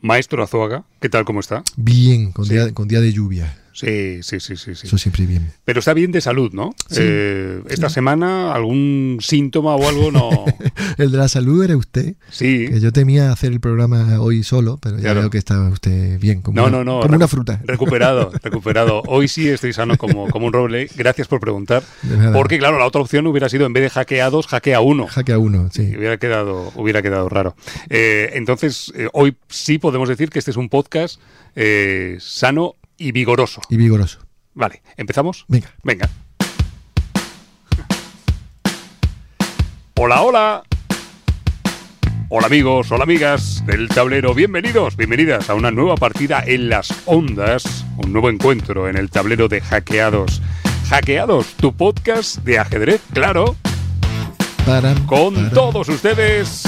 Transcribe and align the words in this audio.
Maestro 0.00 0.42
Azuaga, 0.42 0.84
¿qué 1.00 1.08
tal? 1.08 1.24
¿Cómo 1.24 1.40
está? 1.40 1.62
Bien, 1.76 2.32
con, 2.32 2.44
Sí. 2.44 2.52
día, 2.54 2.72
con 2.72 2.86
día 2.88 3.00
de 3.00 3.12
lluvia. 3.12 3.56
Sí, 3.78 4.22
sí, 4.22 4.40
sí, 4.40 4.56
sí. 4.56 4.74
sí. 4.74 4.86
Eso 4.88 4.98
siempre 4.98 5.24
bien. 5.24 5.52
Pero 5.64 5.78
está 5.78 5.94
bien 5.94 6.10
de 6.10 6.20
salud, 6.20 6.52
¿no? 6.52 6.74
Sí. 6.90 6.98
Eh, 7.00 7.62
esta 7.68 7.88
semana 7.88 8.52
algún 8.52 9.18
síntoma 9.20 9.76
o 9.76 9.88
algo 9.88 10.10
no. 10.10 10.44
El 10.98 11.12
de 11.12 11.18
la 11.18 11.28
salud 11.28 11.62
era 11.62 11.76
usted, 11.76 12.14
Sí. 12.30 12.66
que 12.68 12.80
yo 12.80 12.92
temía 12.92 13.30
hacer 13.30 13.52
el 13.52 13.60
programa 13.60 14.20
hoy 14.20 14.42
solo, 14.42 14.78
pero 14.82 14.96
ya 14.96 15.02
Claro. 15.02 15.20
veo 15.20 15.30
que 15.30 15.38
estaba 15.38 15.68
usted 15.68 16.18
bien, 16.18 16.42
como, 16.42 16.56
No, 16.56 16.66
una, 16.66 16.78
no, 16.78 16.84
no. 16.84 17.00
como 17.02 17.14
una 17.14 17.28
fruta. 17.28 17.60
Recuperado, 17.64 18.32
recuperado. 18.42 19.02
Hoy 19.06 19.28
sí 19.28 19.48
estoy 19.48 19.72
sano 19.72 19.96
como, 19.96 20.28
como 20.28 20.46
un 20.46 20.52
roble. 20.52 20.88
Gracias 20.96 21.28
por 21.28 21.38
preguntar. 21.38 21.84
Porque, 22.32 22.58
claro, 22.58 22.78
la 22.78 22.86
otra 22.86 23.00
opción 23.00 23.26
hubiera 23.28 23.48
sido 23.48 23.64
en 23.66 23.72
vez 23.72 23.84
de 23.84 23.90
hackeados, 23.90 24.48
hackea 24.48 24.80
uno. 24.80 25.06
Jaque 25.06 25.32
a 25.32 25.38
uno, 25.38 25.68
sí. 25.72 25.82
Y 25.92 25.96
Hubiera 25.96 26.16
quedado, 26.18 26.72
hubiera 26.74 27.00
quedado 27.00 27.28
raro. 27.28 27.54
Eh, 27.90 28.30
entonces, 28.34 28.92
eh, 28.96 29.08
hoy 29.12 29.36
sí 29.48 29.78
podemos 29.78 30.08
decir 30.08 30.30
que 30.30 30.40
este 30.40 30.50
es 30.50 30.56
un 30.56 30.68
podcast 30.68 31.20
eh, 31.54 32.16
sano 32.20 32.74
y 32.98 33.12
vigoroso. 33.12 33.62
Y 33.70 33.76
vigoroso. 33.76 34.18
Vale, 34.54 34.82
¿empezamos? 34.96 35.44
Venga. 35.48 35.72
Venga. 35.82 36.10
Hola, 39.94 40.20
hola. 40.22 40.62
Hola 42.30 42.46
amigos, 42.46 42.92
hola 42.92 43.04
amigas 43.04 43.64
del 43.64 43.88
tablero, 43.88 44.34
bienvenidos, 44.34 44.96
bienvenidas 44.96 45.48
a 45.48 45.54
una 45.54 45.70
nueva 45.70 45.94
partida 45.94 46.44
en 46.46 46.68
las 46.68 46.92
ondas, 47.06 47.86
un 47.96 48.12
nuevo 48.12 48.28
encuentro 48.28 48.86
en 48.86 48.98
el 48.98 49.08
tablero 49.08 49.48
de 49.48 49.62
Hackeados. 49.62 50.42
Hackeados, 50.90 51.54
tu 51.54 51.72
podcast 51.74 52.36
de 52.44 52.58
ajedrez, 52.58 53.00
claro, 53.14 53.56
con 55.06 55.50
todos 55.50 55.88
ustedes, 55.88 56.64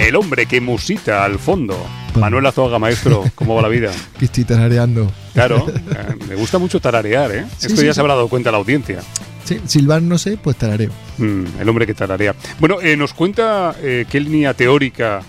el 0.00 0.16
hombre 0.16 0.46
que 0.46 0.60
musita 0.60 1.24
al 1.24 1.38
fondo. 1.38 1.78
Manuel 2.18 2.46
Azuaga, 2.46 2.78
maestro, 2.78 3.24
¿cómo 3.34 3.54
va 3.54 3.62
la 3.62 3.68
vida? 3.68 3.90
Que 4.18 4.26
estoy 4.26 4.44
tarareando. 4.44 5.10
Claro, 5.32 5.66
eh, 5.90 6.14
me 6.28 6.34
gusta 6.36 6.58
mucho 6.58 6.80
tararear, 6.80 7.30
¿eh? 7.32 7.44
Sí, 7.58 7.66
Esto 7.66 7.80
sí, 7.80 7.86
ya 7.86 7.92
sí. 7.92 7.96
se 7.96 8.00
habrá 8.00 8.14
dado 8.14 8.28
cuenta 8.28 8.50
la 8.50 8.58
audiencia. 8.58 9.00
Sí, 9.44 9.60
silbar 9.66 10.00
no 10.00 10.16
sé, 10.16 10.38
pues 10.42 10.56
tarareo. 10.56 10.90
Mm, 11.18 11.44
el 11.60 11.68
hombre 11.68 11.86
que 11.86 11.94
tararea. 11.94 12.34
Bueno, 12.60 12.80
eh, 12.80 12.96
nos 12.96 13.12
cuenta 13.12 13.74
eh, 13.82 14.06
qué 14.08 14.18
línea 14.20 14.54
teórica, 14.54 15.20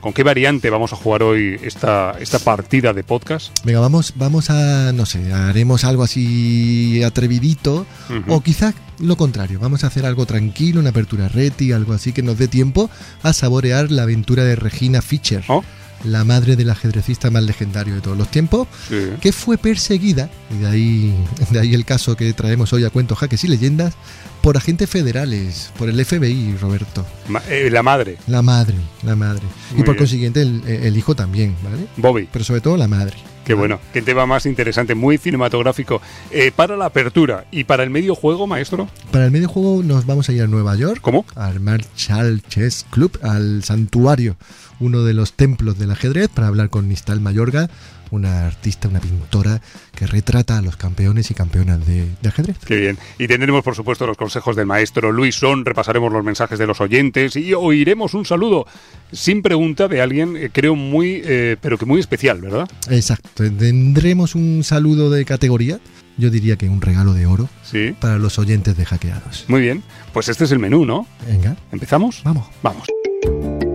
con 0.00 0.12
qué 0.12 0.22
variante 0.22 0.70
vamos 0.70 0.92
a 0.92 0.96
jugar 0.96 1.22
hoy 1.24 1.58
esta, 1.62 2.14
esta 2.20 2.38
partida 2.38 2.92
de 2.92 3.02
podcast. 3.02 3.50
Venga, 3.64 3.80
vamos, 3.80 4.12
vamos 4.16 4.50
a, 4.50 4.92
no 4.92 5.06
sé, 5.06 5.32
haremos 5.32 5.82
algo 5.84 6.02
así 6.04 7.02
atrevidito, 7.02 7.84
o 8.28 8.40
quizás 8.42 8.74
lo 9.00 9.16
contrario, 9.16 9.58
vamos 9.58 9.82
a 9.82 9.88
hacer 9.88 10.06
algo 10.06 10.24
tranquilo, 10.26 10.78
una 10.78 10.90
apertura 10.90 11.26
reti, 11.28 11.72
algo 11.72 11.94
así 11.94 12.12
que 12.12 12.22
nos 12.22 12.38
dé 12.38 12.46
tiempo 12.48 12.90
a 13.22 13.32
saborear 13.32 13.90
la 13.90 14.02
aventura 14.02 14.44
de 14.44 14.54
Regina 14.56 15.00
Fischer, 15.02 15.42
Oh, 15.48 15.64
la 16.04 16.24
madre 16.24 16.56
del 16.56 16.70
ajedrecista 16.70 17.30
más 17.30 17.42
legendario 17.44 17.94
de 17.94 18.00
todos 18.00 18.16
los 18.16 18.30
tiempos, 18.30 18.68
sí. 18.88 19.10
que 19.20 19.32
fue 19.32 19.58
perseguida, 19.58 20.28
y 20.54 20.58
de 20.62 20.66
ahí, 20.66 21.14
de 21.50 21.60
ahí 21.60 21.74
el 21.74 21.84
caso 21.84 22.16
que 22.16 22.32
traemos 22.32 22.72
hoy 22.72 22.84
a 22.84 22.90
cuentos, 22.90 23.18
jaques 23.18 23.42
y 23.44 23.48
leyendas, 23.48 23.94
por 24.42 24.56
agentes 24.58 24.90
federales, 24.90 25.70
por 25.78 25.88
el 25.88 26.04
FBI, 26.04 26.56
Roberto. 26.60 27.06
Ma- 27.28 27.42
eh, 27.48 27.70
la 27.70 27.82
madre, 27.82 28.18
La 28.26 28.42
madre, 28.42 28.74
la 29.02 29.16
madre. 29.16 29.42
Muy 29.72 29.80
y 29.80 29.84
por 29.84 29.94
bien. 29.94 29.98
consiguiente 29.98 30.42
el, 30.42 30.62
el 30.66 30.96
hijo 30.98 31.14
también, 31.16 31.56
¿vale? 31.64 31.86
Bobby. 31.96 32.28
Pero 32.30 32.44
sobre 32.44 32.60
todo 32.60 32.76
la 32.76 32.86
madre. 32.88 33.16
Qué 33.46 33.52
bueno, 33.52 33.78
qué 33.92 34.00
tema 34.00 34.24
más 34.24 34.46
interesante, 34.46 34.94
muy 34.94 35.18
cinematográfico. 35.18 36.00
Eh, 36.30 36.50
para 36.54 36.76
la 36.78 36.86
apertura 36.86 37.44
y 37.50 37.64
para 37.64 37.82
el 37.84 37.90
medio 37.90 38.14
juego, 38.14 38.46
maestro, 38.46 38.88
Para 39.10 39.26
el 39.26 39.30
medio 39.30 39.48
juego 39.48 39.82
nos 39.82 40.06
vamos 40.06 40.28
a 40.28 40.32
ir 40.32 40.42
a 40.42 40.46
Nueva 40.46 40.74
York, 40.76 40.98
¿cómo? 41.02 41.26
al 41.36 41.60
Marshall 41.60 42.42
Chess 42.48 42.86
Club, 42.90 43.18
al 43.22 43.62
santuario, 43.62 44.36
uno 44.80 45.02
de 45.04 45.14
los 45.14 45.32
templos 45.34 45.78
del 45.78 45.90
ajedrez, 45.90 46.28
para 46.28 46.48
hablar 46.48 46.68
con 46.70 46.88
Nistal 46.88 47.20
Mayorga, 47.20 47.68
una 48.10 48.46
artista, 48.46 48.86
una 48.88 49.00
pintora 49.00 49.60
que 49.96 50.06
retrata 50.06 50.58
a 50.58 50.62
los 50.62 50.76
campeones 50.76 51.30
y 51.30 51.34
campeonas 51.34 51.84
de, 51.86 52.06
de 52.22 52.28
ajedrez. 52.28 52.56
Qué 52.64 52.76
bien. 52.76 52.98
Y 53.18 53.26
tendremos, 53.26 53.64
por 53.64 53.74
supuesto, 53.74 54.06
los 54.06 54.16
consejos 54.16 54.54
del 54.56 54.66
maestro 54.66 55.10
Luis 55.10 55.34
Son, 55.36 55.64
repasaremos 55.64 56.12
los 56.12 56.22
mensajes 56.24 56.58
de 56.58 56.66
los 56.66 56.80
oyentes 56.80 57.34
y 57.34 57.54
oiremos 57.54 58.14
un 58.14 58.24
saludo 58.24 58.66
sin 59.10 59.42
pregunta 59.42 59.88
de 59.88 60.00
alguien, 60.00 60.36
eh, 60.36 60.50
creo, 60.52 60.76
muy, 60.76 61.22
eh, 61.24 61.56
pero 61.60 61.76
que 61.78 61.86
muy 61.86 61.98
especial, 61.98 62.40
¿verdad? 62.40 62.68
Exacto. 62.90 63.30
Tendremos 63.34 64.34
un 64.34 64.62
saludo 64.62 65.10
de 65.10 65.24
categoría, 65.24 65.80
yo 66.16 66.30
diría 66.30 66.56
que 66.56 66.68
un 66.68 66.80
regalo 66.80 67.14
de 67.14 67.26
oro 67.26 67.48
Sí. 67.64 67.94
para 67.98 68.18
los 68.18 68.38
oyentes 68.38 68.76
de 68.76 68.84
hackeados. 68.84 69.44
Muy 69.48 69.62
bien. 69.62 69.82
Pues 70.12 70.28
este 70.28 70.44
es 70.44 70.52
el 70.52 70.60
menú, 70.60 70.84
¿no? 70.84 71.06
Venga, 71.26 71.56
¿Empezamos? 71.72 72.22
vamos. 72.22 72.46
Vamos. 72.62 73.73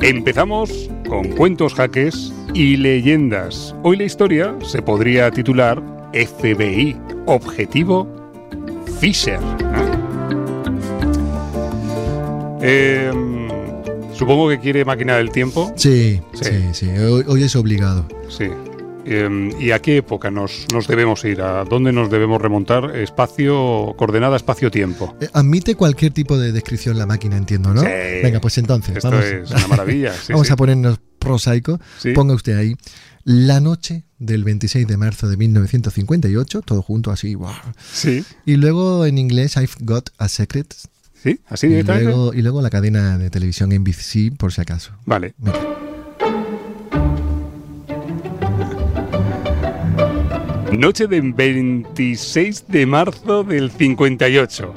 Empezamos 0.00 0.88
con 1.08 1.28
cuentos 1.30 1.74
jaques 1.74 2.32
y 2.54 2.76
leyendas. 2.76 3.74
Hoy 3.82 3.96
la 3.96 4.04
historia 4.04 4.54
se 4.64 4.80
podría 4.80 5.30
titular 5.30 5.82
FBI, 6.12 6.96
Objetivo 7.26 8.06
Fisher. 9.00 9.40
¿eh? 12.62 13.10
Supongo 14.14 14.48
que 14.48 14.58
quiere 14.58 14.84
máquina 14.84 15.16
del 15.16 15.30
tiempo. 15.30 15.72
Sí, 15.76 16.20
Sí. 16.34 16.44
sí, 16.44 16.64
sí. 16.72 16.88
Hoy, 16.98 17.24
hoy 17.26 17.42
es 17.42 17.54
obligado. 17.56 18.04
Sí. 18.28 18.46
Eh, 19.10 19.50
¿Y 19.58 19.70
a 19.70 19.80
qué 19.80 19.96
época 19.98 20.30
nos, 20.30 20.66
nos 20.72 20.86
debemos 20.86 21.24
ir? 21.24 21.40
¿A 21.40 21.64
dónde 21.64 21.92
nos 21.92 22.10
debemos 22.10 22.40
remontar? 22.42 22.94
Espacio, 22.96 23.94
coordenada, 23.96 24.36
espacio-tiempo. 24.36 25.16
Eh, 25.20 25.28
Admite 25.32 25.74
cualquier 25.76 26.12
tipo 26.12 26.36
de 26.36 26.52
descripción 26.52 26.98
la 26.98 27.06
máquina, 27.06 27.36
entiendo, 27.36 27.72
¿no? 27.72 27.80
Sí. 27.80 27.86
Venga, 28.22 28.40
pues 28.40 28.58
entonces, 28.58 28.96
Esto 28.96 29.10
vamos, 29.10 29.24
es 29.24 29.50
una 29.50 29.68
maravilla. 29.68 30.12
sí, 30.26 30.32
vamos 30.32 30.46
sí. 30.46 30.52
a 30.52 30.56
ponernos 30.56 31.00
prosaico. 31.18 31.80
Ponga 32.14 32.34
usted 32.34 32.56
ahí. 32.58 32.74
La 33.24 33.60
noche 33.60 34.04
del 34.18 34.44
26 34.44 34.86
de 34.86 34.96
marzo 34.96 35.28
de 35.28 35.36
1958, 35.36 36.62
todo 36.62 36.82
junto 36.82 37.10
así, 37.10 37.34
wow. 37.34 37.50
Sí, 37.92 38.24
Y 38.46 38.56
luego 38.56 39.04
en 39.06 39.18
inglés, 39.18 39.56
I've 39.56 39.72
Got 39.80 40.10
a 40.18 40.28
Secret. 40.28 40.74
sí, 41.22 41.40
así 41.48 41.66
Y 41.66 41.70
directamente. 41.70 42.04
luego, 42.10 42.32
y 42.34 42.42
luego 42.42 42.62
la 42.62 42.70
cadena 42.70 43.18
de 43.18 43.28
televisión 43.30 43.70
NBC, 43.70 44.36
por 44.36 44.52
si 44.52 44.60
acaso. 44.60 44.92
Vale. 45.04 45.34
Venga. 45.38 45.77
Noche 50.72 51.06
del 51.06 51.32
26 51.32 52.64
de 52.68 52.86
marzo 52.86 53.42
del 53.42 53.70
58. 53.70 54.74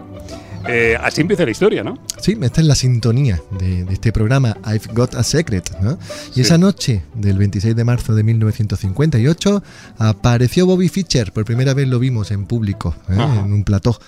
Eh, 0.69 0.95
así 1.01 1.21
empieza 1.21 1.43
la 1.43 1.51
historia, 1.51 1.83
¿no? 1.83 1.97
Sí, 2.21 2.37
esta 2.39 2.61
es 2.61 2.67
la 2.67 2.75
sintonía 2.75 3.41
de, 3.59 3.83
de 3.83 3.93
este 3.93 4.11
programa 4.11 4.55
I've 4.65 4.93
Got 4.93 5.15
a 5.15 5.23
Secret, 5.23 5.71
¿no? 5.81 5.97
Y 6.31 6.33
Sí. 6.35 6.41
esa 6.41 6.57
noche 6.59 7.01
del 7.15 7.37
26 7.39 7.75
de 7.75 7.83
marzo 7.83 8.13
de 8.13 8.21
1958 8.23 9.63
apareció 9.97 10.67
Bobby 10.67 10.87
Fischer, 10.87 11.33
por 11.33 11.45
primera 11.45 11.73
vez 11.73 11.87
lo 11.87 11.97
vimos 11.99 12.29
en 12.31 12.45
público, 12.45 12.95
¿eh? 13.09 13.15
En 13.43 13.51
un 13.51 13.63
plató, 13.63 13.99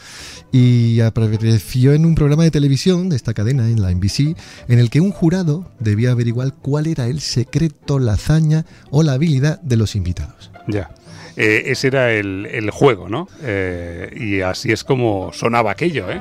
y 0.51 0.99
apareció 1.01 1.93
en 1.93 2.05
un 2.05 2.13
programa 2.13 2.43
de 2.43 2.51
televisión 2.51 3.09
de 3.09 3.16
esta 3.16 3.33
cadena, 3.33 3.67
en 3.67 3.81
la 3.81 3.89
NBC, 3.91 4.35
en 4.67 4.77
el 4.79 4.91
que 4.91 5.01
un 5.01 5.11
jurado 5.11 5.72
debía 5.79 6.11
averiguar 6.11 6.53
cuál 6.53 6.85
era 6.85 7.07
el 7.07 7.19
secreto, 7.19 7.97
la 7.97 8.13
hazaña 8.13 8.66
o 8.91 9.01
la 9.01 9.13
habilidad 9.13 9.59
de 9.61 9.75
los 9.77 9.95
invitados. 9.95 10.51
Ya. 10.67 10.91
Eh, 11.35 11.63
ese 11.67 11.88
era 11.88 12.11
el, 12.11 12.47
el 12.51 12.69
juego, 12.69 13.09
¿no? 13.09 13.27
Eh, 13.41 14.11
y 14.16 14.41
así 14.41 14.71
es 14.71 14.83
como 14.83 15.31
sonaba 15.33 15.71
aquello, 15.71 16.11
¿eh? 16.11 16.19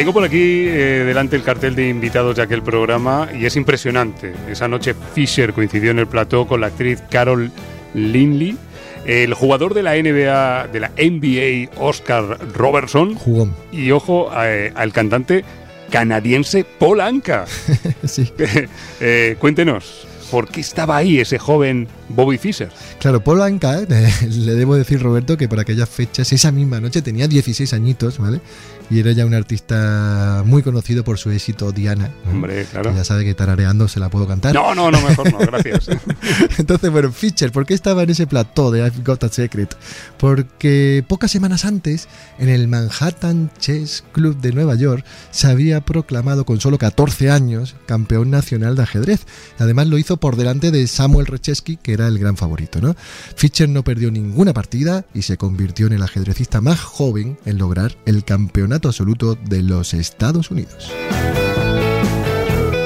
Tengo 0.00 0.14
por 0.14 0.24
aquí 0.24 0.64
eh, 0.66 1.04
delante 1.06 1.36
el 1.36 1.42
cartel 1.42 1.74
de 1.74 1.86
invitados 1.90 2.36
de 2.36 2.42
aquel 2.42 2.62
programa 2.62 3.28
y 3.38 3.44
es 3.44 3.54
impresionante. 3.56 4.32
Esa 4.48 4.66
noche 4.66 4.94
Fisher 5.12 5.52
coincidió 5.52 5.90
en 5.90 5.98
el 5.98 6.06
plató 6.06 6.46
con 6.46 6.62
la 6.62 6.68
actriz 6.68 7.02
Carol 7.10 7.50
Linley, 7.92 8.56
el 9.04 9.34
jugador 9.34 9.74
de 9.74 9.82
la 9.82 9.96
NBA, 9.96 10.68
de 10.68 10.80
la 10.80 10.90
NBA, 10.96 11.78
Oscar 11.78 12.38
Robertson, 12.54 13.14
Jugón. 13.14 13.54
y 13.72 13.90
ojo 13.90 14.30
eh, 14.42 14.72
al 14.74 14.94
cantante 14.94 15.44
canadiense 15.90 16.64
Paul 16.64 17.00
Anka. 17.00 17.44
sí. 18.04 18.30
Eh, 19.00 19.36
cuéntenos, 19.38 20.06
¿por 20.30 20.48
qué 20.48 20.60
estaba 20.60 20.96
ahí 20.96 21.18
ese 21.20 21.38
joven 21.38 21.88
Bobby 22.08 22.36
Fischer? 22.38 22.70
Claro, 22.98 23.22
Paul 23.24 23.42
Anka, 23.42 23.80
eh, 23.80 24.12
le 24.28 24.54
debo 24.54 24.76
decir, 24.76 25.02
Roberto, 25.02 25.36
que 25.36 25.48
por 25.48 25.58
aquellas 25.58 25.88
fechas, 25.88 26.32
esa 26.32 26.52
misma 26.52 26.80
noche, 26.80 27.02
tenía 27.02 27.26
16 27.28 27.72
añitos, 27.72 28.18
¿vale? 28.18 28.40
Y 28.90 28.98
era 28.98 29.12
ya 29.12 29.24
un 29.24 29.34
artista 29.34 30.42
muy 30.44 30.62
conocido 30.62 31.04
por 31.04 31.16
su 31.18 31.30
éxito 31.30 31.70
Diana. 31.70 32.10
Hombre, 32.28 32.64
claro. 32.64 32.92
Ya 32.94 33.04
sabe 33.04 33.24
que 33.24 33.34
tarareando 33.34 33.86
se 33.86 34.00
la 34.00 34.08
puedo 34.10 34.26
cantar. 34.26 34.52
No, 34.52 34.74
no, 34.74 34.90
no, 34.90 35.00
mejor 35.00 35.32
no, 35.32 35.38
gracias. 35.38 35.88
Entonces, 36.58 36.90
bueno, 36.90 37.12
Fischer, 37.12 37.52
¿por 37.52 37.66
qué 37.66 37.74
estaba 37.74 38.02
en 38.02 38.10
ese 38.10 38.26
plató 38.26 38.72
de 38.72 38.80
I've 38.80 39.02
Got 39.04 39.24
a 39.24 39.28
Secret? 39.28 39.76
Porque 40.18 41.04
pocas 41.06 41.30
semanas 41.30 41.64
antes, 41.64 42.08
en 42.38 42.48
el 42.48 42.66
Manhattan 42.66 43.52
Chess 43.58 44.02
Club 44.12 44.40
de 44.40 44.52
Nueva 44.52 44.74
York, 44.74 45.04
se 45.30 45.46
había 45.46 45.80
proclamado 45.82 46.44
con 46.44 46.60
solo 46.60 46.76
14 46.76 47.30
años 47.30 47.76
campeón 47.86 48.30
nacional 48.30 48.74
de 48.74 48.82
ajedrez. 48.82 49.26
Además, 49.58 49.86
lo 49.86 49.98
hizo 49.98 50.16
por 50.16 50.34
delante 50.34 50.72
de 50.72 50.86
Samuel 50.88 51.26
Recheski, 51.26 51.76
que 51.76 51.92
era 51.92 52.08
el 52.08 52.18
gran 52.18 52.36
favorito. 52.36 52.80
¿no? 52.80 52.96
Fischer 53.36 53.68
no 53.68 53.84
perdió 53.84 54.10
ninguna 54.10 54.52
partida 54.52 55.04
y 55.14 55.22
se 55.22 55.36
convirtió 55.36 55.86
en 55.86 55.92
el 55.92 56.02
ajedrecista 56.02 56.60
más 56.60 56.80
joven 56.80 57.38
en 57.44 57.58
lograr 57.58 57.96
el 58.04 58.24
campeonato 58.24 58.79
absoluto 58.88 59.36
de 59.36 59.62
los 59.62 59.94
Estados 59.94 60.50
Unidos. 60.50 60.92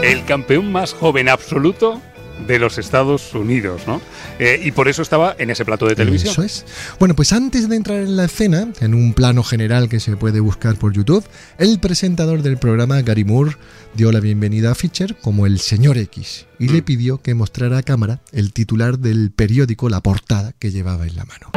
El 0.02 0.24
campeón 0.24 0.70
más 0.70 0.92
joven 0.92 1.28
absoluto 1.28 2.00
de 2.46 2.58
los 2.58 2.78
Estados 2.78 3.34
Unidos, 3.34 3.82
¿no? 3.86 4.00
Eh, 4.38 4.60
y 4.62 4.72
por 4.72 4.88
eso 4.88 5.02
estaba 5.02 5.34
en 5.38 5.50
ese 5.50 5.64
plato 5.64 5.86
de 5.86 5.94
televisión. 5.94 6.32
Eso 6.32 6.42
es. 6.42 6.66
Bueno, 6.98 7.14
pues 7.14 7.32
antes 7.32 7.68
de 7.68 7.76
entrar 7.76 7.98
en 7.98 8.16
la 8.16 8.24
escena, 8.24 8.68
en 8.80 8.94
un 8.94 9.14
plano 9.14 9.42
general 9.42 9.88
que 9.88 10.00
se 10.00 10.16
puede 10.16 10.40
buscar 10.40 10.76
por 10.76 10.92
YouTube, 10.92 11.24
el 11.58 11.78
presentador 11.78 12.42
del 12.42 12.58
programa, 12.58 13.00
Gary 13.02 13.24
Moore, 13.24 13.56
dio 13.94 14.12
la 14.12 14.20
bienvenida 14.20 14.72
a 14.72 14.74
Fischer 14.74 15.16
como 15.16 15.46
el 15.46 15.58
señor 15.60 15.96
X 15.96 16.46
y 16.58 16.68
le 16.68 16.82
pidió 16.82 17.18
que 17.18 17.34
mostrara 17.34 17.78
a 17.78 17.82
cámara 17.82 18.20
el 18.32 18.52
titular 18.52 18.98
del 18.98 19.30
periódico, 19.30 19.88
la 19.88 20.00
portada 20.00 20.52
que 20.58 20.70
llevaba 20.70 21.06
en 21.06 21.16
la 21.16 21.24
mano. 21.24 21.50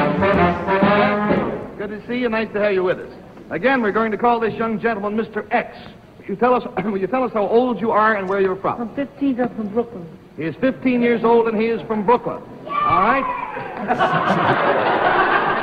Good 1.79 1.89
to 1.89 2.07
see 2.07 2.21
you. 2.21 2.29
Nice 2.29 2.51
to 2.53 2.59
have 2.59 2.73
you 2.73 2.83
with 2.83 2.97
us. 2.97 3.26
Again, 3.49 3.81
we're 3.81 3.93
going 3.93 4.11
to 4.11 4.17
call 4.17 4.41
this 4.41 4.53
young 4.55 4.79
gentleman 4.79 5.17
Mr. 5.17 5.47
X. 5.51 5.77
Will 6.19 6.25
you 6.25 6.35
tell 6.35 6.53
us, 6.53 6.63
will 6.83 6.97
you 6.97 7.07
tell 7.07 7.23
us 7.23 7.31
how 7.33 7.47
old 7.47 7.79
you 7.79 7.91
are 7.91 8.15
and 8.15 8.27
where 8.27 8.41
you're 8.41 8.57
from? 8.57 8.81
I'm 8.81 8.95
15 8.95 9.39
up 9.39 9.55
from 9.55 9.69
Brooklyn. 9.69 10.05
He 10.35 10.43
is 10.43 10.55
15 10.57 11.01
years 11.01 11.23
old 11.23 11.47
and 11.47 11.59
he 11.59 11.67
is 11.67 11.81
from 11.87 12.05
Brooklyn. 12.05 12.41
All 12.67 13.01
right? 13.01 13.23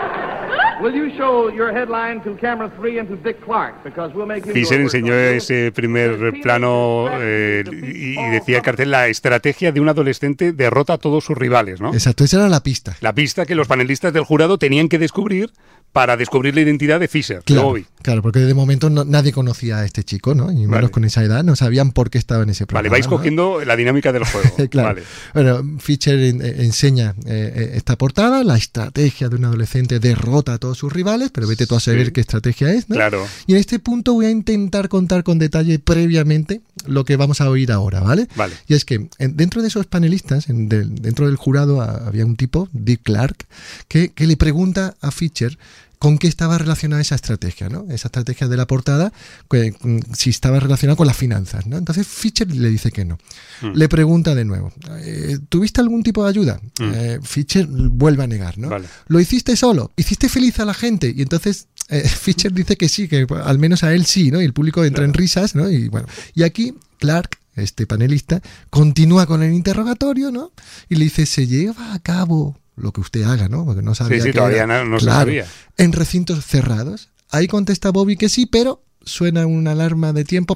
will 0.84 0.94
you 0.94 1.10
show 1.16 1.50
your 1.50 1.72
headline 1.72 2.22
to 2.22 2.36
camera 2.36 2.70
three 2.78 2.98
and 3.00 3.08
to 3.08 3.16
Dick 3.16 3.40
Clark? 3.44 3.82
Because 3.82 4.14
we'll 4.14 4.26
make 4.26 4.46
you 4.46 4.52
do 4.52 4.60
Fischer 4.60 4.74
a 4.74 4.84
work 4.84 4.94
enseñó 4.94 5.14
ese 5.14 5.72
primer 5.72 6.34
plano 6.42 7.06
eh, 7.12 7.64
y, 7.72 8.18
y 8.20 8.30
decía 8.30 8.58
el 8.58 8.62
cartel 8.62 8.90
la 8.90 9.08
estrategia 9.08 9.72
de 9.72 9.80
un 9.80 9.88
adolescente 9.88 10.52
derrota 10.52 10.92
a 10.94 10.98
todos 10.98 11.24
sus 11.24 11.36
rivales, 11.36 11.80
¿no? 11.80 11.92
Exacto, 11.92 12.24
esa 12.24 12.36
era 12.38 12.48
la 12.48 12.62
pista. 12.62 12.96
La 13.00 13.14
pista 13.14 13.46
que 13.46 13.54
los 13.54 13.66
panelistas 13.66 14.12
del 14.12 14.24
jurado 14.24 14.58
tenían 14.58 14.88
que 14.88 14.98
descubrir 14.98 15.50
para 15.92 16.16
descubrir 16.16 16.56
la 16.56 16.60
identidad 16.62 16.98
de 16.98 17.06
Fischer, 17.06 17.36
de 17.38 17.44
Claro, 17.44 17.68
Bobby. 17.68 17.86
claro, 18.02 18.20
porque 18.20 18.40
de 18.40 18.52
momento 18.52 18.90
no- 18.90 19.04
nadie 19.04 19.30
conocía 19.30 19.78
a 19.78 19.84
este 19.84 20.02
chico, 20.02 20.34
¿no? 20.34 20.50
Y 20.50 20.56
menos 20.56 20.70
Vale. 20.70 20.90
con 20.90 21.04
esa 21.04 21.22
edad, 21.22 21.44
no 21.44 21.54
sabían 21.54 21.92
por 21.92 22.10
qué 22.10 22.18
estaba 22.18 22.42
en 22.42 22.50
ese 22.50 22.66
programa. 22.66 22.80
Vale, 22.88 22.90
vais 22.90 23.06
¿no? 23.06 23.10
cogiendo 23.16 23.64
la 23.64 23.76
dinámica 23.76 24.10
del 24.12 24.24
juego. 24.24 24.48
claro. 24.70 24.88
Vale. 24.88 25.02
Bueno, 25.34 25.78
Fischer 25.78 26.18
en- 26.18 26.42
eh, 26.42 26.54
enseña 26.64 27.14
eh, 27.26 27.52
eh, 27.54 27.70
esta 27.74 27.94
portada, 27.96 28.42
la 28.42 28.56
estrategia 28.56 29.28
de 29.28 29.36
un 29.36 29.44
adolescente 29.44 30.00
derrota 30.00 30.54
a 30.54 30.58
todos 30.58 30.73
sus 30.74 30.92
rivales, 30.92 31.30
pero 31.32 31.46
vete 31.46 31.66
tú 31.66 31.74
a 31.76 31.80
saber 31.80 32.06
Sí. 32.06 32.12
qué 32.12 32.20
estrategia 32.20 32.72
es, 32.72 32.88
¿no? 32.88 32.96
Claro. 32.96 33.26
Y 33.46 33.52
en 33.52 33.58
este 33.58 33.78
punto 33.78 34.14
voy 34.14 34.26
a 34.26 34.30
intentar 34.30 34.88
contar 34.88 35.22
con 35.24 35.38
detalle 35.38 35.78
previamente 35.78 36.60
lo 36.86 37.04
que 37.04 37.16
vamos 37.16 37.40
a 37.40 37.48
oír 37.48 37.72
ahora, 37.72 38.00
¿vale? 38.00 38.28
Vale. 38.36 38.54
Y 38.66 38.74
es 38.74 38.84
que 38.84 39.08
en- 39.18 39.36
dentro 39.36 39.62
de 39.62 39.68
esos 39.68 39.86
panelistas, 39.86 40.48
en 40.48 40.68
del- 40.68 40.94
dentro 40.96 41.26
del 41.26 41.36
jurado 41.36 41.80
había 41.80 42.26
un 42.26 42.36
tipo, 42.36 42.68
Dick 42.72 43.02
Clark, 43.02 43.46
que, 43.88 44.10
que 44.12 44.26
le 44.26 44.36
pregunta 44.36 44.96
a 45.00 45.10
Fischer 45.10 45.58
con 45.98 46.18
qué 46.18 46.26
estaba 46.26 46.58
relacionada 46.58 47.00
esa 47.02 47.14
estrategia, 47.14 47.68
¿no? 47.68 47.86
Esa 47.90 48.08
estrategia 48.08 48.48
de 48.48 48.56
la 48.56 48.66
portada, 48.66 49.12
que, 49.50 49.74
mm, 49.80 50.00
si 50.14 50.30
estaba 50.30 50.60
relacionada 50.60 50.96
con 50.96 51.06
las 51.06 51.16
finanzas, 51.16 51.66
¿no? 51.66 51.76
Entonces 51.76 52.06
Fischer 52.06 52.50
le 52.54 52.68
dice 52.68 52.90
que 52.90 53.04
no. 53.04 53.18
Mm. 53.62 53.72
Le 53.74 53.88
pregunta 53.88 54.34
de 54.34 54.44
nuevo, 54.44 54.72
eh, 54.98 55.38
¿tuviste 55.48 55.80
algún 55.80 56.02
tipo 56.02 56.22
de 56.24 56.30
ayuda? 56.30 56.60
Eh, 56.80 57.18
Fischer 57.22 57.66
vuelve 57.66 58.24
a 58.24 58.26
negar, 58.26 58.58
¿no? 58.58 58.68
Mm. 58.68 58.70
Vale. 58.70 58.88
¿Lo 59.08 59.20
hiciste 59.20 59.56
solo? 59.56 59.92
¿Hiciste 59.96 60.28
feliz 60.28 60.58
a 60.60 60.64
la 60.64 60.74
gente? 60.74 61.12
Y 61.14 61.22
entonces 61.22 61.68
eh, 61.88 62.02
Fischer 62.08 62.52
dice 62.52 62.76
que 62.76 62.88
sí, 62.88 63.08
que 63.08 63.26
al 63.44 63.58
menos 63.58 63.84
a 63.84 63.92
él 63.92 64.06
sí, 64.06 64.30
¿no? 64.30 64.40
Y 64.40 64.44
el 64.44 64.52
público 64.52 64.84
entra 64.84 65.04
en 65.04 65.14
risas, 65.14 65.54
¿no? 65.54 65.70
Y 65.70 65.88
bueno, 65.88 66.06
y 66.34 66.42
aquí 66.42 66.74
Clark, 66.98 67.38
este 67.56 67.86
panelista, 67.86 68.40
continúa 68.70 69.26
con 69.26 69.42
el 69.42 69.52
interrogatorio, 69.52 70.30
¿no? 70.30 70.52
Y 70.88 70.96
le 70.96 71.04
dice, 71.04 71.26
se 71.26 71.46
lleva 71.46 71.94
a 71.94 71.98
cabo 71.98 72.58
lo 72.76 72.92
que 72.92 73.00
usted 73.00 73.22
haga, 73.24 73.48
¿no? 73.48 73.64
Porque 73.64 73.82
no 73.82 73.94
sabía 73.94 74.20
sí, 74.20 74.28
que 74.28 74.32
todavía 74.34 74.64
era. 74.64 74.84
no- 74.84 74.90
no 74.90 75.00
se 75.00 75.06
Claro, 75.06 75.20
sabía. 75.26 75.46
En 75.76 75.92
recintos 75.92 76.44
cerrados. 76.44 77.10
Ahí 77.30 77.46
contesta 77.48 77.90
Bobby 77.90 78.16
que 78.16 78.28
sí, 78.28 78.46
pero 78.46 78.82
suena 79.06 79.44
una 79.46 79.72
alarma 79.72 80.12
de 80.12 80.24
tiempo. 80.24 80.54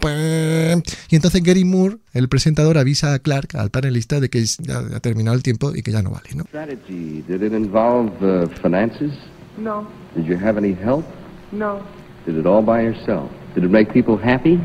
Y 1.11 1.17
entonces 1.17 1.43
Gary 1.43 1.65
Moore, 1.65 1.99
el 2.15 2.29
presentador, 2.29 2.79
avisa 2.79 3.13
a 3.15 3.19
Clark, 3.19 3.57
al 3.57 3.71
panelista, 3.71 4.21
de 4.21 4.31
que 4.31 4.45
ya 4.45 4.79
ha 4.79 5.01
terminado 5.01 5.37
el 5.37 5.43
tiempo 5.43 5.75
y 5.75 5.83
que 5.83 5.91
ya 5.93 6.03
no 6.03 6.11
vale, 6.11 6.31
¿no? 6.35 6.45
Strategy, 6.45 7.23
did 7.29 7.43
it 7.43 7.53
involve 7.53 8.11
uh, 8.23 8.49
finances? 8.63 9.13
No, 9.59 9.87
Did 10.15 10.25
you 10.27 10.37
have 10.37 10.57
any 10.59 10.73
help? 10.75 11.05
no. 11.53 11.81
Did 12.27 12.37
it 12.39 12.47
all 12.47 12.63
by 12.65 12.83
yourself? 12.85 13.31
Did 13.55 13.65
it 13.65 13.71
make 13.71 13.93
people 13.93 14.17
happy? 14.23 14.59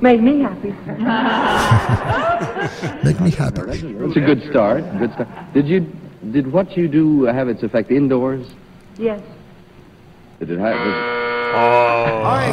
Made 0.00 0.20
me 0.22 0.42
happy. 0.42 0.74
Make 3.04 3.20
me 3.20 3.30
happy. 3.30 3.60
That's 3.62 4.16
a 4.16 4.20
good 4.20 4.42
start. 4.50 4.82
Good 4.98 5.12
start. 5.14 5.28
Did 5.54 5.66
you 5.68 5.86
did 6.32 6.46
what 6.52 6.68
you 6.76 6.88
do 6.88 7.26
have 7.26 7.48
its 7.50 7.62
effect 7.62 7.90
indoors? 7.90 8.46
Yes. 8.98 9.20
Did 10.40 10.50
it 10.50 10.58
have? 10.58 10.74
Was, 10.76 11.20
Oh, 11.56 12.50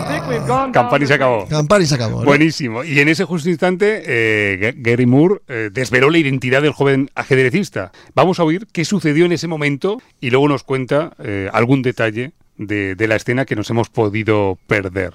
the 0.99 1.07
se 1.07 1.13
acabó. 1.15 1.47
Campari 1.47 1.85
se 1.87 1.95
acabó. 1.95 2.19
¿no? 2.19 2.25
Buenísimo. 2.25 2.83
Y 2.83 2.99
en 2.99 3.09
ese 3.09 3.25
justo 3.25 3.49
instante, 3.49 4.03
eh, 4.05 4.59
Ga- 4.61 4.73
Gary 4.77 5.07
Moore 5.07 5.41
eh, 5.47 5.69
desveló 5.73 6.11
la 6.11 6.19
identidad 6.19 6.61
del 6.61 6.71
joven 6.73 7.09
ajedrecista. 7.15 7.91
Vamos 8.13 8.39
a 8.39 8.43
oír 8.43 8.67
qué 8.71 8.85
sucedió 8.85 9.25
en 9.25 9.31
ese 9.31 9.47
momento 9.47 9.99
y 10.19 10.29
luego 10.29 10.47
nos 10.47 10.63
cuenta 10.63 11.13
eh, 11.17 11.49
algún 11.51 11.81
detalle 11.81 12.33
de, 12.57 12.93
de 12.93 13.07
la 13.07 13.15
escena 13.15 13.45
que 13.45 13.55
nos 13.55 13.69
hemos 13.71 13.89
podido 13.89 14.59
perder. 14.67 15.13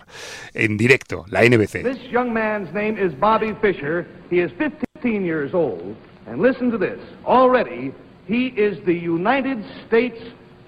En 0.52 0.76
directo, 0.76 1.24
la 1.28 1.42
NBC. 1.44 1.84
This 1.84 2.10
young 2.10 2.32
man's 2.32 2.72
name 2.74 2.96
is 3.00 3.16
Bobby 3.18 3.54
Fischer. 3.62 4.04
He 4.32 4.40
is 4.42 4.50
15 4.58 5.24
years 5.24 5.54
old. 5.54 5.94
And 6.26 6.42
listen 6.42 6.72
to 6.72 6.78
this. 6.78 6.98
Already, 7.24 7.92
he 8.28 8.52
is 8.56 8.82
the 8.84 8.92
United 8.94 9.58
States 9.86 10.18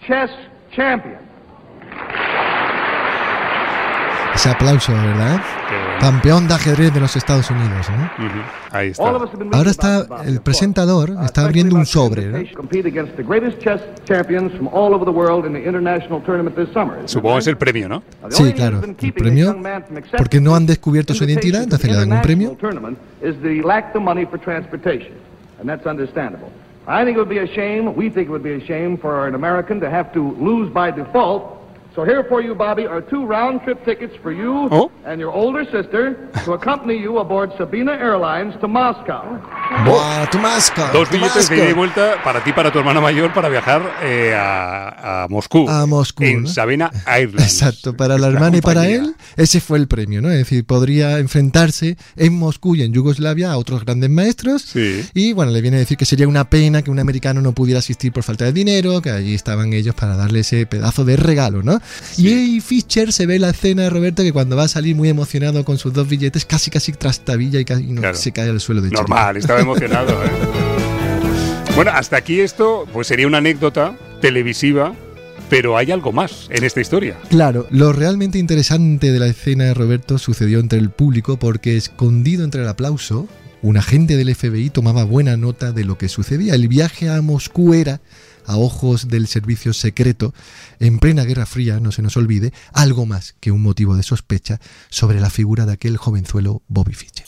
chess 0.07 0.31
champion. 0.75 1.19
Ese 4.35 4.51
aplauso, 4.51 4.93
¿verdad? 4.93 5.41
Bueno. 5.69 5.99
Campeón 6.01 6.47
de 6.47 6.55
ajedrez 6.55 6.95
de 6.95 7.01
los 7.01 7.17
Estados 7.17 7.51
Unidos, 7.51 7.89
¿no? 7.91 8.25
Ujú, 8.25 8.39
Ahí 8.71 8.93
All 8.99 9.17
of 9.17 9.23
está. 9.23 9.25
us 9.25 9.31
have 9.33 9.39
been 9.39 9.55
Ahora 9.55 9.71
está 9.71 10.07
el 10.25 10.41
presentador, 10.41 11.11
Uh, 11.11 11.25
está 11.25 11.45
abriendo 11.45 11.75
un 11.75 11.85
sobre, 11.87 12.27
¿no? 12.27 12.39
this 16.55 16.69
summer. 16.73 16.99
Supongo 17.07 17.39
es 17.39 17.49
el 17.49 17.57
premio, 17.57 17.89
¿no? 17.89 18.03
Sí, 18.31 18.53
claro, 18.53 18.81
el 18.85 19.13
premio, 19.13 19.57
porque 20.17 20.41
no 20.41 20.55
han 20.55 20.67
descubierto 20.67 21.15
su 21.15 21.25
identidad, 21.25 21.59
to 21.61 21.65
entonces 21.65 21.91
le 21.91 21.97
dan 21.97 22.13
un 22.13 22.23
premio. 22.23 22.57
I 26.89 27.05
think 27.05 27.17
it 27.17 27.21
would 27.21 27.29
be 27.29 27.39
a 27.39 27.55
shame, 27.55 27.95
we 27.95 28.09
think 28.09 28.29
it 28.29 28.31
would 28.31 28.43
be 28.43 28.55
a 28.55 28.67
shame 28.67 28.97
for 28.97 29.29
an 29.29 29.35
American 29.35 29.79
to 29.81 29.91
have 29.91 30.11
to 30.15 30.33
lose 30.37 30.73
by 30.73 30.91
default. 30.91 31.58
So 31.99 32.05
here 32.05 32.23
for 32.29 32.41
you, 32.41 32.55
Bobby, 32.55 32.87
are 32.87 33.03
two 33.03 33.27
round-trip 33.27 33.85
tickets 33.85 34.15
for 34.23 34.31
you 34.31 34.69
Oh. 34.71 34.89
and 35.05 35.19
your 35.19 35.33
older 35.33 35.65
sister 35.65 36.31
to 36.45 36.53
accompany 36.53 36.95
you 36.95 37.19
aboard 37.19 37.51
Sabina 37.59 37.91
Airlines 37.91 38.55
to 38.61 38.69
Moscow. 38.69 39.25
¡Buah, 39.85 40.31
Tomasco! 40.31 40.81
Dos 40.93 41.11
billetes 41.11 41.49
de 41.49 41.57
ida 41.57 41.71
y 41.71 41.73
vuelta 41.73 42.23
para 42.23 42.39
ti 42.45 42.51
y 42.51 42.53
para 42.53 42.71
tu 42.71 42.79
hermana 42.79 43.01
mayor 43.01 43.33
para 43.35 43.49
viajar 43.49 43.83
eh, 44.05 44.33
a, 44.33 45.25
a 45.25 45.29
Moscú. 45.29 45.69
A 45.69 45.87
Moscú, 45.87 46.23
En 46.23 46.43
¿no? 46.45 46.49
Sabena 46.49 46.89
Airlines. 47.07 47.61
Exacto, 47.61 47.97
para 47.97 48.17
la 48.17 48.29
hermana 48.29 48.59
y 48.59 48.61
para 48.61 48.87
él, 48.87 49.17
ese 49.37 49.61
fue 49.61 49.79
el 49.79 49.89
premio, 49.89 50.23
¿no? 50.23 50.31
Es 50.31 50.39
decir, 50.39 50.65
podría 50.65 51.19
enfrentarse 51.19 51.97
en 52.15 52.39
Moscú 52.39 52.77
y 52.77 52.83
en 52.85 52.93
Yugoslavia 52.93 53.51
a 53.51 53.59
otros 53.59 53.85
grandes 53.85 54.09
maestros. 54.09 54.63
Sí. 54.63 55.05
Y 55.15 55.33
bueno, 55.33 55.51
le 55.51 55.61
viene 55.61 55.79
a 55.79 55.81
decir 55.81 55.97
que 55.97 56.05
sería 56.05 56.29
una 56.29 56.49
pena 56.49 56.83
que 56.83 56.93
un 56.93 57.01
americano 57.01 57.43
no 57.43 57.51
pudiera 57.55 57.81
asistir 57.81 58.13
por 58.13 58.23
falta 58.23 58.45
de 58.45 58.53
dinero, 58.53 59.03
que 59.03 59.11
allí 59.11 59.35
estaban 59.35 59.73
ellos 59.73 59.97
para 59.97 60.17
darle 60.17 60.41
ese 60.41 60.65
pedazo 60.65 61.05
de 61.05 61.17
regalo, 61.17 61.65
¿no? 61.65 61.81
Y 62.17 62.29
ahí 62.33 62.61
Fischer 62.61 63.13
se 63.13 63.27
ve 63.27 63.39
la 63.39 63.51
escena 63.51 63.83
de 63.83 63.91
Roberto 63.91 64.23
que 64.23 64.33
cuando 64.33 64.57
va 64.57 64.65
a 64.65 64.69
salir 64.69 64.97
muy 64.97 65.09
emocionado 65.09 65.65
con 65.65 65.79
sus 65.79 65.93
dos 65.93 66.09
billetes, 66.09 66.45
casi 66.45 66.71
casi 66.71 66.93
trastabilla 66.93 67.61
y 67.61 67.65
casi 67.65 67.85
no, 67.85 68.01
Claro. 68.01 68.17
se 68.17 68.33
cae 68.33 68.51
al 68.51 68.61
suelo 68.61 68.81
de 68.81 68.91
Normal, 68.91 69.37
estaba 69.37 69.61
emocionado. 69.61 70.13
¿eh? 70.25 70.29
Bueno, 71.77 71.93
hasta 71.95 72.17
aquí 72.17 72.41
esto 72.41 72.87
pues 72.93 73.07
sería 73.07 73.27
una 73.27 73.39
anécdota 73.39 73.97
televisiva, 74.21 74.95
pero 75.49 75.77
hay 75.77 75.93
algo 75.93 76.13
más 76.13 76.49
en 76.51 76.65
esta 76.65 76.81
historia. 76.81 77.17
Claro, 77.31 77.67
lo 77.71 77.93
realmente 77.93 78.39
interesante 78.39 79.13
de 79.13 79.19
la 79.19 79.27
escena 79.29 79.65
de 79.65 79.75
Roberto 79.75 80.19
sucedió 80.19 80.59
entre 80.59 80.79
el 80.79 80.91
público 80.91 81.39
porque 81.39 81.77
escondido 81.77 82.45
entre 82.45 82.63
el 82.63 82.69
aplauso, 82.69 83.29
un 83.63 83.77
agente 83.77 84.17
del 84.17 84.35
FBI 84.35 84.71
tomaba 84.71 85.05
buena 85.05 85.37
nota 85.37 85.73
de 85.73 85.85
lo 85.85 85.97
que 85.99 86.09
sucedía. 86.09 86.55
El 86.55 86.69
viaje 86.69 87.09
a 87.09 87.21
Moscú 87.23 87.75
era, 87.75 88.01
a 88.49 88.57
ojos 88.57 89.09
del 89.09 89.29
servicio 89.29 89.73
secreto, 89.73 90.35
en 90.81 90.99
plena 90.99 91.25
Guerra 91.25 91.47
Fría, 91.47 91.81
no 91.81 91.93
se 91.93 92.03
nos 92.03 92.17
olvide, 92.17 92.53
algo 92.73 93.07
más 93.07 93.35
que 93.41 93.53
un 93.53 93.63
motivo 93.63 93.95
de 93.95 94.03
sospecha 94.03 94.59
sobre 94.89 95.21
la 95.21 95.31
figura 95.31 95.67
de 95.67 95.75
aquel 95.75 95.99
jovenzuelo 95.99 96.63
Bobby 96.67 96.95
Fischer. 96.95 97.27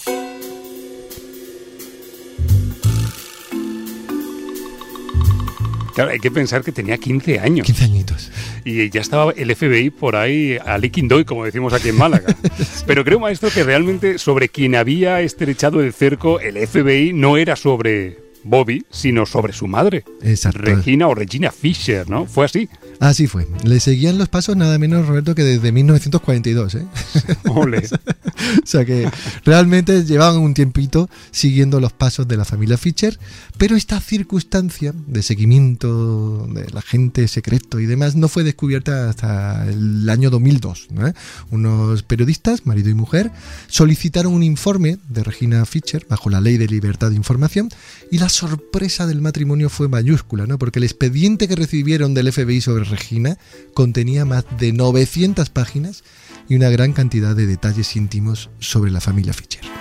Claro, 5.94 6.12
hay 6.12 6.20
que 6.20 6.30
pensar 6.30 6.62
que 6.62 6.72
tenía 6.72 6.96
15 6.96 7.40
años 7.40 7.66
15 7.66 7.84
añitos. 7.84 8.30
y 8.64 8.88
ya 8.88 9.02
estaba 9.02 9.32
el 9.36 9.54
FBI 9.54 9.90
por 9.90 10.16
ahí 10.16 10.56
a 10.64 10.78
liquindoy, 10.78 11.26
como 11.26 11.44
decimos 11.44 11.74
aquí 11.74 11.90
en 11.90 11.96
Málaga. 11.96 12.34
Pero 12.86 13.04
creo, 13.04 13.20
maestro, 13.20 13.50
que 13.50 13.62
realmente 13.62 14.18
sobre 14.18 14.48
quien 14.48 14.76
había 14.76 15.20
estrechado 15.20 15.82
el 15.82 15.92
cerco 15.92 16.40
el 16.40 16.56
FBI 16.66 17.12
no 17.12 17.36
era 17.36 17.56
sobre 17.56 18.29
Bobby, 18.44 18.84
sino 18.90 19.26
sobre 19.26 19.52
su 19.52 19.66
madre. 19.66 20.04
Exacto. 20.22 20.62
Regina 20.62 21.08
o 21.08 21.14
Regina 21.14 21.50
Fisher, 21.50 22.08
¿no? 22.08 22.26
Fue 22.26 22.46
así. 22.46 22.68
Así 22.98 23.26
fue. 23.26 23.46
Le 23.64 23.80
seguían 23.80 24.18
los 24.18 24.28
pasos 24.28 24.56
nada 24.56 24.78
menos, 24.78 25.06
Roberto, 25.06 25.34
que 25.34 25.42
desde 25.42 25.72
1942. 25.72 26.74
¿eh? 26.74 26.86
Ole. 27.48 27.78
o 28.62 28.66
sea 28.66 28.84
que 28.84 29.08
realmente 29.44 30.04
llevaban 30.04 30.40
un 30.40 30.54
tiempito 30.54 31.08
siguiendo 31.30 31.80
los 31.80 31.92
pasos 31.92 32.26
de 32.28 32.36
la 32.36 32.44
familia 32.44 32.78
Fischer, 32.78 33.18
pero 33.58 33.76
esta 33.76 34.00
circunstancia 34.00 34.92
de 35.06 35.22
seguimiento 35.22 36.46
de 36.48 36.68
la 36.70 36.80
agente 36.80 37.28
secreto 37.28 37.78
y 37.78 37.86
demás 37.86 38.16
no 38.16 38.28
fue 38.28 38.42
descubierta 38.42 39.10
hasta 39.10 39.68
el 39.68 40.08
año 40.08 40.30
2002. 40.30 40.88
¿no? 40.90 41.12
Unos 41.50 42.02
periodistas, 42.02 42.66
marido 42.66 42.90
y 42.90 42.94
mujer, 42.94 43.30
solicitaron 43.68 44.32
un 44.32 44.42
informe 44.42 44.98
de 45.08 45.22
Regina 45.22 45.64
Fischer 45.66 46.06
bajo 46.08 46.30
la 46.30 46.40
ley 46.40 46.56
de 46.56 46.66
libertad 46.66 47.10
de 47.10 47.16
información 47.16 47.68
y 48.10 48.18
la 48.18 48.28
sorpresa 48.30 49.06
del 49.06 49.20
matrimonio 49.20 49.68
fue 49.68 49.88
mayúscula, 49.88 50.46
¿no? 50.46 50.58
porque 50.58 50.78
el 50.78 50.84
expediente 50.84 51.48
que 51.48 51.56
recibieron 51.56 52.14
del 52.14 52.32
FBI 52.32 52.60
sobre 52.60 52.84
Regina 52.84 53.38
contenía 53.74 54.24
más 54.24 54.44
de 54.58 54.72
900 54.72 55.50
páginas 55.50 56.02
y 56.48 56.56
una 56.56 56.70
gran 56.70 56.92
cantidad 56.92 57.36
de 57.36 57.46
detalles 57.46 57.94
íntimos 57.96 58.50
sobre 58.58 58.90
la 58.90 59.00
familia 59.00 59.32
Fischer. 59.32 59.79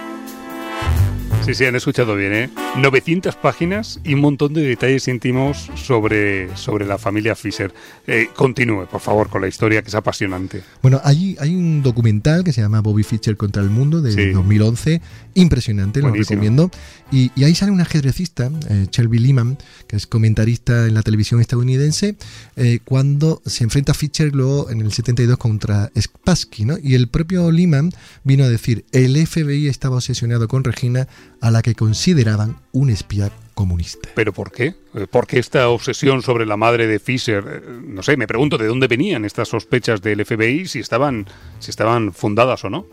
Sí, 1.50 1.56
sí, 1.56 1.66
han 1.66 1.76
escuchado 1.76 2.16
bien, 2.16 2.32
¿eh? 2.32 2.50
900 2.78 3.36
páginas 3.36 4.00
y 4.04 4.14
un 4.14 4.22
montón 4.22 4.54
de 4.54 4.62
detalles 4.62 5.08
íntimos 5.08 5.72
sobre, 5.74 6.56
sobre 6.56 6.86
la 6.86 7.00
familia 7.00 7.36
Fisher. 7.36 7.74
Eh, 8.06 8.30
continúe, 8.36 8.86
por 8.86 9.02
favor, 9.02 9.30
con 9.30 9.42
la 9.42 9.48
historia 9.48 9.82
que 9.82 9.88
es 9.88 9.96
apasionante. 9.96 10.62
Bueno, 10.84 11.02
hay, 11.04 11.36
hay 11.40 11.56
un 11.56 11.82
documental 11.82 12.44
que 12.44 12.54
se 12.54 12.62
llama 12.62 12.82
Bobby 12.82 13.02
Fischer 13.02 13.36
contra 13.36 13.64
el 13.64 13.72
mundo 13.72 14.00
de 14.00 14.12
Sí. 14.12 14.30
2011, 14.30 15.02
impresionante, 15.34 16.04
lo 16.04 16.12
recomiendo. 16.12 16.70
Y, 17.12 17.32
y 17.36 17.46
ahí 17.46 17.56
sale 17.56 17.72
un 17.72 17.82
ajedrecista, 17.82 18.52
eh, 18.70 18.86
Shelby 18.92 19.18
Lehman, 19.18 19.58
que 19.88 19.96
es 19.96 20.06
comentarista 20.06 20.86
en 20.86 20.94
la 20.94 21.02
televisión 21.02 21.42
estadounidense, 21.42 22.16
eh, 22.58 22.78
cuando 22.86 23.42
se 23.48 23.64
enfrenta 23.64 23.94
a 23.94 23.96
Fischer 23.96 24.36
luego 24.36 24.70
en 24.70 24.82
el 24.82 24.92
72 24.92 25.36
contra 25.40 25.92
Spassky, 26.00 26.66
¿no? 26.66 26.78
Y 26.82 26.94
el 26.94 27.08
propio 27.08 27.50
Lehman 27.52 27.90
vino 28.24 28.44
a 28.44 28.50
decir, 28.50 28.86
el 28.92 29.16
FBI 29.26 29.68
estaba 29.68 29.96
obsesionado 29.96 30.48
con 30.48 30.64
Regina, 30.64 31.08
a 31.42 31.52
la 31.52 31.62
que 31.62 31.76
consideraban 31.76 32.58
un 32.72 32.90
espía 32.90 33.32
comunista. 33.60 34.08
¿Pero 34.16 34.32
por 34.32 34.54
qué? 34.54 34.74
Eh, 34.96 35.06
¿Por 35.12 35.28
qué 35.28 35.38
esta 35.38 35.68
obsesión 35.68 36.22
sobre 36.22 36.46
la 36.46 36.56
madre 36.56 36.88
de 36.88 36.98
Fisher? 36.98 37.44
Eh, 37.46 37.62
No 37.86 38.02
sé, 38.02 38.16
me 38.16 38.26
pregunto 38.26 38.58
de 38.58 38.68
dónde 38.68 38.88
venían 38.88 39.26
estas 39.26 39.50
sospechas 39.50 40.02
del 40.02 40.24
FBI, 40.26 40.66
si 40.66 40.80
estaban, 40.80 41.28
si 41.60 41.70
estaban 41.70 42.14
fundadas 42.14 42.64
o 42.64 42.70
no. 42.70 42.88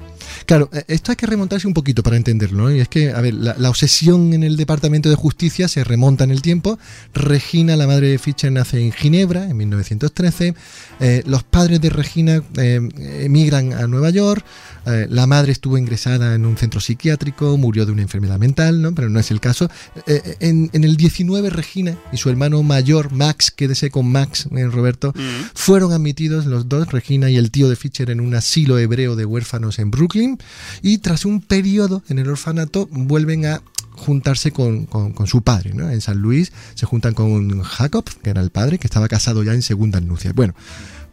Claro, 0.45 0.69
eh, 0.73 0.83
esto 0.89 1.13
hay 1.13 1.17
que 1.17 1.27
remontarse 1.27 1.69
un 1.69 1.75
poquito 1.75 2.03
para 2.03 2.17
entenderlo, 2.17 2.65
¿no? 2.65 2.73
Y 2.73 2.81
es 2.81 2.89
que, 2.89 3.13
a 3.13 3.21
ver, 3.21 3.35
la, 3.35 3.55
la 3.57 3.71
obsesión 3.71 4.33
en 4.33 4.43
el 4.43 4.57
Departamento 4.57 5.09
de 5.09 5.15
Justicia 5.15 5.69
se 5.69 5.85
remonta 5.85 6.25
en 6.25 6.33
el 6.33 6.43
tiempo. 6.43 6.81
Regina, 7.15 7.77
la 7.77 7.87
madre 7.87 8.09
de 8.09 8.19
Fischer, 8.19 8.51
nace 8.51 8.81
en 8.81 8.91
Ginebra 8.91 9.45
en 9.49 9.57
1913. 9.57 10.55
Eh, 10.99 11.23
los 11.27 11.45
padres 11.45 11.81
de 11.81 11.91
Regina 11.91 12.43
eh, 12.57 12.81
emigran 13.21 13.73
a 13.73 13.87
Nueva 13.87 14.11
York. 14.11 14.45
Eh, 14.87 15.07
la 15.11 15.27
madre 15.27 15.53
estuvo 15.53 15.79
ingresada 15.79 16.35
en 16.35 16.47
un 16.47 16.57
centro 16.57 16.81
psiquiátrico, 16.81 17.57
murió 17.57 17.85
de 17.87 17.93
una 17.93 18.03
enfermedad 18.03 18.39
mental, 18.39 18.81
¿no? 18.81 18.95
Pero 18.95 19.09
no 19.09 19.19
es 19.19 19.31
el 19.31 19.41
caso. 19.41 19.69
Eh, 20.07 20.37
en, 20.65 20.71
en 20.73 20.85
el 20.85 20.97
19, 20.97 21.51
Regina 21.51 21.97
y 22.13 22.17
su 22.17 22.31
hermano 22.31 22.63
mayor, 22.63 23.13
Max, 23.13 23.51
quédese 23.51 23.91
con 23.91 24.11
Max, 24.11 24.49
eh, 24.57 24.67
Roberto, 24.67 25.13
fueron 25.55 25.93
admitidos 25.93 26.47
los 26.47 26.69
dos, 26.69 26.89
Regina 26.93 27.31
y 27.31 27.37
el 27.37 27.51
tío 27.51 27.69
de 27.69 27.77
Fischer, 27.77 28.11
en 28.11 28.21
un 28.21 28.35
asilo 28.35 28.79
hebreo 28.79 29.17
de 29.17 29.25
huérfanos 29.25 29.79
en 29.79 29.91
Brooklyn 29.91 30.39
y 30.83 30.99
tras 30.99 31.25
un 31.25 31.41
periodo 31.41 32.03
en 32.09 32.19
el 32.19 32.29
orfanato 32.29 32.89
vuelven 32.91 33.47
a 33.47 33.61
juntarse 33.93 34.51
con, 34.53 34.85
con- 34.87 35.13
con 35.13 35.27
su 35.27 35.41
padre. 35.43 35.73
¿no? 35.73 35.89
En 35.91 36.01
San 36.03 36.19
Luis 36.19 36.53
se 36.75 36.85
juntan 36.85 37.15
con 37.15 37.63
Jacob, 37.63 38.05
que 38.23 38.29
era 38.31 38.43
el 38.43 38.51
padre, 38.51 38.79
que 38.79 38.87
estaba 38.87 39.09
casado 39.09 39.43
ya 39.43 39.55
en 39.55 39.63
segundas 39.63 40.03
nupcias. 40.03 40.35
Bueno, 40.35 40.55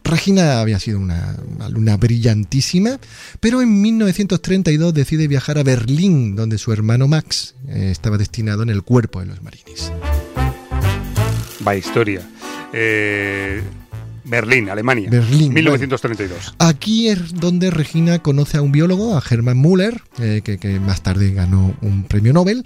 Regina 0.04 0.60
había 0.60 0.80
sido 0.80 1.00
una 1.00 1.38
alumna 1.60 1.98
brillantísima, 1.98 3.00
pero 3.40 3.62
en 3.62 3.82
1932 3.82 4.94
decide 4.94 5.28
viajar 5.28 5.58
a 5.58 5.64
Berlín, 5.64 6.36
donde 6.36 6.58
su 6.58 6.72
hermano 6.72 7.08
Max 7.08 7.56
eh, 7.68 7.90
estaba 7.92 8.18
destinado 8.18 8.64
en 8.64 8.70
el 8.70 8.84
cuerpo 8.84 9.22
de 9.22 9.28
los 9.28 9.42
marines. 9.42 9.92
Va 11.66 11.76
historia. 11.76 12.22
Eh, 12.74 13.64
Berlín, 14.26 14.70
Alemania. 14.70 15.10
Berlín, 15.10 15.54
1932. 15.54 16.56
Aquí 16.60 17.08
es 17.08 17.34
donde 17.34 17.72
Regina 17.72 18.20
conoce 18.20 18.58
a 18.58 18.62
un 18.62 18.72
biólogo, 18.72 19.18
a 19.18 19.24
Hermann 19.28 19.60
Müller, 19.62 20.02
eh, 20.20 20.42
que, 20.44 20.58
que 20.58 20.80
más 20.80 21.02
tarde 21.02 21.34
ganó 21.34 21.76
un 21.82 22.04
premio 22.04 22.34
Nobel, 22.34 22.64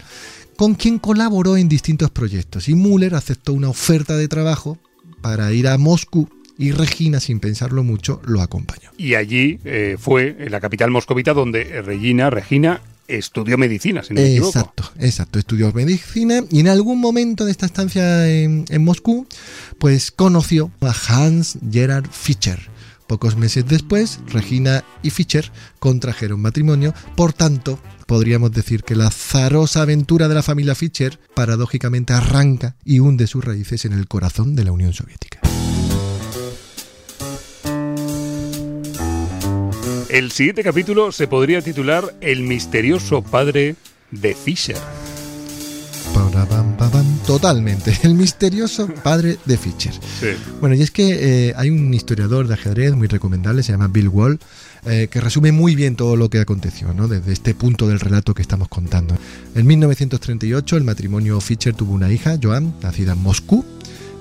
con 0.55 0.75
quien 0.75 0.99
colaboró 0.99 1.57
en 1.57 1.69
distintos 1.69 2.09
proyectos. 2.09 2.67
Y 2.67 2.75
Müller 2.75 3.15
aceptó 3.15 3.53
una 3.53 3.69
oferta 3.69 4.17
de 4.17 4.27
trabajo 4.27 4.77
para 5.21 5.51
ir 5.51 5.67
a 5.67 5.77
Moscú 5.77 6.29
y 6.57 6.71
Regina, 6.71 7.19
sin 7.19 7.39
pensarlo 7.39 7.83
mucho, 7.83 8.21
lo 8.25 8.41
acompañó. 8.41 8.91
Y 8.97 9.15
allí 9.15 9.59
eh, 9.63 9.97
fue, 9.99 10.35
en 10.39 10.51
la 10.51 10.59
capital 10.59 10.91
moscovita, 10.91 11.33
donde 11.33 11.81
Regina, 11.81 12.29
Regina 12.29 12.81
estudió 13.07 13.57
medicina, 13.57 14.03
si 14.03 14.13
no 14.13 14.21
me 14.21 14.31
equivoco. 14.31 14.59
Exacto, 14.59 14.91
exacto. 14.99 15.39
Estudió 15.39 15.71
medicina 15.71 16.43
y 16.49 16.59
en 16.59 16.67
algún 16.67 16.99
momento 16.99 17.45
de 17.45 17.51
esta 17.51 17.65
estancia 17.65 18.29
en, 18.29 18.65
en 18.69 18.83
Moscú, 18.83 19.27
pues 19.77 20.11
conoció 20.11 20.71
a 20.81 20.93
Hans 21.07 21.57
Gerhard 21.71 22.09
Fischer. 22.11 22.59
Pocos 23.07 23.37
meses 23.37 23.65
después, 23.65 24.19
Regina 24.27 24.83
y 25.01 25.11
Fischer 25.11 25.49
contrajeron 25.79 26.41
matrimonio, 26.41 26.93
por 27.15 27.31
tanto, 27.31 27.79
podríamos 28.05 28.51
decir 28.51 28.83
que 28.83 28.95
la 28.95 29.09
zarosa 29.11 29.83
aventura 29.83 30.27
de 30.27 30.35
la 30.35 30.43
familia 30.43 30.75
Fischer 30.75 31.17
paradójicamente 31.33 32.11
arranca 32.11 32.75
y 32.83 32.99
hunde 32.99 33.27
sus 33.27 33.45
raíces 33.45 33.85
en 33.85 33.93
el 33.93 34.09
corazón 34.09 34.55
de 34.55 34.65
la 34.65 34.73
Unión 34.73 34.91
Soviética. 34.91 35.39
El 40.09 40.31
siguiente 40.31 40.63
capítulo 40.63 41.11
se 41.11 41.27
podría 41.27 41.61
titular 41.61 42.15
El 42.21 42.41
misterioso 42.43 43.21
padre 43.21 43.75
de 44.09 44.33
Fisher. 44.35 44.77
Totalmente, 47.25 47.97
el 48.03 48.13
misterioso 48.13 48.87
padre 48.87 49.37
de 49.43 49.57
Fischer. 49.57 49.93
Sí. 49.93 50.27
Bueno, 50.61 50.75
y 50.75 50.81
es 50.81 50.91
que 50.91 51.49
eh, 51.49 51.53
hay 51.57 51.69
un 51.69 51.93
historiador 51.93 52.47
de 52.47 52.53
ajedrez 52.53 52.93
muy 52.93 53.07
recomendable, 53.07 53.63
se 53.63 53.73
llama 53.73 53.89
Bill 53.89 54.07
Wall, 54.07 54.39
eh, 54.85 55.09
que 55.11 55.19
resume 55.19 55.51
muy 55.51 55.75
bien 55.75 55.97
todo 55.97 56.15
lo 56.15 56.29
que 56.29 56.39
aconteció, 56.39 56.93
¿no? 56.93 57.09
Desde 57.09 57.33
este 57.33 57.53
punto 57.53 57.87
del 57.89 57.99
relato 57.99 58.33
que 58.33 58.41
estamos 58.41 58.69
contando. 58.69 59.17
En 59.55 59.67
1938 59.67 60.77
el 60.77 60.85
matrimonio 60.85 61.41
Fischer 61.41 61.73
tuvo 61.73 61.93
una 61.93 62.09
hija, 62.09 62.37
Joan, 62.41 62.75
nacida 62.81 63.11
en 63.11 63.19
Moscú. 63.19 63.65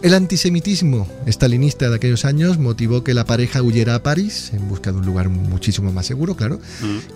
El 0.07 0.15
antisemitismo 0.15 1.09
stalinista 1.27 1.91
de 1.91 1.97
aquellos 1.97 2.25
años 2.25 2.59
motivó 2.59 3.03
que 3.03 3.13
la 3.13 3.25
pareja 3.25 3.61
huyera 3.61 3.97
a 3.97 4.03
París 4.05 4.53
en 4.53 4.69
busca 4.69 4.93
de 4.93 4.99
un 4.99 5.05
lugar 5.05 5.29
muchísimo 5.29 5.91
más 5.91 6.07
seguro, 6.07 6.37
claro. 6.37 6.61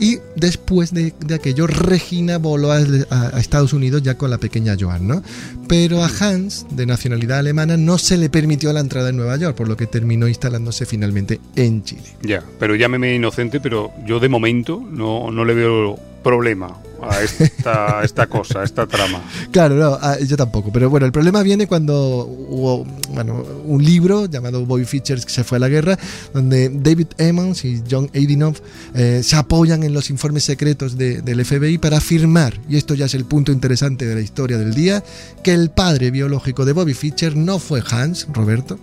Y 0.01 0.19
después 0.35 0.93
de, 0.93 1.15
de 1.25 1.35
aquello, 1.37 1.69
Regina 1.69 2.39
voló 2.39 2.73
a, 2.73 2.79
a- 3.11 3.37
a 3.37 3.39
Estados 3.39 3.73
Unidos 3.75 4.03
ya 4.03 4.17
con 4.19 4.29
la 4.29 4.39
pequeña 4.39 4.75
Joan, 4.79 5.07
¿no? 5.07 5.23
Pero 5.69 6.03
a 6.03 6.09
Hans, 6.21 6.67
de 6.73 6.85
nacionalidad 6.85 7.39
alemana, 7.39 7.77
no 7.77 7.97
se 7.97 8.17
le 8.19 8.29
permitió 8.29 8.73
la 8.73 8.81
entrada 8.81 9.11
en 9.11 9.17
Nueva 9.19 9.37
York, 9.37 9.55
por 9.57 9.69
lo 9.69 9.77
que 9.77 9.87
terminó 9.87 10.27
instalándose 10.27 10.85
finalmente 10.85 11.39
en 11.55 11.85
Chile. 11.85 12.03
Ya, 12.23 12.43
pero 12.59 12.75
llámeme 12.75 13.15
inocente, 13.15 13.61
pero 13.61 13.93
yo 14.05 14.19
de 14.19 14.29
momento 14.29 14.83
no, 14.91 15.31
no 15.31 15.45
le 15.45 15.55
veo 15.55 15.97
problema 16.25 16.77
a 17.03 18.03
esta, 18.05 18.27
cosa, 18.27 18.61
a 18.61 18.65
esta 18.65 18.87
trama. 18.87 19.21
Claro, 19.51 19.75
no, 19.75 19.99
ah, 20.01 20.17
yo 20.21 20.37
tampoco. 20.37 20.71
Pero 20.73 20.89
bueno, 20.91 21.07
el 21.07 21.13
problema 21.13 21.43
viene 21.43 21.67
cuando 21.67 22.25
hubo 22.27 22.85
bueno, 23.11 23.45
un 23.65 23.85
libro 23.85 24.27
llamado 24.27 24.65
Bobby 24.65 24.85
Fischer 24.85 25.21
que 25.23 25.31
se 25.31 25.43
fue 25.45 25.57
a 25.57 25.61
la 25.61 25.69
guerra, 25.69 25.99
donde 26.33 26.69
David 26.69 27.09
Emmons 27.19 27.65
y 27.65 27.83
John 27.91 28.09
Adinoff 28.15 28.61
eh, 28.95 29.23
se 29.25 29.37
apoyan 29.37 29.83
en 29.83 29.93
los 29.93 30.11
informes 30.11 30.45
secretos 30.45 30.97
de- 30.97 31.21
del 31.23 31.45
FBI 31.45 31.79
para 31.79 31.99
afirmar, 31.99 32.61
y 32.69 32.77
esto 32.77 32.95
ya 32.95 33.07
es 33.07 33.15
el 33.15 33.25
punto 33.25 33.51
interesante 33.53 34.07
de 34.07 34.15
la 34.15 34.21
historia 34.21 34.57
del 34.59 34.75
día, 34.75 35.03
que 35.43 35.53
el 35.53 35.71
padre 35.71 36.11
biológico 36.11 36.65
de 36.65 36.73
Bobby 36.73 36.95
Fischer 36.95 37.37
no 37.37 37.59
fue 37.59 37.83
Hans, 37.91 38.27
Roberto, 38.33 38.79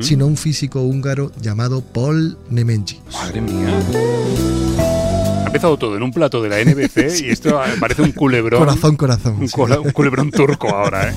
sino 0.00 0.26
un 0.26 0.36
físico 0.36 0.80
húngaro 0.82 1.30
llamado 1.42 1.82
Paul 1.82 2.38
Nemenji. 2.50 3.00
Madre 3.12 3.40
mía. 3.40 4.89
Empezado 5.50 5.76
todo 5.76 5.96
en 5.96 6.04
un 6.04 6.12
plato 6.12 6.40
de 6.40 6.48
la 6.48 6.62
NBC 6.64 7.22
y 7.24 7.30
esto 7.30 7.60
parece 7.80 8.02
un 8.02 8.12
culebrón. 8.12 8.60
Corazón, 8.60 8.96
corazón. 8.96 9.34
Un, 9.40 9.48
sí. 9.48 9.60
un 9.60 9.90
culebrón 9.90 10.30
turco 10.30 10.68
ahora, 10.68 11.10
¿eh? 11.10 11.14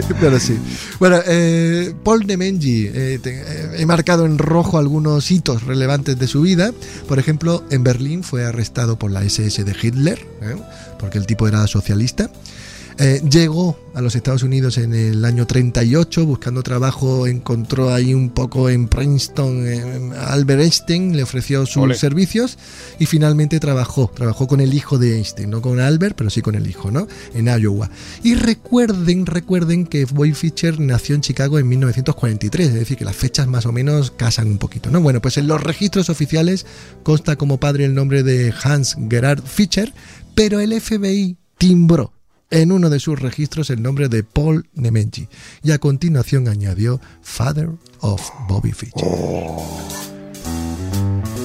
Pero 0.20 0.40
sí. 0.40 0.58
Bueno, 0.98 1.20
eh, 1.24 1.94
Paul 2.02 2.26
Nemenji, 2.26 2.86
eh, 2.86 3.20
eh, 3.24 3.76
he 3.78 3.86
marcado 3.86 4.26
en 4.26 4.38
rojo 4.38 4.76
algunos 4.76 5.30
hitos 5.30 5.62
relevantes 5.62 6.18
de 6.18 6.26
su 6.26 6.40
vida. 6.40 6.72
Por 7.06 7.20
ejemplo, 7.20 7.62
en 7.70 7.84
Berlín 7.84 8.24
fue 8.24 8.44
arrestado 8.44 8.98
por 8.98 9.12
la 9.12 9.22
SS 9.22 9.62
de 9.62 9.76
Hitler, 9.80 10.18
¿eh? 10.40 10.56
porque 10.98 11.18
el 11.18 11.26
tipo 11.26 11.46
era 11.46 11.64
socialista. 11.68 12.28
Eh, 12.98 13.22
llegó 13.28 13.78
a 13.94 14.00
los 14.00 14.14
Estados 14.14 14.42
Unidos 14.42 14.78
en 14.78 14.94
el 14.94 15.24
año 15.24 15.46
38, 15.46 16.24
buscando 16.24 16.62
trabajo, 16.62 17.26
encontró 17.26 17.92
ahí 17.92 18.14
un 18.14 18.30
poco 18.30 18.68
en 18.68 18.88
Princeton, 18.88 19.66
eh, 19.66 20.10
Albert 20.18 20.62
Einstein 20.62 21.16
le 21.16 21.22
ofreció 21.22 21.66
sus 21.66 21.98
servicios 21.98 22.58
y 22.98 23.06
finalmente 23.06 23.60
trabajó, 23.60 24.10
trabajó 24.14 24.46
con 24.46 24.60
el 24.60 24.74
hijo 24.74 24.98
de 24.98 25.16
Einstein, 25.16 25.50
no 25.50 25.60
con 25.60 25.80
Albert, 25.80 26.16
pero 26.16 26.30
sí 26.30 26.42
con 26.42 26.54
el 26.54 26.66
hijo, 26.66 26.90
¿no? 26.90 27.06
En 27.34 27.46
Iowa. 27.46 27.90
Y 28.22 28.34
recuerden, 28.34 29.26
recuerden 29.26 29.86
que 29.86 30.04
Bobby 30.04 30.32
Fischer 30.32 30.80
nació 30.80 31.14
en 31.14 31.20
Chicago 31.22 31.58
en 31.58 31.68
1943, 31.68 32.68
es 32.68 32.74
decir, 32.74 32.96
que 32.96 33.04
las 33.04 33.16
fechas 33.16 33.46
más 33.46 33.66
o 33.66 33.72
menos 33.72 34.10
casan 34.10 34.48
un 34.48 34.58
poquito, 34.58 34.90
¿no? 34.90 35.00
Bueno, 35.00 35.20
pues 35.20 35.36
en 35.36 35.46
los 35.46 35.62
registros 35.62 36.08
oficiales 36.08 36.66
consta 37.02 37.36
como 37.36 37.58
padre 37.58 37.84
el 37.84 37.94
nombre 37.94 38.22
de 38.22 38.54
Hans 38.62 38.96
Gerhard 39.08 39.42
Fischer, 39.42 39.92
pero 40.34 40.60
el 40.60 40.80
FBI 40.80 41.36
timbró 41.58 42.12
en 42.52 42.70
uno 42.70 42.90
de 42.90 43.00
sus 43.00 43.18
registros 43.18 43.70
el 43.70 43.82
nombre 43.82 44.08
de 44.08 44.22
Paul 44.22 44.68
Nemenji 44.74 45.26
y 45.62 45.72
a 45.72 45.78
continuación 45.78 46.48
añadió 46.48 47.00
Father 47.22 47.70
of 48.00 48.22
Bobby 48.46 48.72
Fischer. 48.72 49.08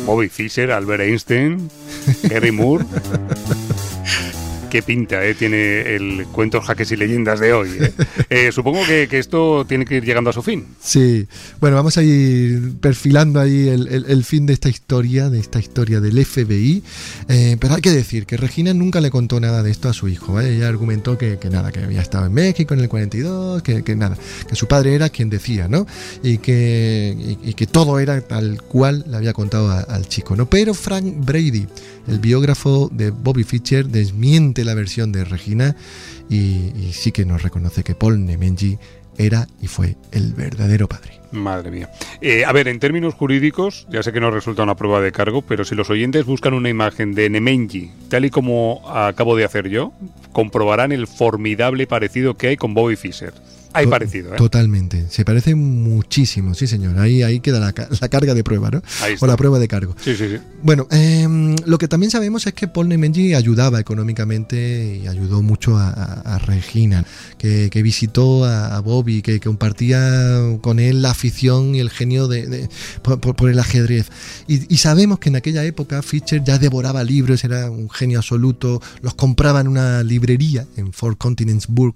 Bobby 0.05 0.29
Fischer, 0.29 0.71
Albert 0.71 1.01
Einstein, 1.01 1.69
Gary 2.23 2.51
Moore. 2.51 2.85
Qué 4.69 4.83
pinta 4.83 5.25
eh, 5.25 5.33
tiene 5.33 5.95
el 5.95 6.25
cuentos 6.33 6.65
jaques 6.65 6.91
y 6.91 6.97
leyendas 6.97 7.39
de 7.39 7.53
hoy. 7.53 7.69
eh. 7.79 7.91
Eh, 8.29 8.51
supongo 8.51 8.85
que, 8.85 9.07
que 9.07 9.19
esto 9.19 9.65
tiene 9.65 9.85
que 9.85 9.95
ir 9.95 10.03
llegando 10.03 10.29
a 10.29 10.33
su 10.33 10.43
fin. 10.43 10.65
Sí, 10.81 11.25
bueno, 11.61 11.77
vamos 11.77 11.97
a 11.97 12.03
ir 12.03 12.73
perfilando 12.81 13.39
ahí 13.39 13.69
el, 13.69 13.87
el- 13.87 14.05
el 14.07 14.23
fin 14.25 14.45
de 14.45 14.51
esta 14.53 14.67
historia, 14.67 15.29
de 15.29 15.39
esta 15.39 15.59
historia 15.59 16.01
del 16.01 16.23
FBI. 16.25 16.83
Eh, 17.29 17.55
pero 17.59 17.75
hay 17.75 17.81
que 17.81 17.91
decir 17.91 18.25
que 18.25 18.35
Regina 18.35 18.73
nunca 18.73 18.99
le 18.99 19.09
contó 19.09 19.39
nada 19.39 19.63
de 19.63 19.71
esto 19.71 19.87
a 19.87 19.93
su 19.93 20.09
hijo. 20.09 20.33
¿vale? 20.33 20.53
Ella 20.55 20.67
argumentó 20.67 21.17
que, 21.17 21.37
que 21.39 21.49
nada, 21.49 21.71
que 21.71 21.79
había 21.79 22.01
estado 22.01 22.25
en 22.25 22.33
México 22.33 22.73
en 22.73 22.81
el 22.81 22.89
42, 22.89 23.61
que, 23.63 23.83
que 23.83 23.95
nada, 23.95 24.17
que 24.49 24.55
su 24.55 24.67
padre 24.67 24.93
era 24.93 25.09
quien 25.09 25.29
decía, 25.29 25.69
¿no? 25.69 25.87
Y 26.21 26.39
que, 26.39 27.15
y, 27.43 27.49
y 27.51 27.53
que 27.53 27.65
todo 27.67 27.99
era 27.99 28.19
tal 28.21 28.61
cual 28.63 29.05
le 29.07 29.15
había 29.15 29.31
contado 29.33 29.69
a- 29.71 29.79
al 29.81 30.07
chico, 30.09 30.35
¿no? 30.35 30.49
Pero 30.49 30.73
Frank 30.73 31.05
Brady, 31.25 31.67
el 32.07 32.19
biógrafo 32.19 32.89
de 32.91 33.11
Bobby 33.11 33.43
Fischer, 33.43 33.87
desmiente 33.87 34.63
la 34.63 34.73
versión 34.73 35.11
de 35.11 35.25
Regina 35.25 35.75
y, 36.29 36.91
sí 36.93 37.11
que 37.11 37.25
nos 37.25 37.43
reconoce 37.43 37.83
que 37.83 37.95
Paul 37.95 38.25
Nemenji 38.25 38.77
era 39.17 39.47
y 39.61 39.67
fue 39.67 39.95
el 40.11 40.33
verdadero 40.33 40.87
padre. 40.87 41.19
Madre 41.31 41.71
mía. 41.71 41.89
Eh, 42.21 42.45
a 42.45 42.51
ver, 42.51 42.67
en 42.67 42.79
términos 42.79 43.13
jurídicos, 43.13 43.87
ya 43.89 44.01
sé 44.03 44.13
que 44.13 44.21
no 44.21 44.31
resulta 44.31 44.63
una 44.63 44.75
prueba 44.75 45.01
de 45.01 45.11
cargo, 45.11 45.41
pero 45.41 45.65
si 45.65 45.75
los 45.75 45.89
oyentes 45.89 46.25
buscan 46.25 46.53
una 46.53 46.69
imagen 46.69 47.13
de 47.13 47.29
Nemenji, 47.29 47.91
tal 48.09 48.25
y 48.25 48.29
como 48.29 48.81
acabo 48.89 49.35
de 49.35 49.43
hacer 49.43 49.67
yo, 49.67 49.91
comprobarán 50.31 50.91
el 50.91 51.07
formidable 51.07 51.87
parecido 51.87 52.35
que 52.35 52.47
hay 52.47 52.57
con 52.57 52.73
Bobby 52.73 52.95
Fischer. 52.95 53.33
Hay 53.77 53.87
parecido, 53.87 54.33
¿eh? 54.33 54.37
Totalmente. 54.37 55.05
Se 55.09 55.23
parece 55.25 55.55
muchísimo, 55.55 56.53
sí, 56.53 56.67
señor. 56.67 56.97
Ahí, 56.99 57.23
ahí 57.23 57.39
queda 57.39 57.59
la, 57.59 57.73
la 58.01 58.09
carga 58.09 58.33
de 58.33 58.43
prueba, 58.43 58.69
¿no? 58.71 58.81
O 59.21 59.27
la 59.27 59.37
prueba 59.37 59.59
de 59.59 59.67
cargo. 59.67 59.95
Sí, 60.03 60.15
sí, 60.15 60.25
sí. 60.29 60.37
Bueno, 60.63 60.87
em, 60.91 61.55
lo 61.65 61.77
que 61.77 61.87
también 61.87 62.11
sabemos 62.11 62.45
es 62.47 62.53
que 62.53 62.67
Paul 62.67 62.87
Nemenji 62.89 63.33
ayudaba 63.33 63.79
económicamente 63.79 64.99
y 65.03 65.07
ayudó 65.07 65.41
mucho 65.41 65.77
a, 65.77 65.89
a- 65.89 66.35
a 66.35 66.39
Regina, 66.39 67.05
que, 67.37 67.69
que 67.71 67.81
visitó 67.83 68.45
a, 68.45 68.75
a 68.75 68.79
Bobby, 68.79 69.21
que, 69.21 69.39
que 69.39 69.47
compartía 69.47 70.39
con 70.61 70.79
él 70.79 71.01
la 71.01 71.11
afición 71.11 71.75
y 71.75 71.79
el 71.79 71.89
genio 71.89 72.27
de, 72.27 72.47
de- 72.47 72.69
por, 73.01 73.49
el 73.49 73.59
ajedrez. 73.59 74.07
Y, 74.47 74.73
y 74.73 74.77
sabemos 74.77 75.19
que 75.19 75.29
en 75.29 75.35
aquella 75.35 75.63
época 75.63 76.01
Fischer 76.01 76.43
ya 76.43 76.57
devoraba 76.57 77.03
libros, 77.03 77.43
era 77.43 77.69
un 77.69 77.89
genio 77.89 78.19
absoluto, 78.19 78.81
los 79.01 79.13
compraba 79.13 79.61
en 79.61 79.67
una 79.67 80.03
librería 80.03 80.65
en 80.77 80.93
Fort 80.93 81.17
Continents 81.17 81.67
Burg, 81.67 81.95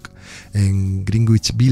en 0.53 1.03
Greenwich 1.05 1.51
Village, 1.55 1.70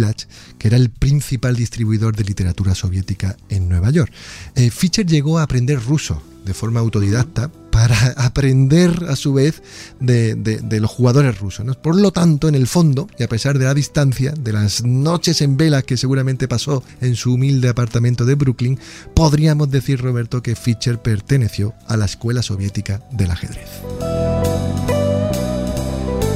que 0.57 0.67
era 0.67 0.77
el 0.77 0.89
principal 0.89 1.55
distribuidor 1.55 2.15
de 2.15 2.23
literatura 2.23 2.75
soviética 2.75 3.37
en 3.49 3.69
Nueva 3.69 3.89
York. 3.91 4.11
Eh, 4.55 4.69
Fischer 4.69 5.05
llegó 5.05 5.39
a 5.39 5.43
aprender 5.43 5.81
ruso 5.83 6.21
de 6.45 6.53
forma 6.53 6.79
autodidacta 6.79 7.51
para 7.71 7.95
aprender 8.17 9.05
a 9.07 9.15
su 9.15 9.33
vez 9.33 9.61
de, 9.99 10.79
los 10.79 10.89
jugadores 10.89 11.39
rusos. 11.39 11.77
Por 11.77 11.95
lo 11.95 12.11
tanto, 12.11 12.47
en 12.47 12.55
el 12.55 12.67
fondo, 12.67 13.07
y 13.17 13.23
a 13.23 13.29
pesar 13.29 13.59
de 13.59 13.65
la 13.65 13.73
distancia, 13.73 14.31
de 14.31 14.53
las 14.53 14.83
noches 14.83 15.41
en 15.41 15.57
velas 15.57 15.83
que 15.83 15.97
seguramente 15.97 16.47
pasó 16.47 16.83
en 17.01 17.15
su 17.15 17.33
humilde 17.33 17.69
apartamento 17.69 18.25
de 18.25 18.35
Brooklyn, 18.35 18.79
podríamos 19.13 19.69
decir, 19.69 20.01
Roberto, 20.01 20.41
que 20.41 20.55
Fischer 20.55 20.99
perteneció 21.01 21.73
a 21.87 21.97
la 21.97 22.05
escuela 22.05 22.41
soviética 22.41 23.01
del 23.11 23.31
ajedrez. 23.31 23.69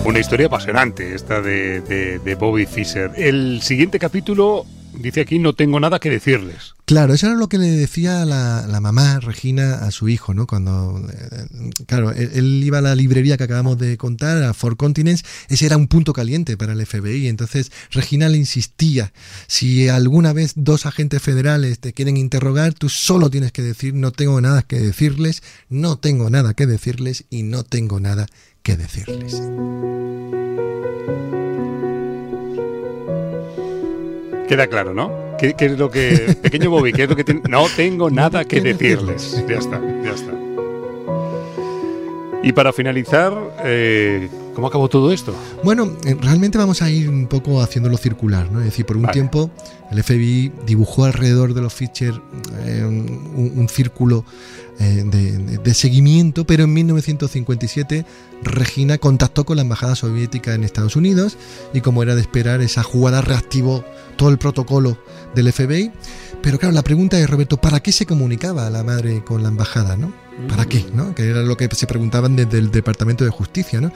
Una 0.06 0.20
historia 0.20 0.48
apasionante 0.48 1.16
esta 1.16 1.42
de, 1.42 1.80
de- 1.82 2.36
Bobby 2.36 2.66
Fischer. 2.66 3.12
El 3.16 3.62
siguiente 3.62 4.00
capítulo 4.00 4.66
dice 5.00 5.22
aquí 5.22 5.40
no 5.40 5.54
tengo 5.54 5.80
nada 5.80 6.00
que 6.00 6.10
decirles. 6.10 6.74
Claro, 6.86 7.14
eso 7.14 7.28
era 7.28 7.36
lo 7.38 7.48
que 7.48 7.58
le 7.58 7.70
decía 7.70 8.26
la, 8.26 8.68
la 8.68 8.82
mamá 8.82 9.22
Regina 9.22 9.76
a 9.76 9.92
su 9.92 10.10
hijo, 10.10 10.34
¿no? 10.34 10.46
Cuando, 10.46 11.02
eh, 11.10 11.70
claro, 11.88 12.12
él, 12.12 12.62
iba 12.64 12.80
a 12.80 12.82
la 12.82 12.94
librería 12.94 13.38
que 13.38 13.46
acabamos 13.46 13.78
de 13.78 13.96
contar, 13.98 14.44
a 14.44 14.54
Four 14.54 14.76
Continents, 14.76 15.24
ese 15.48 15.66
era 15.66 15.78
un 15.78 15.88
punto 15.88 16.12
caliente 16.12 16.58
para 16.58 16.74
el 16.74 16.86
FBI, 16.86 17.28
entonces 17.30 17.72
Regina 17.92 18.28
le 18.28 18.38
insistía, 18.38 19.14
si 19.48 19.88
alguna 19.88 20.34
vez 20.34 20.52
dos 20.58 20.86
agentes 20.86 21.22
federales 21.22 21.80
te 21.80 21.94
quieren 21.94 22.18
interrogar, 22.18 22.74
tú 22.74 22.90
solo 22.90 23.30
tienes 23.30 23.54
que 23.54 23.62
decir, 23.62 23.94
no 23.94 24.12
tengo 24.12 24.42
nada 24.42 24.62
que 24.64 24.80
decirles, 24.80 25.42
no 25.70 25.98
tengo 25.98 26.30
nada 26.30 26.54
que 26.54 26.68
decirles 26.68 27.24
y 27.30 27.44
no 27.44 27.64
tengo 27.64 28.02
nada 28.02 28.28
que 28.64 28.78
decirles. 28.78 29.42
Queda 34.48 34.68
claro, 34.68 34.94
¿no? 34.94 35.12
¿Qué, 35.38 35.54
qué 35.54 35.66
es 35.66 35.78
lo 35.78 35.92
que... 35.92 36.36
Pequeño 36.42 36.70
Bobby, 36.70 36.94
¿qué 36.94 37.04
es 37.04 37.10
lo 37.10 37.16
que 37.16 37.24
tiene? 37.26 37.42
No 37.50 37.66
tengo 37.76 38.10
nada 38.10 38.46
que 38.46 38.62
decirles. 38.62 39.44
Ya 39.48 39.58
está, 39.58 39.82
ya 40.04 40.12
está. 40.12 40.32
Y 42.42 42.52
para 42.54 42.74
finalizar, 42.74 43.34
eh, 43.64 44.30
¿cómo 44.56 44.68
acabó 44.68 44.88
todo 44.90 45.12
esto? 45.12 45.34
Bueno, 45.64 45.96
eh, 46.06 46.16
realmente 46.20 46.58
vamos 46.58 46.82
a 46.82 46.90
ir 46.90 47.10
un 47.10 47.28
poco 47.28 47.62
haciéndolo 47.62 47.98
circular, 47.98 48.52
¿no? 48.52 48.60
Es 48.60 48.66
decir, 48.66 48.86
por 48.86 48.96
un 48.98 49.04
Vale. 49.04 49.14
tiempo 49.14 49.52
el 49.92 50.04
FBI 50.04 50.52
dibujó 50.66 51.06
alrededor 51.06 51.54
de 51.54 51.62
los 51.62 51.74
Fischer 51.74 52.14
eh, 52.66 52.84
un, 52.86 53.54
un 53.56 53.70
círculo 53.70 54.26
eh, 54.80 55.04
de, 55.06 55.38
de- 55.38 55.58
de 55.60 55.74
seguimiento, 55.74 56.46
pero 56.46 56.64
en 56.64 56.74
1957 56.74 58.06
Regina 58.44 58.98
contactó 58.98 59.46
con 59.46 59.56
la 59.58 59.62
embajada 59.62 59.96
soviética 59.96 60.54
en 60.54 60.64
Estados 60.64 60.96
Unidos 60.96 61.38
y 61.74 61.82
como 61.82 62.04
era 62.04 62.16
de 62.16 62.22
esperar, 62.22 62.62
esa 62.62 62.84
jugada 62.84 63.22
reactivó 63.22 63.86
todo 64.18 64.30
el 64.30 64.38
protocolo 64.38 64.98
del 65.36 65.52
FBI. 65.54 65.92
Pero 66.42 66.60
claro, 66.60 66.74
la 66.76 66.82
pregunta 66.82 67.18
es, 67.20 67.30
Roberto, 67.30 67.56
¿para 67.58 67.80
qué 67.80 67.92
se 67.94 68.06
comunicaba 68.06 68.70
la 68.70 68.84
madre 68.84 69.24
con 69.24 69.44
la 69.44 69.50
embajada, 69.50 69.96
no? 69.96 70.12
¿Para 70.50 70.66
qué? 70.66 70.86
¿no? 70.94 71.14
Que 71.16 71.30
era 71.30 71.42
lo 71.44 71.56
que 71.58 71.70
se 71.74 71.88
preguntaban 71.88 72.36
desde 72.36 72.58
el 72.58 72.72
Departamento 72.72 73.24
de 73.24 73.30
Justicia, 73.30 73.80
¿no? 73.80 73.92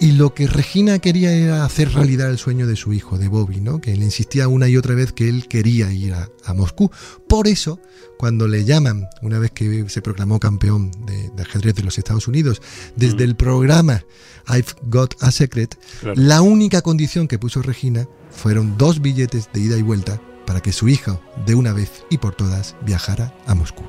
Y 0.00 0.12
lo 0.12 0.34
que 0.34 0.46
Regina 0.46 0.98
quería 0.98 1.32
era 1.32 1.64
hacer 1.64 1.92
realidad 1.92 2.30
el 2.30 2.38
sueño 2.38 2.66
de 2.66 2.76
su 2.76 2.92
hijo, 2.92 3.16
de 3.18 3.28
Bobby, 3.28 3.60
¿no? 3.60 3.80
Que 3.80 3.96
le 3.96 4.04
insistía 4.04 4.48
una 4.48 4.68
y 4.68 4.76
otra 4.76 4.94
vez 4.94 5.12
que 5.12 5.28
él 5.28 5.46
quería 5.48 5.90
ir 5.92 6.14
a, 6.14 6.28
a 6.44 6.52
Moscú. 6.54 6.90
Por 7.28 7.46
eso, 7.46 7.80
cuando 8.18 8.48
le 8.48 8.64
llaman, 8.64 9.06
una 9.22 9.38
vez 9.38 9.52
que 9.52 9.88
se 9.88 10.02
proclamó 10.02 10.40
campeón 10.40 10.90
de, 11.06 11.30
de 11.30 11.42
ajedrez 11.42 11.74
de 11.76 11.84
los 11.84 11.96
Estados 11.96 12.26
Unidos, 12.28 12.60
desde 12.96 13.24
el 13.24 13.36
programa 13.36 14.04
I've 14.48 14.74
Got 14.82 15.14
a 15.22 15.30
Secret, 15.30 15.78
Claro. 16.00 16.20
la 16.20 16.42
única 16.42 16.82
condición 16.82 17.28
que 17.28 17.38
puso 17.38 17.62
Regina 17.62 18.08
fueron 18.30 18.76
dos 18.78 19.00
billetes 19.00 19.48
de 19.52 19.60
ida 19.60 19.76
y 19.76 19.82
vuelta 19.82 20.20
para 20.46 20.60
que 20.60 20.72
su 20.72 20.88
hijo, 20.88 21.20
de 21.46 21.54
una 21.54 21.72
vez 21.72 22.04
y 22.10 22.18
por 22.18 22.34
todas, 22.34 22.74
viajara 22.84 23.34
a 23.46 23.54
Moscú. 23.54 23.84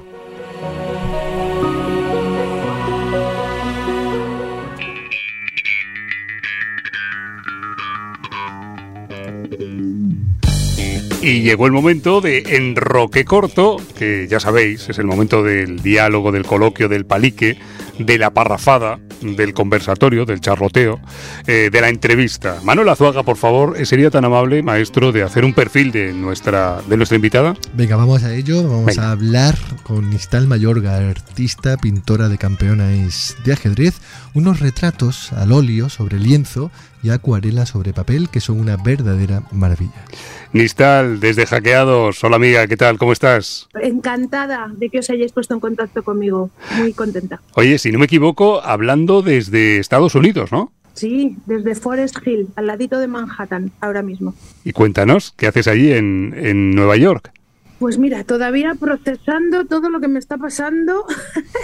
Y 11.22 11.42
llegó 11.42 11.66
el 11.66 11.74
momento 11.74 12.22
de 12.22 12.56
enroque 12.56 13.26
corto, 13.26 13.76
que 13.98 14.28
ya 14.30 14.40
sabéis, 14.40 14.88
es 14.88 15.00
el 15.00 15.06
momento 15.06 15.44
del 15.44 15.82
diálogo, 15.82 16.32
del 16.32 16.46
coloquio, 16.46 16.88
del 16.88 17.06
palique, 17.06 17.58
de 17.98 18.18
la 18.18 18.30
parrafada, 18.30 19.00
del 19.22 19.54
conversatorio, 19.54 20.26
del 20.26 20.40
charroteo, 20.40 21.02
eh, 21.46 21.70
de 21.70 21.82
la 21.82 21.90
entrevista. 21.90 22.60
Manuel 22.64 22.88
Azuaga, 22.88 23.24
por 23.24 23.36
favor, 23.36 23.76
eh, 23.78 23.86
sería 23.86 24.10
tan 24.10 24.24
amable, 24.24 24.64
maestro, 24.64 25.12
de 25.12 25.24
hacer 25.24 25.44
un 25.44 25.54
perfil 25.54 25.92
de 25.92 26.14
nuestra, 26.14 26.82
de 26.88 26.96
nuestra 26.96 27.18
invitada. 27.18 27.54
Venga, 27.74 27.98
vamos 27.98 28.24
a 28.24 28.34
ello. 28.34 28.64
Vamos 28.64 28.86
Venga. 28.86 29.10
a 29.10 29.12
hablar 29.12 29.58
con 29.84 30.10
Nistal 30.10 30.48
Mayorga, 30.48 30.96
artista, 31.10 31.76
pintora 31.76 32.30
de 32.30 32.38
campeonas 32.38 33.36
de 33.44 33.52
ajedrez, 33.52 33.96
unos 34.34 34.62
retratos 34.62 35.34
al 35.34 35.52
óleo 35.52 35.90
sobre 35.90 36.18
lienzo 36.18 36.72
y 37.02 37.10
acuarela 37.10 37.66
sobre 37.66 37.94
papel 37.94 38.30
que 38.30 38.40
son 38.40 38.60
una 38.60 38.78
verdadera 38.78 39.44
maravilla. 39.52 40.06
Nistal, 40.54 41.20
desde 41.20 41.46
Hackeados. 41.46 42.24
Hola 42.24 42.38
amiga, 42.38 42.66
¿qué 42.68 42.78
tal? 42.78 42.98
¿Cómo 42.98 43.14
estás? 43.14 43.68
Encantada 43.82 44.72
de 44.76 44.90
que 44.90 45.00
os 45.00 45.10
hayáis 45.10 45.32
puesto 45.32 45.54
en 45.54 45.60
contacto 45.60 46.04
conmigo. 46.04 46.50
Muy 46.78 46.94
contenta. 46.94 47.42
Oye, 47.56 47.78
si 47.78 47.92
no 47.92 48.00
me 48.00 48.06
equivoco, 48.06 48.62
hablando 48.62 49.22
desde 49.22 49.80
Estados 49.80 50.16
Unidos, 50.16 50.52
¿no? 50.52 50.72
Sí, 50.94 51.38
desde 51.46 51.76
Forest 51.76 52.18
Hill, 52.26 52.50
al 52.56 52.68
ladito 52.68 53.00
de 53.00 53.08
Manhattan, 53.08 53.72
ahora 53.80 54.02
mismo. 54.02 54.34
Y 54.66 54.74
cuéntanos, 54.74 55.34
¿qué 55.38 55.48
haces 55.48 55.68
allí 55.68 55.94
en, 55.94 56.34
en 56.36 56.72
Nueva 56.72 56.98
York? 56.98 57.32
Pues 57.80 57.98
mira, 57.98 58.26
todavía 58.26 58.76
procesando 58.78 59.66
todo 59.66 59.90
lo 59.90 60.02
que 60.02 60.10
me 60.10 60.20
está 60.20 60.38
pasando 60.38 61.06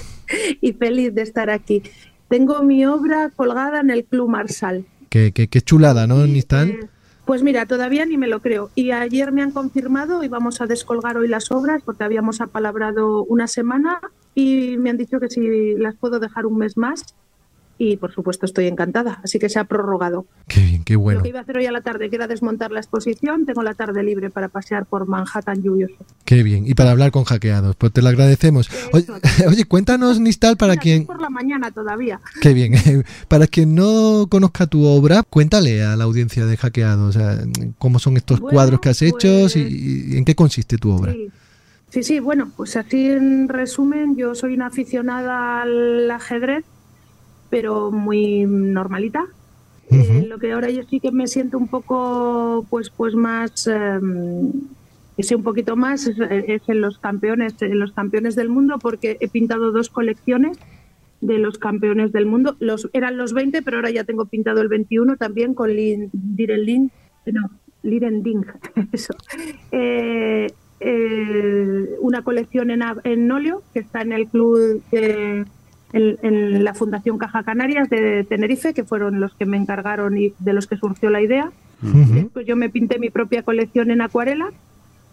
y 0.62 0.72
feliz 0.74 1.14
de 1.14 1.24
estar 1.24 1.50
aquí. 1.50 1.84
Tengo 2.30 2.64
mi 2.64 2.86
obra 2.86 3.30
colgada 3.36 3.82
en 3.82 3.90
el 3.90 4.06
Club 4.06 4.30
Marsal. 4.30 4.86
Qué, 5.16 5.32
qué, 5.32 5.48
qué 5.48 5.62
chulada, 5.62 6.08
¿no, 6.08 6.26
Eh, 6.26 6.28
Nistal? 6.28 6.90
Pues 7.24 7.42
mira, 7.42 7.66
todavía 7.66 8.06
ni 8.06 8.18
me 8.18 8.28
lo 8.28 8.42
creo. 8.42 8.70
Y 8.76 8.92
ayer 8.92 9.32
me 9.32 9.42
han 9.42 9.52
confirmado 9.52 10.24
y 10.24 10.28
vamos 10.28 10.60
a 10.60 10.66
descolgar 10.66 11.16
hoy 11.16 11.30
las 11.30 11.54
obras 11.54 11.82
porque 11.86 12.04
habíamos 12.04 12.42
apalabrado 12.42 13.24
una 13.24 13.48
semana 13.48 14.02
y 14.34 14.76
me 14.78 14.90
han 14.90 14.98
dicho 14.98 15.22
que 15.22 15.30
si 15.30 15.76
las 15.76 15.96
puedo 15.96 16.20
dejar 16.20 16.46
un 16.46 16.58
mes 16.58 16.76
más. 16.76 17.16
Y 17.78 17.98
por 17.98 18.14
supuesto 18.14 18.46
estoy 18.46 18.68
encantada, 18.68 19.20
así 19.22 19.38
que 19.38 19.50
se 19.50 19.60
ha 19.60 19.66
prorrogado. 19.66 20.26
Qué 20.48 20.62
bien, 20.62 20.84
qué 20.86 20.96
bueno. 20.96 21.20
Lo 21.20 21.24
que 21.24 21.30
iba 21.30 21.40
a 21.40 21.42
hacer 21.42 21.58
hoy 21.58 21.66
a 21.66 21.74
la 21.74 21.82
tarde, 21.82 22.10
que 22.10 22.16
era 22.16 22.26
desmontar 22.26 22.72
la 22.72 22.80
exposición, 22.80 23.46
tengo 23.46 23.64
la 23.64 23.74
tarde 23.74 24.02
libre 24.02 24.30
para 24.30 24.48
pasear 24.48 24.86
por 24.86 25.08
Manhattan 25.08 25.62
lluvioso. 25.62 25.96
Qué 26.24 26.42
bien. 26.42 26.66
Y 26.66 26.74
para 26.74 26.92
hablar 26.92 27.12
con 27.12 27.26
hackeados, 27.26 27.76
pues 27.76 27.92
te 27.92 28.02
lo 28.02 28.08
agradecemos. 28.08 28.70
Oye, 28.94 29.06
oye, 29.50 29.66
cuéntanos, 29.66 30.22
Nistal, 30.22 30.56
para 30.56 30.74
Mira, 30.74 30.82
quien... 30.84 31.06
por 31.06 31.22
la 31.22 31.30
mañana 31.30 31.70
todavía. 31.72 32.22
Qué 32.42 32.54
bien. 32.54 32.76
Para 33.28 33.48
quien 33.48 33.76
no 33.76 34.28
conozca 34.30 34.68
tu 34.68 34.86
obra, 34.86 35.24
cuéntale 35.24 35.84
a 35.84 35.98
la 35.98 36.06
audiencia 36.06 36.46
de 36.46 36.56
hackeados 36.56 37.16
o 37.16 37.20
sea, 37.20 37.40
cómo 37.78 38.00
son 38.00 38.16
estos 38.16 38.40
Bueno, 38.40 38.54
cuadros 38.54 38.80
que 38.80 38.90
has 38.90 39.02
hecho 39.02 39.28
pues- 39.42 39.56
y, 39.58 40.14
y 40.14 40.18
en 40.18 40.24
qué 40.24 40.34
consiste 40.36 40.78
tu 40.78 40.92
obra. 40.92 41.12
Sí. 41.12 41.28
sí, 41.90 42.04
sí, 42.04 42.20
bueno, 42.22 42.52
pues 42.56 42.78
así 42.78 43.10
en 43.10 43.50
resumen, 43.50 44.16
yo 44.16 44.34
soy 44.34 44.54
una 44.54 44.68
aficionada 44.68 45.62
al 45.64 46.10
ajedrez, 46.10 46.64
pero 47.50 47.92
muy 47.92 48.46
normalita. 48.46 49.26
Eh, 49.92 50.18
Ujú. 50.20 50.28
lo 50.28 50.38
que 50.40 50.52
ahora 50.52 50.70
yo 50.72 50.84
sí 50.84 51.00
que 51.00 51.12
me 51.12 51.28
siento 51.28 51.58
un 51.58 51.68
poco, 51.68 52.66
pues, 52.70 52.90
pues 52.90 53.14
más, 53.16 53.68
eh, 53.68 54.00
que 55.16 55.24
sé 55.24 55.36
un 55.36 55.44
poquito 55.44 55.76
más, 55.76 56.08
es, 56.08 56.18
es 56.30 56.62
en 56.68 56.82
los 56.82 56.98
campeones, 56.98 57.54
en 57.62 57.80
los 57.80 57.92
campeones 57.94 58.36
del 58.36 58.50
mundo, 58.50 58.80
porque 58.80 59.18
he 59.20 59.28
pintado 59.28 59.72
dos 59.72 59.90
colecciones 59.90 60.58
de 61.22 61.38
los 61.40 61.58
campeones 61.60 62.12
del 62.12 62.26
mundo. 62.26 62.56
Los 62.60 62.90
eran 62.94 63.16
los 63.18 63.34
20, 63.34 63.62
pero 63.62 63.78
ahora 63.78 63.92
ya 63.92 64.04
tengo 64.04 64.26
pintado 64.26 64.62
el 64.62 64.68
21 64.68 65.16
también 65.18 65.54
con 65.54 65.72
Lin, 65.74 66.10
Diren 66.12 66.66
Lin, 66.66 66.92
no, 67.28 67.50
Liren 67.84 68.24
Ding, 68.24 68.44
eso. 68.92 69.14
Eh, 69.72 70.48
eh, 70.80 71.90
una 72.02 72.24
colección 72.24 72.70
en, 72.72 72.82
en 73.06 73.32
óleo 73.32 73.62
que 73.74 73.80
está 73.80 74.02
en 74.02 74.12
el 74.12 74.28
club 74.28 74.82
de- 74.92 75.46
en, 75.94 76.18
en 76.24 76.64
la 76.64 76.74
Fundación 76.74 77.18
Caja 77.18 77.44
Canarias 77.44 77.90
de 77.90 78.24
Tenerife, 78.24 78.74
que 78.74 78.84
fueron 78.84 79.20
los 79.20 79.34
que 79.36 79.46
me 79.46 79.58
encargaron 79.58 80.18
y 80.18 80.34
de 80.40 80.54
los 80.54 80.68
que 80.68 80.78
surgió 80.78 81.10
la 81.10 81.22
idea. 81.22 81.52
Ujú. 81.84 82.14
Después 82.14 82.46
yo 82.46 82.56
me 82.56 82.70
pinté 82.70 83.00
mi 83.00 83.10
propia 83.10 83.44
colección 83.44 83.92
en 83.92 84.02
acuarela, 84.02 84.50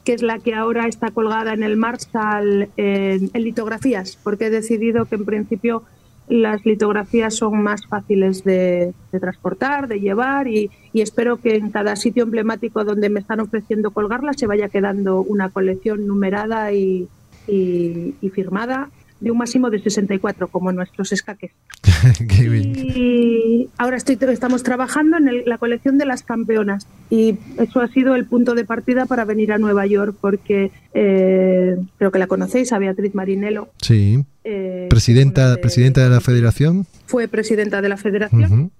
que 0.04 0.14
es 0.14 0.22
la 0.22 0.38
que 0.38 0.54
ahora 0.54 0.87
está 0.88 1.11
colgada 1.11 1.52
en 1.52 1.62
el 1.62 1.76
Marshall 1.76 2.68
en, 2.76 3.30
en 3.32 3.42
litografías, 3.44 4.18
porque 4.22 4.46
he 4.46 4.50
decidido 4.50 5.04
que 5.04 5.14
en 5.16 5.24
principio 5.24 5.82
las 6.28 6.64
litografías 6.64 7.35
son 7.35 7.62
más 7.62 7.87
fáciles 7.87 8.42
de, 8.44 8.94
de 9.12 9.20
transportar, 9.20 9.87
de 9.88 10.00
llevar 10.00 10.48
y, 10.48 10.70
y 10.92 11.02
espero 11.02 11.37
que 11.37 11.56
en 11.56 11.70
cada 11.70 11.94
sitio 11.96 12.22
emblemático 12.22 12.85
donde 12.85 13.11
me 13.11 13.20
están 13.20 13.40
ofreciendo 13.40 13.90
colgarlas 13.90 14.37
se 14.38 14.46
vaya 14.46 14.68
quedando 14.68 15.20
una 15.20 15.50
colección 15.50 16.06
numerada 16.06 16.72
y, 16.72 17.08
y- 17.48 18.14
y 18.20 18.28
firmada 18.30 18.88
de 19.22 19.30
un 19.30 19.38
máximo 19.38 19.70
de 19.70 19.78
64, 19.80 20.48
como 20.48 20.72
nuestros 20.72 21.12
escaques. 21.12 21.52
Y 22.44 23.68
ahora 23.78 23.96
estoy, 23.96 24.18
estamos 24.30 24.62
trabajando 24.62 25.16
en 25.16 25.28
el- 25.28 25.42
la 25.46 25.58
colección 25.58 25.98
de 25.98 26.04
las 26.06 26.22
campeonas 26.22 26.87
y 27.11 27.37
eso 27.58 27.80
ha 27.80 27.88
sido 27.88 28.14
el 28.14 28.26
punto 28.26 28.54
de 28.54 28.64
partida 28.64 29.06
para 29.06 29.24
venir 29.24 29.52
a 29.52 29.58
Nueva 29.58 29.87
York 29.87 30.16
porque 30.20 30.70
eh, 30.94 31.76
creo 31.98 32.11
que 32.11 32.18
la 32.18 32.26
conocéis, 32.26 32.72
a 32.72 32.78
Beatriz 32.78 33.14
Marinello. 33.14 33.68
Sí. 33.80 34.24
eh, 34.44 34.87
Presidenta, 34.90 35.50
de- 35.52 35.58
presidenta 35.58 36.02
de 36.02 36.11
la 36.11 36.20
federación. 36.20 36.87
Fue 37.06 37.28
presidenta 37.28 37.80
de 37.82 37.88
la 37.88 37.96
federación 37.96 38.70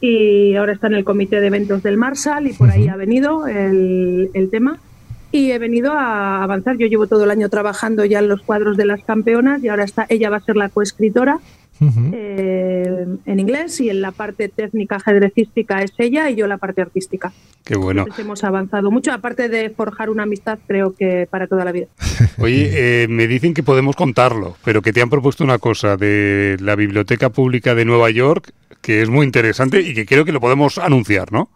y 0.00 0.54
ahora 0.56 0.72
está 0.74 0.88
en 0.88 0.94
el 0.94 1.04
comité 1.04 1.40
de 1.40 1.46
eventos 1.46 1.82
del 1.82 1.96
Marshall 1.96 2.46
y 2.48 2.52
por 2.52 2.70
ahí 2.70 2.88
ha 2.88 2.96
venido 2.96 3.46
el, 3.46 4.30
el 4.34 4.50
tema. 4.50 4.78
Y 5.32 5.50
he 5.50 5.58
venido 5.58 5.92
a 5.92 6.42
avanzar. 6.42 6.76
Yo 6.78 6.86
llevo 6.86 7.06
todo 7.06 7.24
el 7.24 7.30
año 7.30 7.48
trabajando 7.48 8.04
ya 8.04 8.20
en 8.20 8.28
los 8.28 8.42
cuadros 8.42 8.76
de 8.76 8.86
las 8.86 9.02
campeonas 9.02 9.62
y 9.62 9.68
ahora 9.68 9.84
está, 9.84 10.06
ella 10.08 10.30
va 10.30 10.38
a 10.38 10.40
ser 10.40 10.56
la 10.56 10.68
coescritora 10.68 11.40
Ujú. 11.78 12.10
eh, 12.14 13.06
en 13.26 13.40
inglés 13.40 13.80
y 13.80 13.90
en 13.90 14.00
la 14.00 14.10
parte 14.12 14.48
técnica 14.48 14.96
ajedrecística 14.96 15.82
es 15.82 15.92
ella 15.98 16.30
y 16.30 16.36
yo 16.36 16.46
la 16.46 16.56
parte 16.56 16.80
artística. 16.80 17.32
Qué 17.64 17.76
bueno. 17.76 18.02
Entonces 18.02 18.24
hemos 18.24 18.44
avanzado 18.44 18.90
mucho, 18.90 19.12
aparte 19.12 19.48
de 19.48 19.68
forjar 19.70 20.08
una 20.08 20.22
amistad, 20.22 20.58
creo 20.66 20.94
que 20.94 21.26
para 21.28 21.48
toda 21.48 21.64
la 21.64 21.72
vida. 21.72 21.88
Oye, 22.38 23.02
eh, 23.02 23.08
me 23.08 23.26
dicen 23.26 23.52
que 23.52 23.62
podemos 23.62 23.94
contarlo, 23.94 24.56
pero 24.64 24.80
que 24.80 24.92
te 24.92 25.02
han 25.02 25.10
propuesto 25.10 25.44
una 25.44 25.58
cosa 25.58 25.96
de 25.96 26.56
la 26.60 26.76
Biblioteca 26.76 27.28
Pública 27.28 27.74
de 27.74 27.84
Nueva 27.84 28.10
York 28.10 28.52
que 28.86 29.02
es 29.02 29.10
muy 29.10 29.26
interesante 29.26 29.80
y 29.80 29.94
que 29.94 30.06
creo 30.06 30.24
que 30.24 30.30
lo 30.30 30.40
podemos 30.40 30.78
anunciar, 30.78 31.32
¿no? 31.32 31.50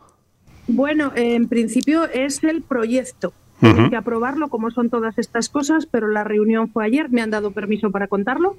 Bueno, 0.66 1.12
en 1.14 1.46
principio 1.46 2.08
es 2.08 2.42
el 2.42 2.62
proyecto. 2.62 3.32
Ujú. 3.62 3.82
Hay 3.82 3.90
que 3.90 3.96
aprobarlo, 3.96 4.48
como 4.48 4.70
son 4.70 4.90
todas 4.90 5.18
estas 5.18 5.48
cosas, 5.48 5.86
pero 5.86 6.08
la 6.08 6.24
reunión 6.24 6.68
fue 6.68 6.84
ayer, 6.84 7.10
me 7.10 7.20
han 7.20 7.30
dado 7.30 7.50
permiso 7.50 7.90
para 7.90 8.08
contarlo. 8.08 8.56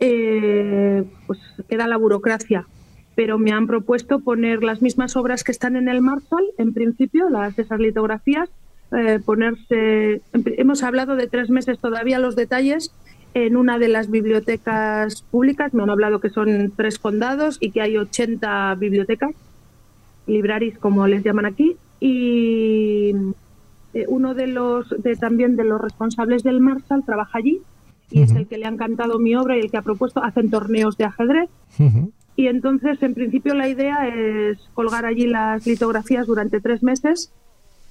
Eh, 0.00 1.04
pues 1.26 1.40
queda 1.68 1.88
la 1.88 1.96
burocracia, 1.96 2.66
pero 3.14 3.38
me 3.38 3.52
han 3.52 3.66
propuesto 3.66 4.20
poner 4.20 4.62
las 4.62 4.80
mismas 4.82 5.16
obras 5.16 5.42
que 5.44 5.52
están 5.52 5.76
en 5.76 5.88
el 5.88 6.00
Marshall, 6.00 6.44
en 6.56 6.72
principio, 6.72 7.28
las 7.30 7.58
esas 7.58 7.80
litografías, 7.80 8.48
eh, 8.92 9.20
ponerse. 9.24 10.22
Hemos 10.32 10.82
hablado 10.82 11.16
de 11.16 11.26
tres 11.26 11.50
meses 11.50 11.78
todavía 11.78 12.18
los 12.18 12.36
detalles 12.36 12.92
en 13.34 13.56
una 13.56 13.78
de 13.78 13.88
las 13.88 14.10
bibliotecas 14.10 15.22
públicas. 15.22 15.74
Me 15.74 15.82
han 15.82 15.90
hablado 15.90 16.20
que 16.20 16.30
son 16.30 16.72
tres 16.76 16.98
condados 16.98 17.58
y 17.60 17.70
que 17.70 17.80
hay 17.80 17.96
80 17.96 18.74
bibliotecas 18.76 19.34
libraris 20.28 20.78
como 20.78 21.06
les 21.06 21.24
llaman 21.24 21.46
aquí 21.46 21.76
y 22.00 23.12
eh, 24.00 24.04
uno 24.08 24.34
de 24.34 24.46
los 24.46 24.88
de, 25.02 25.16
también 25.16 25.56
de 25.56 25.64
los 25.64 25.80
responsables 25.80 26.42
del 26.42 26.60
Marshall 26.60 27.04
trabaja 27.04 27.38
allí 27.38 27.60
y 28.10 28.22
es 28.22 28.30
el 28.32 28.46
que 28.46 28.56
le 28.58 28.64
ha 28.66 28.70
encantado 28.70 29.18
mi 29.18 29.34
obra 29.34 29.56
y 29.56 29.60
el 29.60 29.70
que 29.70 29.76
ha 29.76 29.82
propuesto 29.82 30.22
hacen 30.22 30.50
torneos 30.50 30.96
de 30.96 31.04
ajedrez. 31.04 31.50
Y 32.36 32.46
entonces 32.46 33.02
en 33.02 33.14
principio 33.14 33.54
la 33.54 33.68
idea 33.68 34.08
es 34.08 34.58
colgar 34.74 35.04
allí 35.04 35.26
las 35.26 35.66
litografías 35.66 36.26
durante 36.26 36.60
tres 36.60 36.82
meses 36.82 37.32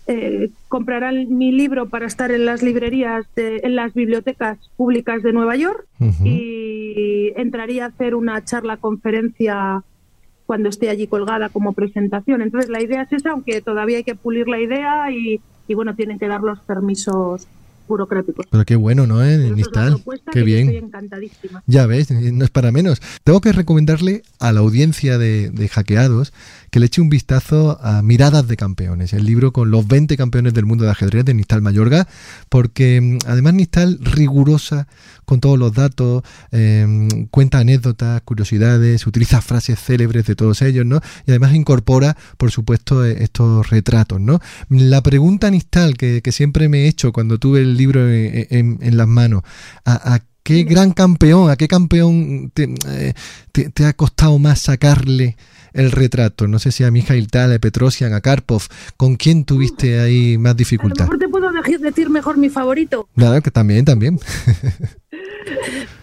eh, 0.07 0.49
comprarán 0.69 1.37
mi 1.37 1.51
libro 1.51 1.89
para 1.89 2.05
estar 2.05 2.31
en 2.31 2.45
las 2.45 2.63
librerías 2.63 3.25
de- 3.35 3.57
en 3.63 3.75
las 3.75 3.93
bibliotecas 3.93 4.57
públicas 4.77 5.21
de 5.21 5.33
Nueva 5.33 5.55
York 5.57 5.85
y 6.25 7.33
entraría 7.35 7.83
a 7.85 7.87
hacer 7.89 8.15
una 8.15 8.43
charla 8.45 8.77
conferencia 8.77 9.83
cuando 10.45 10.69
esté 10.69 10.89
allí 10.89 11.07
colgada 11.07 11.49
como 11.49 11.73
presentación. 11.73 12.41
Entonces 12.41 12.69
la 12.71 12.81
idea 12.81 13.01
es 13.01 13.11
esa, 13.11 13.31
aunque 13.31 13.61
todavía 13.61 13.97
hay 13.97 14.03
que 14.05 14.15
pulir 14.15 14.47
la 14.47 14.61
idea 14.61 15.11
y, 15.11 15.41
y 15.67 15.73
bueno, 15.73 15.95
tienen 15.95 16.19
que 16.19 16.27
dar 16.27 16.41
los 16.41 16.59
permisos 16.59 17.47
burocráticos. 17.87 18.45
Pero 18.49 18.65
qué 18.65 18.75
bueno, 18.75 19.07
¿no? 19.07 19.23
Eh, 19.23 19.37
Nistal. 19.51 20.03
Qué 20.31 20.43
bien. 20.43 20.67
Estoy 20.67 20.77
encantadísima. 20.77 21.63
Ya 21.67 21.85
ves, 21.85 22.11
no 22.11 22.43
es 22.43 22.49
para 22.51 22.71
menos. 22.71 23.01
Tengo 23.23 23.41
que 23.41 23.51
recomendarle 23.53 24.23
a 24.39 24.51
la 24.51 24.59
audiencia 24.59 25.17
de, 25.17 25.49
de 25.49 25.67
hackeados 25.69 26.33
que 26.77 26.81
le 26.81 26.85
eche 26.85 27.01
un 27.01 27.09
vistazo 27.09 27.79
a 27.81 28.03
Miradas 28.03 28.47
de 28.47 28.55
Campeones, 28.55 29.11
el 29.13 29.25
libro 29.25 29.51
con 29.51 29.71
los 29.71 29.87
20 29.87 30.15
campeones 30.15 30.53
del 30.53 30.67
mundo 30.67 30.83
de 30.83 30.91
ajedrez 30.91 31.25
de 31.25 31.33
Nistal 31.33 31.63
Mayorga, 31.63 32.07
porque 32.49 33.01
mm, 33.01 33.17
además 33.25 33.55
Nistal 33.55 33.97
rigurosa 33.99 34.87
con 35.25 35.39
todos 35.39 35.57
los 35.57 35.73
datos, 35.73 36.21
eh, 36.51 37.07
cuenta 37.31 37.57
anécdotas, 37.57 38.21
curiosidades, 38.21 39.07
utiliza 39.07 39.41
frases 39.41 39.79
célebres 39.79 40.27
de 40.27 40.35
todos 40.35 40.61
ellos, 40.61 40.85
¿no? 40.85 41.01
Y 41.25 41.31
además 41.31 41.55
incorpora, 41.55 42.15
por 42.37 42.51
supuesto, 42.51 43.03
eh, 43.03 43.23
estos 43.23 43.67
retratos, 43.71 44.21
¿no? 44.21 44.39
La 44.69 45.01
pregunta, 45.01 45.49
Nistal, 45.49 45.97
que, 45.97 46.21
siempre 46.31 46.69
me 46.69 46.83
he 46.83 46.87
hecho 46.87 47.11
cuando 47.11 47.39
tuve 47.39 47.61
el 47.61 47.75
libro 47.75 48.07
en, 48.07 48.45
en- 48.51 48.77
en 48.81 48.97
las 48.97 49.07
manos, 49.07 49.41
¿a, 49.83 50.13
a 50.13 50.19
qué 50.47 50.63
gran 50.63 50.93
campeón, 50.93 51.49
a 51.49 51.57
qué 51.57 51.67
campeón 51.67 52.51
te, 52.53 52.73
eh, 52.87 53.13
te- 53.51 53.69
te 53.69 53.83
ha 53.85 53.91
costado 53.91 54.39
más 54.39 54.59
sacarle 54.61 55.35
el 55.73 55.91
retrato? 55.91 56.47
No 56.47 56.57
sé 56.57 56.71
si 56.71 56.85
a 56.85 56.89
Mijail 56.91 57.27
Tal, 57.27 57.51
a 57.53 57.59
Petrosian, 57.59 58.13
a 58.13 58.21
Karpov, 58.21 58.61
¿con 58.95 59.17
quién 59.17 59.43
tuviste 59.43 59.99
ahí 59.99 60.37
más 60.37 60.51
A 60.51 60.53
lo 60.53 60.57
dificultad? 60.57 61.03
mejor 61.03 61.19
te 61.19 61.27
puedo 61.27 61.49
decir 61.81 62.09
mejor 62.09 62.37
mi 62.37 62.47
favorito. 62.49 63.09
Claro, 63.17 63.41
que 63.41 63.51
también, 63.51 63.83
también. 63.83 64.19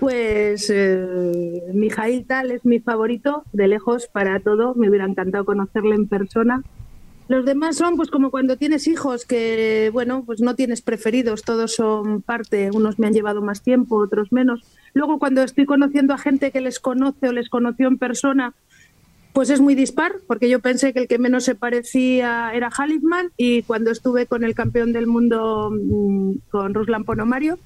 Pues 0.00 0.70
eh, 0.70 1.62
Mijail 1.72 2.26
Tal 2.26 2.50
es 2.50 2.64
mi 2.64 2.80
favorito, 2.80 3.44
de 3.52 3.68
lejos 3.68 4.08
para 4.12 4.40
todo. 4.40 4.74
Me 4.74 4.88
hubiera 4.88 5.06
encantado 5.06 5.44
conocerle 5.46 5.94
en 5.94 6.08
persona. 6.08 6.62
Los 7.26 7.46
demás 7.46 7.76
son 7.76 7.96
pues 7.96 8.10
como 8.10 8.30
cuando 8.30 8.56
tienes 8.58 8.86
hijos 8.86 9.24
que, 9.24 9.88
bueno, 9.92 10.24
pues 10.26 10.40
no 10.42 10.54
tienes 10.54 10.82
preferidos, 10.82 11.42
todos 11.42 11.74
son 11.74 12.20
parte, 12.20 12.70
unos 12.70 12.98
me 12.98 13.06
han 13.06 13.14
llevado 13.14 13.40
más 13.40 13.62
tiempo, 13.62 13.96
otros 13.96 14.30
menos. 14.30 14.60
Luego 14.92 15.18
cuando 15.18 15.42
estoy 15.42 15.64
conociendo 15.64 16.12
a 16.12 16.18
gente 16.18 16.50
que 16.50 16.60
les 16.60 16.80
conoce 16.80 17.28
o 17.28 17.32
les 17.32 17.48
conoció 17.48 17.88
en 17.88 17.98
persona, 17.98 18.52
Pues 19.34 19.50
es 19.50 19.60
muy 19.60 19.74
dispar, 19.74 20.12
porque 20.28 20.48
yo 20.48 20.60
pensé 20.60 20.92
que 20.92 21.00
el 21.00 21.08
que 21.08 21.18
menos 21.18 21.42
se 21.42 21.56
parecía 21.56 22.52
era 22.54 22.68
Halifman 22.68 23.32
y 23.36 23.62
cuando 23.62 23.90
estuve 23.90 24.26
con 24.26 24.44
el 24.44 24.54
campeón 24.54 24.92
del 24.92 25.08
mundo, 25.08 25.72
mm, 25.72 26.34
con 26.52 26.72
Ruslan 26.72 27.02
Ponomario, 27.02 27.58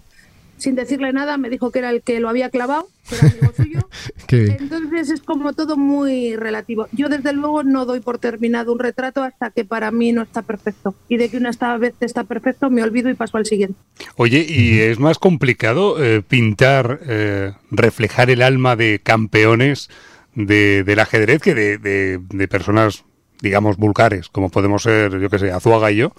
sin 0.59 0.75
decirle 0.75 1.12
nada, 1.12 1.38
me 1.38 1.49
dijo 1.51 1.71
que 1.71 1.79
era 1.81 1.90
el 1.90 2.03
que 2.03 2.21
lo 2.21 2.29
había 2.29 2.51
clavado, 2.51 2.88
que 3.09 3.16
era 3.16 3.29
amigo 3.29 3.53
suyo. 3.57 3.81
Entonces 4.29 5.11
es 5.11 5.21
como 5.21 5.53
todo 5.53 5.77
muy 5.77 6.37
relativo. 6.37 6.87
Yo 6.92 7.09
desde 7.09 7.33
luego 7.33 7.62
no 7.62 7.85
doy 7.87 8.01
por 8.01 8.18
terminado 8.18 8.73
un 8.73 8.79
retrato 8.79 9.23
hasta 9.23 9.51
que 9.51 9.64
para 9.64 9.90
mí 9.90 10.12
no 10.12 10.23
está 10.23 10.42
perfecto. 10.42 10.94
Y 11.09 11.16
de 11.16 11.29
que 11.29 11.37
una 11.38 11.51
esta 11.51 11.77
vez 11.77 11.94
está 12.01 12.25
perfecto, 12.25 12.71
me 12.71 12.83
olvido 12.83 13.09
y 13.11 13.14
paso 13.14 13.37
al 13.38 13.47
siguiente. 13.47 13.79
Oye, 14.16 14.44
¿y 14.49 14.81
es 14.81 14.99
más 14.99 15.18
complicado 15.18 16.03
eh, 16.03 16.23
pintar, 16.23 17.01
eh, 17.07 17.53
reflejar 17.71 18.31
el 18.31 18.42
alma 18.42 18.77
de 18.77 19.01
campeones 19.03 19.88
de, 20.35 20.85
del 20.85 20.99
ajedrez 21.01 21.40
que 21.42 21.55
de, 21.55 21.79
de- 21.79 22.21
de 22.29 22.49
personas, 22.49 23.05
digamos, 23.40 23.77
vulgares, 23.77 24.29
como 24.29 24.48
podemos 24.48 24.83
ser, 24.83 25.18
yo 25.18 25.31
que 25.31 25.38
sé, 25.38 25.53
Azuaga 25.53 25.90
y 25.90 25.96
yo? 25.96 26.12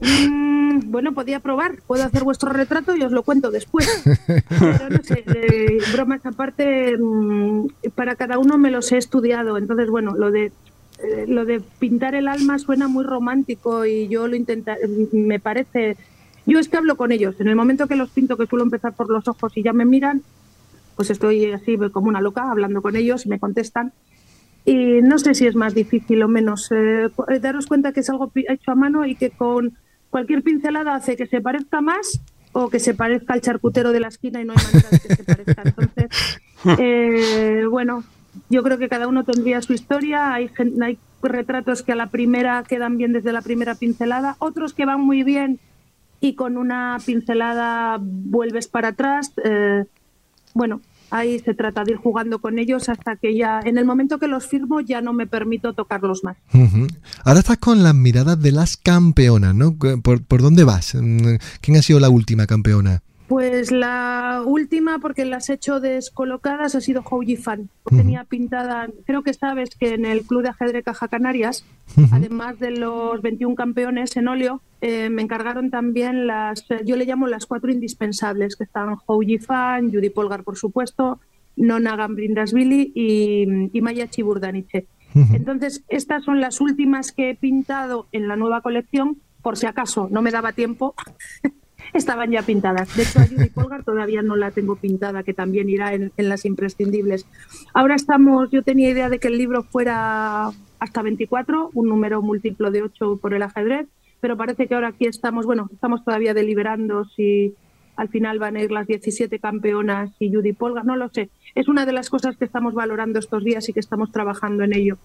Mm, 0.00 0.90
bueno, 0.90 1.12
podía 1.14 1.40
probar. 1.40 1.76
Puedo 1.86 2.04
hacer 2.04 2.24
vuestro 2.24 2.52
retrato 2.52 2.96
y 2.96 3.02
os 3.02 3.12
lo 3.12 3.22
cuento 3.22 3.50
después. 3.50 3.88
Pero 4.48 4.90
no 4.90 5.02
sé, 5.02 5.24
de 5.26 5.82
bromas 5.92 6.24
aparte, 6.26 6.96
mm, 6.98 7.66
para 7.94 8.16
cada 8.16 8.38
uno 8.38 8.58
me 8.58 8.70
los 8.70 8.92
he 8.92 8.98
estudiado. 8.98 9.56
Entonces, 9.56 9.88
bueno, 9.88 10.14
lo 10.16 10.30
de 10.30 10.52
eh, 11.02 11.26
lo 11.26 11.44
de 11.44 11.60
pintar 11.60 12.14
el 12.14 12.28
alma 12.28 12.58
suena 12.58 12.86
muy 12.86 13.04
romántico 13.04 13.84
y 13.84 14.06
yo 14.08 14.28
lo 14.28 14.36
intenta, 14.36 14.76
me 15.12 15.40
parece. 15.40 15.96
Yo 16.46 16.58
es 16.58 16.68
que 16.68 16.76
hablo 16.76 16.96
con 16.96 17.10
ellos. 17.10 17.40
En 17.40 17.48
el 17.48 17.56
momento 17.56 17.86
que 17.86 17.96
los 17.96 18.10
pinto, 18.10 18.36
que 18.36 18.46
suelo 18.46 18.64
empezar 18.64 18.92
por 18.92 19.10
los 19.10 19.26
ojos 19.26 19.56
y 19.56 19.62
ya 19.62 19.72
me 19.72 19.84
miran, 19.84 20.22
pues 20.94 21.10
estoy 21.10 21.52
así 21.52 21.76
como 21.92 22.08
una 22.08 22.20
loca 22.20 22.50
hablando 22.50 22.82
con 22.82 22.96
ellos 22.96 23.26
y 23.26 23.28
me 23.28 23.38
contestan. 23.40 23.92
Y 24.64 25.02
no 25.02 25.18
sé 25.18 25.34
si 25.34 25.46
es 25.46 25.54
más 25.54 25.74
difícil 25.74 26.22
o 26.22 26.28
menos. 26.28 26.70
Eh, 26.72 27.10
daros 27.40 27.66
cuenta 27.66 27.92
que 27.92 28.00
es 28.00 28.10
algo 28.10 28.30
hecho 28.34 28.70
a 28.70 28.74
mano 28.74 29.04
y 29.04 29.14
que 29.14 29.30
con 29.30 29.76
cualquier 30.10 30.42
pincelada 30.42 30.94
hace 30.94 31.16
que 31.16 31.26
se 31.26 31.40
parezca 31.40 31.80
más 31.80 32.20
o 32.52 32.70
que 32.70 32.78
se 32.78 32.94
parezca 32.94 33.34
al 33.34 33.40
charcutero 33.40 33.92
de 33.92 34.00
la 34.00 34.08
esquina 34.08 34.40
y 34.40 34.44
no 34.44 34.54
hay 34.56 34.64
manera 34.64 34.88
de 34.90 35.00
que 35.00 35.14
se 35.16 35.24
parezca. 35.24 35.62
Entonces, 35.64 36.40
eh, 36.78 37.64
bueno, 37.68 38.04
yo 38.48 38.62
creo 38.62 38.78
que 38.78 38.88
cada 38.88 39.08
uno 39.08 39.24
tendría 39.24 39.60
su 39.60 39.74
historia. 39.74 40.32
Hay, 40.32 40.50
hay 40.80 40.98
retratos 41.22 41.82
que 41.82 41.92
a 41.92 41.96
la 41.96 42.08
primera 42.08 42.62
quedan 42.62 42.96
bien 42.96 43.12
desde 43.12 43.32
la 43.32 43.42
primera 43.42 43.74
pincelada, 43.74 44.36
otros 44.38 44.72
que 44.72 44.86
van 44.86 45.00
muy 45.00 45.24
bien 45.24 45.58
y 46.20 46.34
con 46.34 46.56
una 46.56 46.98
pincelada 47.04 47.98
vuelves 48.00 48.68
para 48.68 48.88
atrás. 48.88 49.32
eh, 49.44 49.84
bueno, 50.54 50.80
ahí 51.14 51.38
se 51.38 51.54
trata 51.54 51.84
de 51.84 51.92
ir 51.92 51.98
jugando 51.98 52.40
con 52.40 52.58
ellos 52.58 52.88
hasta 52.88 53.16
que 53.16 53.36
ya, 53.36 53.60
en 53.64 53.78
el 53.78 53.84
momento 53.84 54.18
que 54.18 54.26
los 54.26 54.46
firmo, 54.46 54.80
ya 54.80 55.00
no 55.00 55.12
me 55.12 55.26
permito 55.26 55.72
tocarlos 55.72 56.24
más. 56.24 56.36
Ahora 57.24 57.40
estás 57.40 57.58
con 57.58 57.82
las 57.82 57.94
miradas 57.94 58.40
de 58.40 58.50
las 58.50 58.76
campeonas, 58.76 59.54
¿no? 59.54 59.76
¿Por, 59.76 60.24
por 60.24 60.42
dónde 60.42 60.64
vas? 60.64 60.94
Mm, 60.94 61.36
¿Quién 61.60 61.76
ha 61.76 61.82
sido 61.82 62.00
la 62.00 62.10
última 62.10 62.46
campeona? 62.46 63.02
Pues 63.26 63.72
la 63.72 64.42
última, 64.44 64.98
porque 64.98 65.24
las 65.24 65.48
he 65.48 65.54
hecho 65.54 65.80
descolocadas, 65.80 66.74
ha 66.74 66.80
sido 66.82 67.02
Houji 67.02 67.36
Fan. 67.36 67.70
Tenía 67.88 68.24
pintada, 68.24 68.88
creo 69.06 69.22
que 69.22 69.32
sabes 69.32 69.70
que 69.76 69.94
en 69.94 70.04
el 70.04 70.26
Club 70.26 70.42
de 70.42 70.50
Ajedrez 70.50 70.84
Caja 70.84 71.08
Canarias, 71.08 71.64
además 72.12 72.58
de 72.58 72.72
los 72.72 73.22
21 73.22 73.54
campeones 73.54 74.14
en 74.18 74.28
óleo, 74.28 74.60
eh, 74.82 75.08
me 75.08 75.22
encargaron 75.22 75.70
también 75.70 76.26
las, 76.26 76.66
yo 76.84 76.96
le 76.96 77.06
llamo 77.06 77.26
las 77.26 77.46
cuatro 77.46 77.72
indispensables, 77.72 78.56
que 78.56 78.64
están 78.64 78.94
Houji 78.94 79.38
Fan, 79.38 79.90
Judy 79.90 80.10
Polgar, 80.10 80.44
por 80.44 80.58
supuesto, 80.58 81.18
Nona 81.56 81.96
Gambrindasvili 81.96 82.92
y, 82.94 83.70
y 83.72 83.80
Maya 83.80 84.08
Chiburdaniche. 84.08 84.86
Entonces, 85.32 85.84
estas 85.88 86.24
son 86.24 86.40
las 86.40 86.60
últimas 86.60 87.12
que 87.12 87.30
he 87.30 87.34
pintado 87.36 88.08
en 88.10 88.26
la 88.26 88.34
nueva 88.36 88.62
colección, 88.62 89.18
por 89.42 89.56
si 89.56 89.66
acaso 89.66 90.08
no 90.10 90.22
me 90.22 90.32
daba 90.32 90.52
tiempo. 90.52 90.94
Estaban 91.94 92.30
ya 92.30 92.42
pintadas. 92.42 92.94
De 92.96 93.04
hecho, 93.04 93.20
a 93.20 93.26
Judy 93.26 93.48
Polgar 93.50 93.84
todavía 93.84 94.20
no 94.20 94.36
la 94.36 94.50
tengo 94.50 94.76
pintada, 94.76 95.22
que 95.22 95.32
también 95.32 95.70
irá 95.70 95.94
en, 95.94 96.12
en 96.16 96.28
las 96.28 96.44
imprescindibles. 96.44 97.26
Ahora 97.72 97.94
estamos, 97.94 98.50
yo 98.50 98.62
tenía 98.62 98.90
idea 98.90 99.08
de 99.08 99.18
que 99.18 99.28
el 99.28 99.38
libro 99.38 99.62
fuera 99.62 100.50
hasta 100.78 101.02
24, 101.02 101.70
un 101.72 101.88
número 101.88 102.20
múltiplo 102.20 102.70
de 102.70 102.82
8 102.82 103.18
por 103.22 103.32
el 103.32 103.42
ajedrez, 103.42 103.86
pero 104.20 104.36
parece 104.36 104.66
que 104.66 104.74
ahora 104.74 104.88
aquí 104.88 105.06
estamos, 105.06 105.46
bueno, 105.46 105.68
estamos 105.72 106.04
todavía 106.04 106.34
deliberando 106.34 107.04
si 107.16 107.54
al 107.96 108.08
final 108.08 108.38
van 108.38 108.56
a 108.56 108.62
ir 108.62 108.70
las 108.70 108.86
17 108.86 109.38
campeonas 109.38 110.10
y 110.18 110.32
Judy 110.32 110.52
Polgar, 110.52 110.84
no 110.84 110.96
lo 110.96 111.08
sé. 111.10 111.30
Es 111.54 111.68
una 111.68 111.86
de 111.86 111.92
las 111.92 112.10
cosas 112.10 112.36
que 112.36 112.44
estamos 112.44 112.74
valorando 112.74 113.18
estos 113.18 113.44
días 113.44 113.68
y 113.68 113.72
que 113.72 113.80
estamos 113.80 114.10
trabajando 114.10 114.64
en 114.64 114.74
ello. 114.74 114.98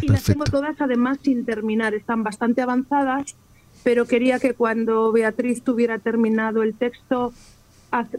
Y 0.00 0.08
las 0.08 0.24
tengo 0.24 0.44
todas 0.44 0.80
además 0.80 1.18
sin 1.22 1.44
terminar, 1.44 1.94
están 1.94 2.22
bastante 2.22 2.62
avanzadas, 2.62 3.36
pero 3.84 4.06
quería 4.06 4.38
que 4.38 4.54
cuando 4.54 5.10
Beatriz 5.12 5.62
tuviera 5.62 5.98
terminado 5.98 6.62
el 6.62 6.74
texto, 6.74 7.32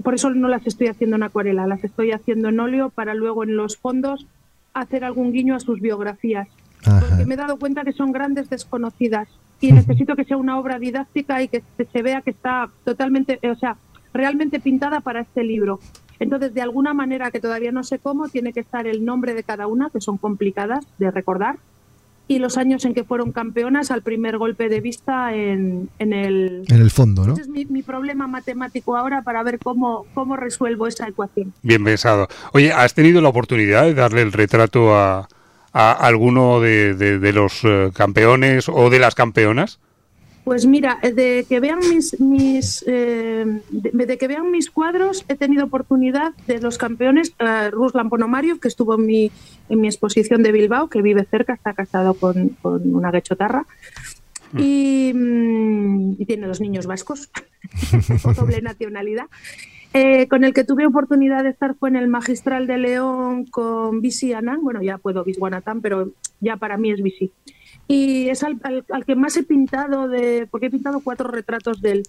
por 0.04 0.14
eso 0.14 0.30
no 0.30 0.48
las 0.48 0.66
estoy 0.68 0.88
haciendo 0.88 1.16
en 1.16 1.24
acuarela, 1.24 1.66
las 1.68 1.84
estoy 1.84 2.12
haciendo 2.12 2.50
en 2.50 2.60
óleo 2.60 2.90
para 2.90 3.14
luego 3.14 3.44
en 3.44 3.56
los 3.56 3.78
fondos 3.78 4.26
hacer 4.74 5.04
algún 5.04 5.32
guiño 5.32 5.56
a 5.56 5.60
sus 5.60 5.80
biografías. 5.82 6.48
Ajá. 6.86 7.00
Porque 7.08 7.26
me 7.26 7.34
he 7.36 7.38
dado 7.38 7.58
cuenta 7.58 7.84
que 7.84 7.94
son 7.94 8.12
grandes 8.12 8.50
desconocidas 8.50 9.28
y 9.62 9.72
necesito 9.72 10.16
que 10.16 10.26
sea 10.26 10.36
una 10.38 10.60
obra 10.60 10.78
didáctica 10.80 11.42
y 11.42 11.48
que 11.48 11.64
se- 11.78 11.86
se 11.86 12.02
vea 12.02 12.22
que 12.22 12.32
está 12.32 12.70
totalmente, 12.84 13.40
eh, 13.42 13.50
o 13.50 13.56
sea, 13.56 13.78
realmente 14.14 14.60
pintada 14.60 15.00
para 15.00 15.22
este 15.22 15.44
libro. 15.44 15.80
Entonces, 16.20 16.54
de 16.54 16.62
alguna 16.62 16.94
manera 16.94 17.32
que 17.32 17.40
todavía 17.40 17.72
no 17.72 17.84
sé 17.84 17.98
cómo, 18.00 18.28
tiene 18.30 18.54
que 18.54 18.60
estar 18.60 18.86
el 18.88 19.04
nombre 19.06 19.34
de 19.34 19.44
cada 19.44 19.68
una, 19.68 19.90
que 19.90 20.02
son 20.02 20.18
complicadas 20.18 20.86
de 21.00 21.10
recordar, 21.12 21.58
y 22.28 22.40
los 22.40 22.58
años 22.58 22.86
en 22.86 22.94
que 22.94 23.04
fueron 23.04 23.32
campeonas 23.32 23.92
al 23.92 24.02
primer 24.02 24.38
golpe 24.38 24.70
de 24.70 24.80
vista 24.80 25.34
en, 25.36 25.90
en 26.00 26.14
el... 26.14 26.64
En 26.70 26.82
el 26.82 26.90
fondo, 26.90 27.28
¿no? 27.28 27.34
Ese 27.34 27.42
es 27.44 27.50
mi, 27.50 27.66
mi 27.66 27.84
problema 27.84 28.28
matemático 28.28 28.96
ahora 28.96 29.22
para 29.24 29.44
ver 29.44 29.60
cómo, 29.60 30.06
cómo 30.14 30.38
resuelvo 30.38 30.88
esa 30.88 31.08
ecuación. 31.08 31.54
Bien 31.64 31.84
pensado. 31.84 32.28
Oye, 32.54 32.72
¿has 32.72 32.94
tenido 32.94 33.22
la 33.22 33.30
oportunidad 33.30 33.84
de 33.84 33.94
darle 33.94 34.22
el 34.22 34.32
retrato 34.32 34.96
a, 34.96 35.28
a 35.74 35.92
alguno 35.92 36.60
de, 36.62 36.94
de- 36.94 37.20
de 37.20 37.34
los 37.34 37.60
eh, 37.64 37.92
campeones 37.94 38.70
o 38.70 38.90
de 38.90 39.00
las 39.00 39.16
campeonas? 39.16 39.80
Pues 40.44 40.66
mira, 40.66 41.00
de 41.02 41.46
que 41.48 41.60
vean 41.62 41.80
mis, 41.80 42.20
mis 42.20 42.84
eh, 42.86 43.62
de, 43.70 44.18
que 44.18 44.28
vean 44.28 44.52
mis 44.52 44.70
cuadros, 44.70 45.24
he 45.30 45.36
tenido 45.36 45.66
oportunidad 45.66 46.34
de 46.48 46.60
los 46.60 46.78
campeones, 46.78 47.34
eh, 47.40 47.70
Ruslan 47.72 48.10
Ponomario, 48.10 48.60
que 48.60 48.68
estuvo 48.68 48.96
en 48.96 49.06
mi, 49.06 49.32
en 49.70 49.80
mi 49.80 49.88
exposición 49.88 50.44
de 50.44 50.52
Bilbao, 50.52 50.90
que 50.90 51.02
vive 51.02 51.24
cerca, 51.24 51.54
está 51.54 51.74
casado 51.74 52.14
con, 52.16 52.50
con 52.62 52.94
una 52.94 53.12
guechotarra. 53.12 53.66
Y, 54.58 55.14
mm, 55.16 56.26
tiene 56.26 56.48
dos 56.48 56.60
niños 56.60 56.88
vascos, 56.88 57.30
doble 58.36 58.62
nacionalidad. 58.62 59.26
Eh, 59.96 60.28
con 60.28 60.44
el 60.44 60.54
que 60.54 60.64
tuve 60.64 60.88
oportunidad 60.88 61.44
de 61.44 61.52
estar 61.52 61.76
fue 61.76 61.90
en 61.90 61.96
el 61.96 62.08
Magistral 62.08 62.66
de 62.68 62.80
León 62.80 63.46
con 63.46 64.02
Bisi 64.02 64.34
Anand. 64.34 64.64
Bueno, 64.64 64.82
ya 64.82 64.98
puedo 64.98 65.24
Viswanathan, 65.24 65.82
pero 65.82 66.12
ya 66.42 66.58
para 66.58 66.78
mí 66.78 66.92
es 66.92 67.02
Bisi. 67.02 67.32
Y 67.88 68.30
es 68.30 68.44
al, 68.44 68.60
al- 68.90 69.06
que 69.06 69.16
más 69.16 69.36
he 69.38 69.44
pintado, 69.44 70.08
de, 70.08 70.48
porque 70.50 70.68
he 70.68 70.72
pintado 70.72 71.02
cuatro 71.02 71.30
retratos 71.30 71.82
de 71.82 71.92
él. 71.92 72.04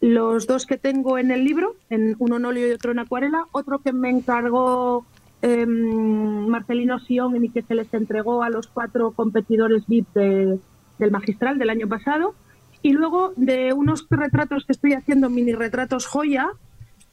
Los 0.00 0.46
dos 0.46 0.64
que 0.64 0.78
tengo 0.78 1.18
en 1.18 1.30
el 1.30 1.44
libro, 1.44 1.74
en 1.90 2.14
uno 2.18 2.36
en 2.36 2.44
óleo 2.44 2.68
y 2.68 2.72
otro 2.72 2.92
en 2.92 2.98
acuarela, 3.00 3.44
otro 3.52 3.80
que 3.80 3.92
me 3.92 4.10
encargó 4.10 5.04
em, 5.42 6.46
Marcelino 6.48 6.98
Sion 6.98 7.44
y 7.44 7.48
que 7.50 7.62
se 7.62 7.74
les 7.74 7.92
entregó 7.94 8.42
a 8.42 8.50
los 8.50 8.66
cuatro 8.68 9.12
competidores 9.12 9.86
VIP 9.86 10.06
de- 10.14 10.58
del 10.98 11.10
magistral 11.10 11.58
del 11.58 11.70
año 11.70 11.88
pasado. 11.88 12.34
Y 12.82 12.92
luego 12.92 13.32
de 13.36 13.72
unos 13.72 14.06
retratos 14.08 14.64
que 14.64 14.72
estoy 14.72 14.92
haciendo, 14.94 15.30
mini 15.30 15.52
retratos 15.52 16.06
joya, 16.06 16.48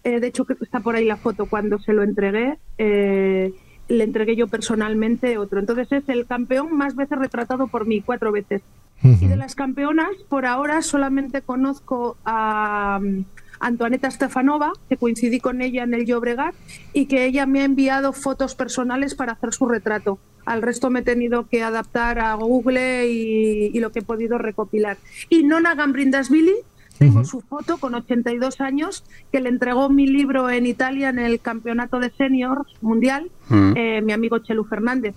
eh, 0.03 0.19
de 0.19 0.27
hecho, 0.27 0.45
está 0.61 0.79
por 0.79 0.95
ahí 0.95 1.05
la 1.05 1.17
foto 1.17 1.47
cuando 1.47 1.79
se 1.79 1.91
lo 1.93 2.03
entregué. 2.03 2.57
eh, 2.77 3.51
le 3.87 4.03
entregué 4.03 4.35
yo 4.35 4.47
personalmente 4.47 5.37
otro. 5.37 5.59
Entonces 5.59 5.91
es 5.91 6.09
el 6.09 6.25
campeón 6.25 6.75
más 6.75 6.95
veces 6.95 7.17
retratado 7.17 7.67
por 7.67 7.85
mí, 7.85 8.01
cuatro 8.01 8.31
veces. 8.31 8.61
Y 9.03 9.27
de 9.27 9.35
las 9.35 9.53
campeonas, 9.53 10.09
por 10.29 10.45
ahora 10.45 10.81
solamente 10.81 11.41
conozco 11.41 12.17
a 12.25 12.99
um, 13.01 13.25
Antoaneta 13.59 14.09
Stefanova, 14.09 14.71
que 14.89 14.97
coincidí 14.97 15.39
con 15.39 15.61
ella 15.61 15.83
en 15.83 15.93
el 15.93 16.05
Llobregat, 16.05 16.55
y 16.93 17.05
que 17.05 17.25
ella 17.25 17.45
me 17.45 17.61
ha 17.61 17.65
enviado 17.65 18.13
fotos 18.13 18.55
personales 18.55 19.13
para 19.13 19.33
hacer 19.33 19.53
su 19.53 19.67
retrato. 19.67 20.17
Al 20.45 20.61
resto 20.61 20.89
me 20.89 21.01
he 21.01 21.03
tenido 21.03 21.47
que 21.47 21.61
adaptar 21.61 22.19
a 22.19 22.33
Google 22.35 23.07
y, 23.07 23.71
y 23.73 23.79
lo 23.79 23.91
que 23.91 23.99
he 23.99 24.03
podido 24.03 24.37
recopilar. 24.37 24.97
Y 25.29 25.43
Nona 25.43 25.75
Gambrindasvili, 25.75 26.55
tengo 26.97 27.23
su 27.25 27.41
foto 27.41 27.77
con 27.77 27.93
82 27.95 28.61
años, 28.61 29.03
que 29.31 29.39
le 29.41 29.49
entregó 29.49 29.89
mi 29.89 30.07
libro 30.07 30.49
en 30.49 30.65
Italia 30.65 31.09
en 31.09 31.19
el 31.19 31.39
campeonato 31.39 31.99
de 31.99 32.09
seniors 32.11 32.73
mundial, 32.81 33.29
Mm. 33.49 33.73
eh, 33.77 34.01
mi 34.01 34.11
amigo 34.13 34.39
Chelu 34.39 34.63
Fernández 34.63 35.13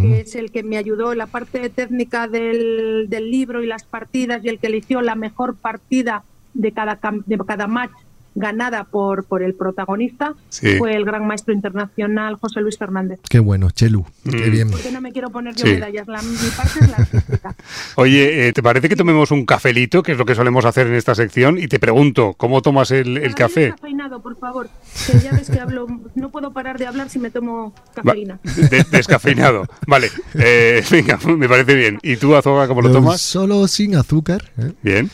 que 0.00 0.20
es 0.20 0.36
el 0.36 0.52
que 0.52 0.62
me 0.62 0.76
ayudó 0.76 1.10
en 1.10 1.18
la 1.18 1.26
parte 1.26 1.68
técnica 1.68 2.28
del, 2.28 3.06
del 3.08 3.28
libro 3.30 3.60
y 3.60 3.66
las 3.66 3.82
partidas 3.82 4.44
y 4.44 4.48
el 4.48 4.60
que 4.60 4.68
eligió 4.68 5.02
la 5.02 5.16
mejor 5.16 5.56
partida 5.56 6.22
de 6.52 6.70
cada, 6.70 7.00
de 7.26 7.38
cada 7.38 7.66
match 7.66 7.90
ganada 8.34 8.84
por, 8.84 9.24
por 9.24 9.42
el 9.42 9.54
protagonista, 9.54 10.34
Sí. 10.48 10.76
fue 10.78 10.94
el 10.96 11.04
gran 11.04 11.26
maestro 11.26 11.54
internacional 11.54 12.36
José 12.36 12.60
Luis 12.60 12.76
Fernández. 12.78 13.20
Qué 13.28 13.38
bueno, 13.38 13.70
Chelu. 13.70 14.04
Qué 14.28 14.48
Mm. 14.48 14.50
bien. 14.50 14.70
Porque 14.70 14.90
no 14.92 15.00
me 15.00 15.12
quiero 15.12 15.30
poner 15.30 15.54
yo 15.54 15.66
Sí. 15.66 15.72
medallas, 15.74 16.08
la, 16.08 16.20
mi 16.22 16.36
parte 16.56 16.80
es 16.80 16.90
la 16.90 16.96
artística. 16.96 17.54
Oye, 17.96 18.48
eh, 18.48 18.52
¿te 18.52 18.62
parece 18.62 18.88
que 18.88 18.96
tomemos 18.96 19.30
un 19.30 19.44
cafelito, 19.46 20.02
que 20.02 20.12
es 20.12 20.18
lo 20.18 20.24
que 20.24 20.34
solemos 20.34 20.64
hacer 20.64 20.86
en 20.86 20.94
esta 20.94 21.14
sección? 21.14 21.58
Y 21.58 21.68
te 21.68 21.78
pregunto, 21.78 22.34
¿cómo 22.36 22.60
tomas 22.62 22.90
el, 22.90 23.34
café? 23.34 23.66
Descafeinado, 23.66 24.20
por 24.20 24.36
favor. 24.38 24.68
Que 25.10 25.18
ya 25.20 25.32
ves 25.32 25.50
que 25.50 25.60
hablo, 25.60 25.86
no 26.14 26.30
puedo 26.30 26.52
parar 26.52 26.78
de 26.78 26.86
hablar 26.86 27.08
si 27.10 27.18
me 27.18 27.30
tomo 27.30 27.72
Va- 27.98 28.02
cafeína. 28.02 28.38
de- 28.44 28.84
descafeinado. 28.90 29.66
Vale, 29.86 30.10
eh, 30.34 30.82
venga, 30.90 31.18
me 31.36 31.48
parece 31.48 31.74
bien. 31.74 31.98
¿Y 32.02 32.16
tú, 32.16 32.34
Azoga, 32.34 32.66
cómo 32.68 32.82
lo 32.82 32.90
tomas? 32.92 33.20
Solo 33.20 33.68
sin 33.68 33.94
azúcar 33.96 34.50
¿eh? 34.58 34.72
Bien, 34.82 35.10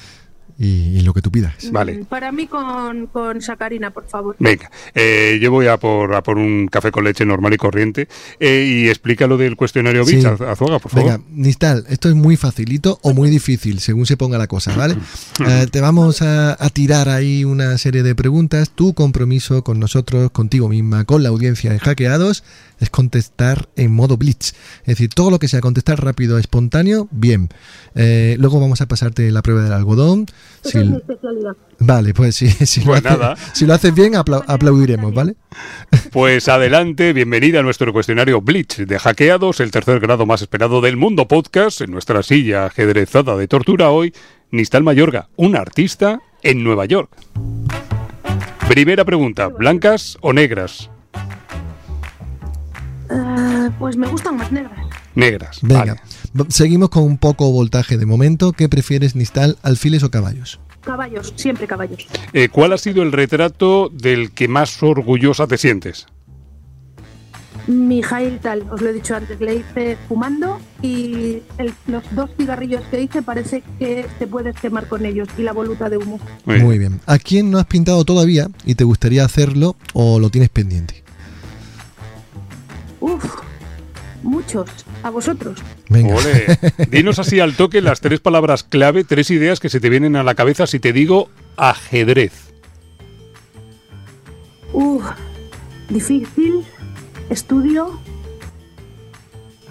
y, 0.61 0.99
y 0.99 1.01
lo 1.01 1.14
que 1.14 1.23
tú 1.23 1.31
pidas. 1.31 1.55
vale. 1.73 1.94
Mm, 2.01 2.05
Para 2.05 2.31
mí 2.33 2.46
con, 2.46 3.07
con 3.07 3.40
sacarina, 3.40 3.90
por 3.90 4.07
favor. 4.07 4.37
Venga, 4.38 4.70
eh, 4.94 5.38
yo 5.40 5.51
voy 5.51 5.66
a 5.68 5.79
por, 5.79 6.14
a 6.14 6.23
por 6.23 6.37
un 6.37 6.68
café 6.68 6.92
con 6.92 7.03
leche 7.05 7.25
normal 7.25 7.55
y 7.55 7.57
corriente 7.57 8.07
eh, 8.38 8.66
y 8.85 8.88
explica 8.88 9.27
lo 9.27 9.38
del 9.38 9.57
cuestionario 9.57 10.05
Sí. 10.05 10.23
Azuaga, 10.25 10.79
por 10.79 10.90
favor. 10.92 11.11
Venga, 11.12 11.20
Nistal, 11.31 11.87
esto 11.88 12.11
es 12.11 12.14
muy 12.14 12.37
facilito 12.37 12.99
o 13.03 13.14
muy 13.14 13.31
difícil, 13.31 13.81
según 13.81 14.05
se 14.05 14.18
ponga 14.18 14.37
la 14.37 14.46
cosa, 14.46 14.77
¿vale? 14.77 14.96
Eh, 15.49 15.66
te 15.70 15.81
vamos 15.81 16.20
a, 16.20 16.62
a 16.62 16.68
tirar 16.68 17.09
ahí 17.09 17.44
una 17.44 17.79
serie 17.79 18.03
de 18.03 18.14
preguntas. 18.14 18.68
Tu 18.70 18.92
compromiso 18.92 19.64
con 19.64 19.81
nosotros, 19.81 20.31
contigo 20.33 20.68
misma, 20.68 21.05
con 21.07 21.23
la 21.23 21.31
audiencia 21.31 21.73
de 21.73 21.79
Hackeados, 21.79 22.44
es 22.81 22.90
contestar 22.90 23.69
en 23.77 23.93
modo 23.93 24.16
blitz. 24.16 24.55
Es 24.81 24.87
decir, 24.87 25.11
todo 25.11 25.31
lo 25.31 25.38
que 25.38 25.47
sea 25.49 25.61
contestar 25.61 26.03
rápido, 26.03 26.38
espontáneo, 26.38 27.09
bien. 27.12 27.49
Eh, 27.95 28.37
luego 28.38 28.59
vamos 28.61 28.81
a 28.81 28.88
pasarte 28.88 29.31
la 29.31 29.43
prueba 29.43 29.62
del 29.62 29.73
algodón. 29.73 30.27
Esa 30.64 30.71
Si- 30.71 30.79
es 30.79 30.87
mi 30.90 30.97
especialidad. 30.97 31.53
vale, 31.79 32.14
pues 32.14 32.35
sí, 32.37 32.49
si, 32.66 32.81
Pues 32.81 33.05
lo 33.05 33.11
nada. 33.11 33.37
si 33.53 33.66
lo 33.66 33.75
haces 33.75 33.95
bien, 33.95 34.14
apla- 34.14 34.43
aplaudiremos, 34.47 35.14
¿vale? 35.14 35.37
Pues 36.12 36.49
adelante, 36.49 37.12
bienvenida 37.12 37.61
a 37.61 37.62
nuestro 37.62 37.93
cuestionario 37.93 38.40
Blitz 38.40 38.79
de 38.79 38.99
Hackeados, 38.99 39.61
el 39.61 39.71
tercer 39.71 40.01
grado 40.01 40.27
más 40.27 40.43
esperado 40.43 40.81
del 40.81 40.97
mundo 40.97 41.29
podcast. 41.29 41.81
En 41.83 41.93
nuestra 41.93 42.23
silla 42.23 42.66
ajedrezada 42.66 43.37
de 43.37 43.47
tortura 43.47 43.90
hoy, 43.90 44.12
Nistal 44.51 44.83
Mayorga, 44.83 45.29
un 45.37 45.55
artista 45.55 46.21
en 46.43 46.64
Nueva 46.64 46.87
York. 46.87 47.11
Primera 48.69 49.05
pregunta, 49.05 49.49
¿blancas 49.49 50.16
o 50.21 50.33
negras? 50.33 50.89
Eh, 53.11 53.70
pues 53.79 53.96
me 53.96 54.07
gustan 54.09 54.37
más 54.37 54.51
negras. 54.53 54.87
Negras. 55.14 55.59
Venga, 55.62 55.96
vale. 56.35 56.51
seguimos 56.51 56.90
con 56.90 57.03
un 57.05 57.18
poco 57.18 57.51
voltaje 57.51 57.99
de 57.99 58.07
momento. 58.07 58.53
¿Qué 58.53 58.68
prefieres, 58.68 59.16
Nistal, 59.16 59.59
alfiles 59.62 60.03
o 60.03 60.11
caballos? 60.11 60.61
Caballos, 60.83 61.33
siempre 61.37 61.66
caballos. 61.66 62.07
Eh, 62.33 62.49
¿Cuál 62.49 62.73
ha 62.73 62.79
sido 62.79 63.03
el 63.03 63.12
retrato 63.12 63.90
del 63.92 64.31
que 64.31 64.49
más 64.49 64.83
orgullosa 64.83 65.46
te 65.46 65.59
sientes? 65.59 66.07
Mi 67.66 68.01
Jail 68.03 68.38
tal, 68.40 68.62
os 68.70 68.81
lo 68.81 68.88
he 68.88 68.92
dicho 68.92 69.14
antes, 69.14 69.38
le 69.40 69.57
hice 69.57 69.96
fumando 70.09 70.59
y 70.83 71.42
el- 71.59 71.75
los 71.87 72.03
dos 72.12 72.31
cigarrillos 72.37 72.83
que 72.90 73.03
hice 73.03 73.23
parece 73.23 73.62
que 73.79 74.07
te 74.18 74.27
puedes 74.27 74.57
quemar 74.57 74.88
con 74.88 75.05
ellos 75.05 75.29
y 75.37 75.42
la 75.42 75.53
voluta 75.53 75.88
de 75.90 75.99
humo. 75.99 76.18
Muy 76.46 76.55
bien. 76.55 76.66
Muy 76.66 76.79
bien. 76.79 77.01
¿A 77.07 77.18
quién 77.18 77.51
no 77.51 77.59
has 77.59 77.66
pintado 77.66 78.05
todavía 78.05 78.49
y 78.64 78.75
te 78.77 78.85
gustaría 78.85 79.25
hacerlo 79.25 79.77
o 79.92 80.18
lo 80.18 80.31
tienes 80.31 80.49
pendiente? 80.49 81.05
Uf, 83.00 83.24
muchos. 84.22 84.68
A 85.02 85.10
vosotros. 85.10 85.58
Venga. 85.88 86.14
Ole. 86.14 86.58
Dinos 86.90 87.18
así 87.18 87.40
al 87.40 87.56
toque 87.56 87.80
las 87.80 88.00
tres 88.00 88.20
palabras 88.20 88.62
clave, 88.62 89.04
tres 89.04 89.30
ideas 89.30 89.60
que 89.60 89.68
se 89.68 89.80
te 89.80 89.88
vienen 89.88 90.16
a 90.16 90.22
la 90.22 90.34
cabeza 90.34 90.66
si 90.66 90.78
te 90.78 90.92
digo 90.92 91.30
ajedrez. 91.56 92.32
Uf, 94.72 95.04
difícil, 95.88 96.64
estudio 97.28 97.98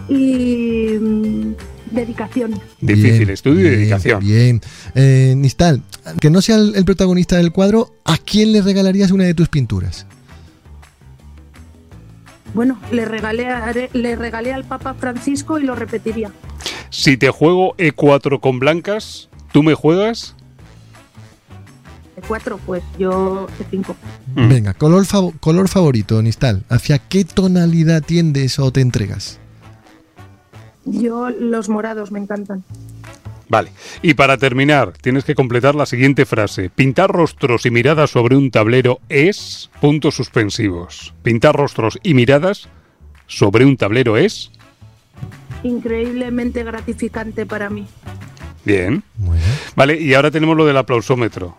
y 0.10 0.98
mm, 1.00 1.54
dedicación. 1.92 2.60
Difícil, 2.82 3.20
Bien, 3.20 3.30
estudio 3.30 3.68
y 3.68 3.70
dedicación. 3.70 4.20
Bien. 4.20 4.62
Eh, 4.96 5.36
Nistal, 5.38 5.84
que 6.20 6.30
no 6.30 6.42
sea 6.42 6.58
el, 6.58 6.76
el 6.76 6.84
protagonista 6.86 7.38
del 7.38 7.52
cuadro, 7.52 7.94
¿a 8.04 8.18
quién 8.18 8.52
le 8.52 8.62
regalarías 8.62 9.12
una 9.12 9.24
de 9.24 9.34
tus 9.34 9.48
pinturas? 9.48 10.06
Bueno, 12.54 12.80
le 12.92 13.06
regalé, 13.06 13.48
a- 13.48 13.72
le 13.94 14.16
regalé 14.16 14.54
al 14.54 14.64
Papa 14.64 14.94
Francisco 14.96 15.60
y 15.60 15.64
lo 15.64 15.76
repetiría. 15.76 16.32
Si 16.90 17.18
te 17.18 17.30
juego 17.30 17.76
E4 17.78 18.40
con 18.40 18.60
blancas, 18.60 19.30
¿tú 19.52 19.62
me 19.64 19.76
juegas? 19.76 20.36
De 22.16 22.22
cuatro, 22.28 22.60
pues 22.66 22.84
yo 22.98 23.48
de 23.60 23.66
cinco. 23.70 23.96
Mm. 24.36 24.50
Venga, 24.50 24.74
color, 24.74 25.06
fav- 25.06 25.40
color 25.40 25.68
favorito, 25.70 26.22
Nistal. 26.22 26.64
¿Hacia 26.70 26.98
qué 27.00 27.24
tonalidad 27.24 28.02
tiendes 28.04 28.58
o 28.60 28.72
te 28.72 28.82
entregas? 28.82 29.40
Yo 30.86 31.30
los 31.30 31.70
morados 31.70 32.12
me 32.12 32.20
encantan. 32.20 32.64
Vale. 33.50 33.72
Y 34.04 34.14
para 34.14 34.38
terminar, 34.38 34.94
tienes 35.02 35.26
que 35.26 35.36
completar 35.36 35.74
la 35.76 35.88
siguiente 35.88 36.26
frase. 36.26 36.70
Pintar 36.70 37.10
rostros 37.10 37.66
y 37.66 37.72
miradas 37.72 38.12
sobre 38.12 38.38
un 38.38 38.52
tablero 38.52 39.00
es... 39.10 39.72
Puntos 39.82 40.16
suspensivos. 40.16 41.14
Pintar 41.24 41.56
rostros 41.56 42.00
y 42.04 42.14
miradas 42.14 42.70
sobre 43.26 43.66
un 43.66 43.76
tablero 43.76 44.18
es... 44.18 44.52
Increíblemente 45.64 46.64
gratificante 46.64 47.46
para 47.46 47.70
mí. 47.70 47.88
Bien. 48.64 49.04
Muy 49.18 49.38
bien. 49.38 49.50
Vale, 49.76 50.00
y 50.00 50.14
ahora 50.14 50.30
tenemos 50.30 50.56
lo 50.56 50.66
del 50.66 50.78
aplausómetro. 50.78 51.58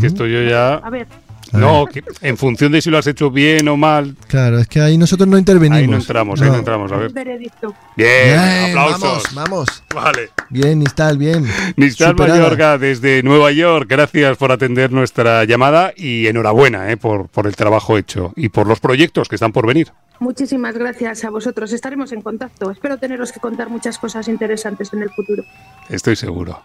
Que 0.00 0.08
esto 0.08 0.26
yo 0.26 0.42
ya... 0.42 0.74
A 0.74 0.90
ver, 0.90 1.06
No, 1.52 1.86
que 1.86 2.02
en 2.20 2.36
función 2.36 2.72
de 2.72 2.80
si 2.80 2.90
lo 2.90 2.98
has 2.98 3.06
hecho 3.06 3.30
bien 3.30 3.66
o 3.68 3.76
mal, 3.76 4.14
Claro, 4.28 4.58
es 4.58 4.66
que 4.68 4.80
ahí 4.80 4.96
nosotros 4.98 5.28
no 5.28 5.36
intervenimos. 5.38 5.78
ahí 5.80 5.86
no 5.88 5.96
entramos, 5.96 6.40
ahí 6.40 6.48
no 6.50 6.56
entramos. 6.56 6.92
A 6.92 6.96
ver. 6.96 7.12
veredicto. 7.12 7.74
Bien, 7.96 8.08
Bien, 8.38 8.78
aplausos. 8.78 9.34
vamos, 9.34 9.34
vamos. 9.34 9.82
Vale. 9.94 10.30
Bien, 10.48 10.78
Nistal, 10.78 11.18
bien. 11.18 11.46
Superada. 11.90 12.40
Mayorga 12.40 12.78
desde 12.78 13.22
Nueva 13.22 13.50
York, 13.52 13.86
gracias 13.88 14.36
por 14.36 14.52
atender 14.52 14.92
nuestra 14.92 15.44
llamada 15.44 15.92
y 15.96 16.26
enhorabuena 16.26 16.90
eh, 16.90 16.96
por, 16.96 17.28
por 17.28 17.46
el 17.46 17.56
trabajo 17.56 17.98
hecho 17.98 18.32
y 18.36 18.48
por 18.50 18.66
los 18.66 18.80
proyectos 18.80 19.28
que 19.28 19.34
están 19.36 19.52
por 19.52 19.66
venir. 19.66 19.90
Muchísimas 20.20 20.74
gracias 20.76 21.24
a 21.24 21.30
vosotros. 21.30 21.72
Estaremos 21.72 22.12
en 22.12 22.20
contacto. 22.22 22.70
Espero 22.70 22.98
teneros 22.98 23.32
que 23.32 23.40
contar 23.40 23.70
muchas 23.70 23.96
cosas 23.98 24.28
interesantes 24.28 24.92
en 24.92 25.02
el 25.02 25.10
futuro. 25.10 25.42
Estoy 25.88 26.14
seguro. 26.16 26.60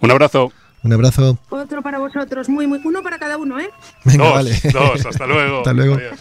Un 0.00 0.10
abrazo. 0.12 0.52
Un 0.82 0.92
abrazo. 0.92 1.38
Otro 1.50 1.82
para 1.82 1.98
vosotros, 1.98 2.48
muy, 2.48 2.66
muy. 2.66 2.80
Uno 2.84 3.02
para 3.02 3.18
cada 3.18 3.36
uno, 3.36 3.58
¿eh? 3.60 3.70
Venga, 4.04 4.24
dos, 4.24 4.34
vale. 4.34 4.60
dos. 4.72 5.06
Hasta 5.06 5.26
luego. 5.26 5.58
Hasta 5.58 5.72
luego. 5.72 5.94
Adiós. 5.96 6.20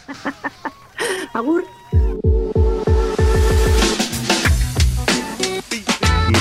Agur. 1.34 1.64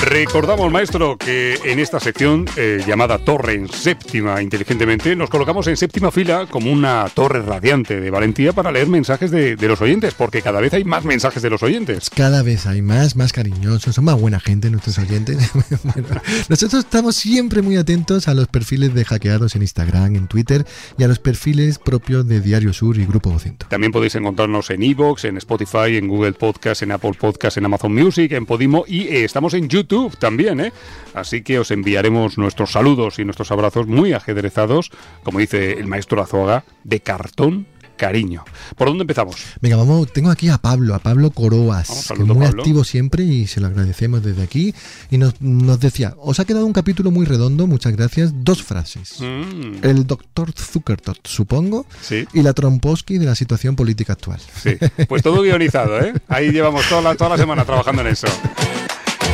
Recordamos, 0.09 0.71
maestro, 0.71 1.17
que 1.19 1.59
en 1.65 1.77
esta 1.77 1.99
sección 1.99 2.45
eh, 2.57 2.81
llamada 2.87 3.19
Torre 3.19 3.53
en 3.53 3.67
séptima 3.67 4.41
inteligentemente, 4.41 5.15
nos 5.15 5.29
colocamos 5.29 5.67
en 5.67 5.77
séptima 5.77 6.09
fila 6.09 6.47
como 6.49 6.71
una 6.71 7.05
torre 7.13 7.43
radiante 7.43 8.01
de 8.01 8.09
valentía 8.09 8.51
para 8.51 8.71
leer 8.71 8.87
mensajes 8.87 9.29
de, 9.29 9.55
de 9.55 9.67
los 9.67 9.79
oyentes, 9.81 10.15
porque 10.15 10.41
cada 10.41 10.61
vez 10.61 10.73
hay 10.73 10.83
más 10.83 11.05
mensajes 11.05 11.43
de 11.43 11.51
los 11.51 11.61
oyentes. 11.61 12.09
Cada 12.09 12.41
vez 12.41 12.65
hay 12.65 12.81
más, 12.81 13.15
más 13.15 13.33
cariñosos, 13.33 13.93
son 13.93 14.05
más 14.05 14.19
buena 14.19 14.39
gente 14.39 14.71
nuestros 14.71 14.97
oyentes. 14.97 15.37
Bueno, 15.83 16.21
nosotros 16.49 16.83
estamos 16.83 17.15
siempre 17.15 17.61
muy 17.61 17.77
atentos 17.77 18.27
a 18.27 18.33
los 18.33 18.47
perfiles 18.47 18.93
de 18.93 19.05
hackeados 19.05 19.55
en 19.55 19.61
Instagram, 19.61 20.15
en 20.15 20.27
Twitter 20.27 20.65
y 20.97 21.03
a 21.03 21.07
los 21.07 21.19
perfiles 21.19 21.79
propios 21.79 22.27
de 22.27 22.41
Diario 22.41 22.73
Sur 22.73 22.97
y 22.97 23.05
Grupo 23.05 23.31
Vocento. 23.31 23.67
También 23.69 23.91
podéis 23.91 24.15
encontrarnos 24.15 24.69
en 24.69 24.83
Evox, 24.83 25.25
en 25.25 25.37
Spotify, 25.37 25.97
en 25.97 26.07
Google 26.07 26.33
Podcast, 26.33 26.81
en 26.81 26.91
Apple 26.91 27.13
Podcast, 27.19 27.57
en 27.57 27.65
Amazon 27.65 27.93
Music, 27.93 28.31
en 28.31 28.45
Podimo 28.45 28.85
y 28.87 29.01
eh, 29.01 29.23
estamos 29.23 29.53
en 29.53 29.67
YouTube 29.69 29.98
también, 30.19 30.59
¿eh? 30.59 30.73
Así 31.13 31.41
que 31.41 31.59
os 31.59 31.71
enviaremos 31.71 32.37
nuestros 32.37 32.71
saludos 32.71 33.19
y 33.19 33.25
nuestros 33.25 33.51
abrazos 33.51 33.87
muy 33.87 34.13
ajedrezados, 34.13 34.91
como 35.23 35.39
dice 35.39 35.73
el 35.73 35.87
maestro 35.87 36.21
Azuaga, 36.21 36.63
de 36.83 36.99
cartón 37.01 37.67
cariño. 37.97 38.45
¿Por 38.77 38.87
dónde 38.87 39.01
empezamos? 39.03 39.35
Venga, 39.61 39.75
vamos, 39.75 40.13
tengo 40.13 40.29
aquí 40.31 40.47
a 40.47 40.57
Pablo, 40.57 40.95
a 40.95 40.99
Pablo 40.99 41.31
Coroas, 41.31 42.07
que 42.07 42.13
es 42.13 42.19
muy 42.27 42.47
Pablo. 42.47 42.61
activo 42.61 42.83
siempre 42.85 43.23
y 43.25 43.45
se 43.45 43.59
lo 43.59 43.67
agradecemos 43.67 44.23
desde 44.23 44.41
aquí. 44.41 44.73
Y 45.11 45.17
nos, 45.17 45.41
nos 45.41 45.81
decía, 45.81 46.15
os 46.17 46.39
ha 46.39 46.45
quedado 46.45 46.65
un 46.65 46.71
capítulo 46.71 47.11
muy 47.11 47.25
redondo, 47.25 47.67
muchas 47.67 47.93
gracias. 47.97 48.31
Dos 48.33 48.63
frases. 48.63 49.19
Mm, 49.19 49.83
El 49.85 50.07
doctor 50.07 50.53
Zuckertot, 50.53 51.27
supongo, 51.27 51.85
sí. 52.01 52.25
y 52.33 52.41
la 52.41 52.53
Tromposky 52.53 53.17
de 53.17 53.25
la 53.25 53.35
situación 53.35 53.75
política 53.75 54.13
actual. 54.13 54.39
Sí, 54.63 54.77
pues 55.09 55.21
todo 55.21 55.41
guionizado, 55.43 55.99
¿eh? 55.99 56.13
Ahí 56.29 56.51
llevamos 56.51 56.87
toda 56.87 57.01
la, 57.01 57.15
toda 57.15 57.31
la 57.31 57.37
semana 57.37 57.65
trabajando 57.65 58.01
en 58.03 58.07
eso. 58.07 58.27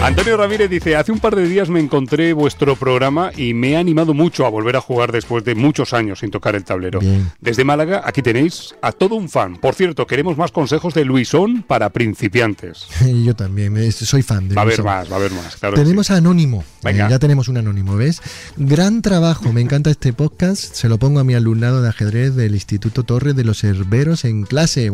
Antonio 0.03 0.37
Ramírez 0.37 0.69
dice, 0.69 0.95
hace 0.95 1.11
un 1.11 1.17
par 1.19 1.35
de 1.35 1.47
días 1.49 1.67
me 1.69 1.79
encontré 1.79 2.31
vuestro 2.33 2.75
programa 2.75 3.31
y 3.35 3.55
me 3.55 3.71
he 3.71 3.77
animado 3.77 4.13
mucho 4.13 4.45
a 4.45 4.49
volver 4.49 4.75
a 4.75 4.81
jugar 4.81 5.11
después 5.11 5.43
de 5.43 5.55
muchos 5.55 5.93
años 5.93 6.19
sin 6.19 6.29
tocar 6.29 6.55
el 6.55 6.63
tablero. 6.63 6.99
Bien. 6.99 7.31
Desde 7.41 7.63
Málaga, 7.63 8.03
aquí 8.05 8.21
tenéis 8.21 8.75
a 8.83 8.91
todo 8.91 9.15
un 9.15 9.29
fan. 9.29 9.55
Por 9.57 9.73
cierto, 9.73 10.05
queremos 10.05 10.37
más 10.37 10.51
consejos 10.51 10.93
de 10.93 11.05
Luisón 11.05 11.63
para 11.63 11.89
principiantes. 11.89 12.85
Y 13.05 13.23
yo 13.23 13.35
también, 13.35 13.77
es- 13.77 13.95
soy 13.95 14.21
fan 14.21 14.47
de 14.47 14.53
Va 14.55 14.61
a 14.61 14.65
haber 14.65 14.83
más, 14.83 15.09
va 15.09 15.15
a 15.15 15.17
haber 15.19 15.31
más. 15.31 15.55
Claro 15.55 15.75
Tenemos 15.75 16.05
sí. 16.07 16.13
a 16.13 16.17
Anónimo, 16.17 16.63
Venga. 16.83 17.07
Eh, 17.07 17.09
ya 17.09 17.17
tenemos 17.17 17.47
un 17.47 17.57
anónimo, 17.57 17.95
¿ves? 17.95 18.21
Gran 18.57 19.01
trabajo, 19.01 19.51
me 19.53 19.61
encanta 19.61 19.89
este 19.89 20.13
podcast. 20.13 20.75
Se 20.75 20.87
lo 20.87 20.99
pongo 20.99 21.19
a 21.19 21.23
mi 21.23 21.33
alumnado 21.33 21.81
de 21.81 21.89
ajedrez 21.89 22.35
del 22.35 22.53
Instituto 22.53 23.01
Torres 23.03 23.35
de 23.35 23.43
los 23.43 23.63
Herberos 23.63 24.23
en 24.25 24.43
clase. 24.43 24.91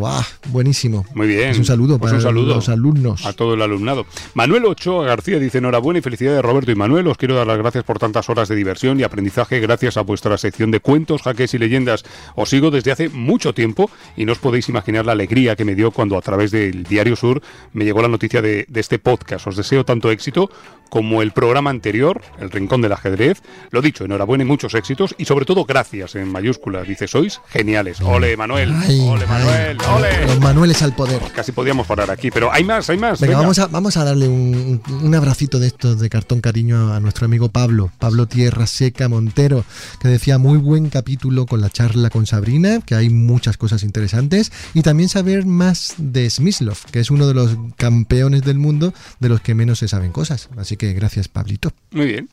Buenísimo. 0.49 1.05
Muy 1.15 1.27
bien. 1.27 1.49
Es 1.49 1.57
un 1.57 1.65
saludo 1.65 1.97
Pues 1.99 2.11
para 2.11 2.17
un 2.19 2.23
saludo 2.23 2.55
los 2.55 2.69
alumnos. 2.69 3.25
A 3.25 3.33
todo 3.33 3.55
el 3.55 3.61
alumnado. 3.61 4.05
Manuel 4.35 4.65
Ochoa 4.65 4.90
García 4.99 5.39
dice 5.39 5.59
enhorabuena 5.59 5.99
y 5.99 6.01
felicidades 6.01 6.41
Roberto 6.41 6.71
y 6.71 6.75
Manuel. 6.75 7.07
Os 7.07 7.17
quiero 7.17 7.35
dar 7.35 7.47
las 7.47 7.57
gracias 7.57 7.83
por 7.83 7.97
tantas 7.97 8.29
horas 8.29 8.49
de 8.49 8.55
diversión 8.55 8.99
y 8.99 9.03
aprendizaje 9.03 9.59
gracias 9.59 9.97
a 9.97 10.01
vuestra 10.01 10.37
sección 10.37 10.71
de 10.71 10.79
cuentos, 10.79 11.21
jaques 11.21 11.53
y 11.53 11.57
leyendas. 11.57 12.03
Os 12.35 12.49
sigo 12.49 12.69
desde 12.71 12.91
hace 12.91 13.09
mucho 13.09 13.53
tiempo 13.53 13.89
y 14.17 14.25
no 14.25 14.33
os 14.33 14.39
podéis 14.39 14.69
imaginar 14.69 15.05
la 15.05 15.13
alegría 15.13 15.55
que 15.55 15.65
me 15.65 15.75
dio 15.75 15.91
cuando 15.91 16.17
a 16.17 16.21
través 16.21 16.51
del 16.51 16.83
Diario 16.83 17.15
Sur 17.15 17.41
me 17.73 17.85
llegó 17.85 18.01
la 18.01 18.07
noticia 18.07 18.41
de, 18.41 18.65
de 18.67 18.79
este 18.79 18.99
podcast. 18.99 19.47
Os 19.47 19.55
deseo 19.55 19.85
tanto 19.85 20.11
éxito 20.11 20.49
como 20.91 21.21
el 21.21 21.31
programa 21.31 21.69
anterior, 21.69 22.21
El 22.37 22.51
Rincón 22.51 22.81
del 22.81 22.91
Ajedrez. 22.91 23.41
Lo 23.69 23.81
dicho, 23.81 24.03
enhorabuena 24.03 24.43
y 24.43 24.47
muchos 24.47 24.73
éxitos 24.75 25.15
y 25.17 25.23
sobre 25.23 25.45
todo 25.45 25.63
gracias 25.63 26.15
en 26.15 26.29
mayúsculas. 26.29 26.85
Dice, 26.85 27.07
sois 27.07 27.39
geniales. 27.47 28.01
Ole, 28.01 28.35
Manuel. 28.35 28.73
Ay, 28.75 28.99
ole, 28.99 29.21
ay, 29.21 29.27
Manuel. 29.29 29.77
Ole. 29.95 30.25
Los 30.27 30.39
Manueles 30.41 30.81
al 30.81 30.93
poder. 30.93 31.21
Casi 31.33 31.53
podíamos 31.53 31.87
parar 31.87 32.11
aquí, 32.11 32.29
pero 32.29 32.51
hay 32.51 32.65
más, 32.65 32.89
hay 32.89 32.97
más. 32.97 33.21
Venga, 33.21 33.35
venga. 33.37 33.41
vamos 33.41 33.59
a, 33.59 33.67
vamos 33.67 33.95
a 33.95 34.03
darle 34.03 34.27
un, 34.27 34.80
un 34.89 35.15
abracito 35.15 35.59
de 35.59 35.67
estos 35.67 35.99
de 35.99 36.09
cartón 36.09 36.41
cariño 36.41 36.93
a 36.93 36.99
nuestro 36.99 37.25
amigo 37.25 37.49
Pablo, 37.49 37.91
Pablo 37.99 38.27
Tierra 38.27 38.67
Seca 38.67 39.07
Montero, 39.09 39.63
que 39.99 40.07
decía 40.07 40.37
muy 40.37 40.57
buen 40.57 40.89
capítulo 40.89 41.45
con 41.45 41.61
la 41.61 41.69
charla 41.69 42.09
con 42.09 42.25
Sabrina, 42.25 42.81
que 42.81 42.95
hay 42.95 43.09
muchas 43.09 43.57
cosas 43.57 43.83
interesantes, 43.83 44.51
y 44.73 44.81
también 44.81 45.09
saber 45.09 45.45
más 45.45 45.95
de 45.97 46.29
Smyslov, 46.29 46.77
que 46.91 46.99
es 46.99 47.11
uno 47.11 47.27
de 47.27 47.33
los 47.33 47.57
campeones 47.77 48.43
del 48.43 48.57
mundo 48.57 48.93
de 49.19 49.29
los 49.29 49.41
que 49.41 49.55
menos 49.55 49.79
se 49.79 49.87
saben 49.87 50.11
cosas. 50.11 50.49
Así 50.57 50.77
que 50.77 50.93
gracias, 50.93 51.27
Pablito. 51.27 51.71
Muy 51.91 52.05
bien. 52.05 52.29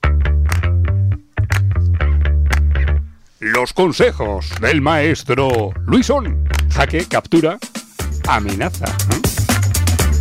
Los 3.40 3.72
consejos 3.72 4.50
del 4.60 4.80
maestro 4.80 5.70
Luisón. 5.86 6.44
Jaque, 6.70 7.04
captura, 7.06 7.58
amenaza. 8.26 8.86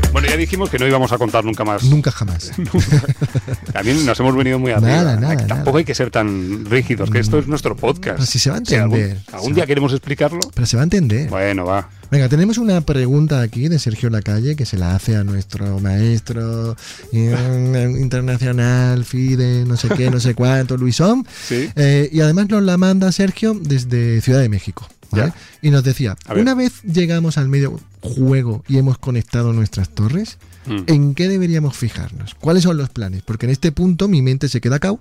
¿No? 0.07 0.11
Bueno, 0.13 0.27
ya 0.29 0.37
dijimos 0.37 0.69
que 0.69 0.79
no 0.79 0.87
íbamos 0.87 1.11
a 1.11 1.17
contar 1.17 1.43
nunca 1.45 1.63
más. 1.63 1.83
Nunca 1.83 2.11
jamás. 2.11 2.51
También 3.73 4.05
nos 4.05 4.19
hemos 4.19 4.35
venido 4.35 4.57
muy 4.59 4.71
arriba. 4.71 4.87
Nada, 4.89 5.15
nada, 5.19 5.37
Tampoco 5.37 5.65
nada. 5.71 5.77
hay 5.79 5.85
que 5.85 5.95
ser 5.95 6.09
tan 6.11 6.65
rígidos, 6.65 7.09
que 7.11 7.19
esto 7.19 7.37
es 7.39 7.47
nuestro 7.47 7.75
podcast. 7.75 8.17
Pero 8.17 8.25
si 8.25 8.39
se 8.39 8.49
va 8.49 8.57
a 8.57 8.61
Si 8.65 8.75
algún- 8.75 8.97
entender. 8.99 9.23
algún 9.33 9.53
día 9.53 9.63
va- 9.63 9.67
queremos 9.67 9.91
explicarlo. 9.93 10.39
Pero 10.53 10.65
se 10.67 10.75
va 10.77 10.83
a 10.83 10.85
entender. 10.85 11.29
Bueno, 11.29 11.65
va. 11.65 11.89
Venga, 12.09 12.29
tenemos 12.29 12.57
una 12.57 12.79
pregunta 12.81 13.41
aquí 13.41 13.67
de 13.67 13.79
Sergio 13.79 14.09
Lacalle 14.09 14.55
que 14.55 14.65
se 14.65 14.77
la 14.77 14.95
hace 14.95 15.17
a 15.17 15.25
nuestro 15.25 15.79
maestro 15.81 16.77
eh, 17.11 17.95
internacional, 17.99 19.03
FIDE, 19.03 19.65
no 19.65 19.75
sé 19.75 19.89
qué, 19.89 20.09
no 20.09 20.19
sé 20.21 20.33
cuánto, 20.33 20.77
Luisón. 20.77 21.27
Sí. 21.47 21.69
Eh, 21.75 22.09
y 22.11 22.21
además 22.21 22.47
nos 22.49 22.63
la 22.63 22.77
manda 22.77 23.11
Sergio 23.11 23.57
desde 23.61 24.21
Ciudad 24.21 24.39
de 24.39 24.47
México. 24.49 24.87
¿Vale? 25.11 25.33
Y 25.61 25.69
nos 25.69 25.83
decía, 25.83 26.15
una 26.35 26.53
vez 26.55 26.81
llegamos 26.83 27.37
al 27.37 27.47
medio 27.47 27.79
juego 28.01 28.63
y 28.67 28.77
hemos 28.77 28.97
conectado 28.97 29.53
nuestras 29.53 29.89
torres, 29.89 30.37
Mm. 30.67 30.83
¿en 30.87 31.15
qué 31.15 31.29
deberíamos 31.29 31.77
fijarnos? 31.77 32.35
¿Cuáles 32.35 32.63
son 32.63 32.75
los 32.75 32.89
planes? 32.89 33.21
Porque 33.23 33.45
en 33.45 33.51
este 33.53 33.71
punto 33.71 34.09
mi 34.09 34.21
mente 34.21 34.49
se 34.49 34.59
queda 34.59 34.79
cao 34.79 34.99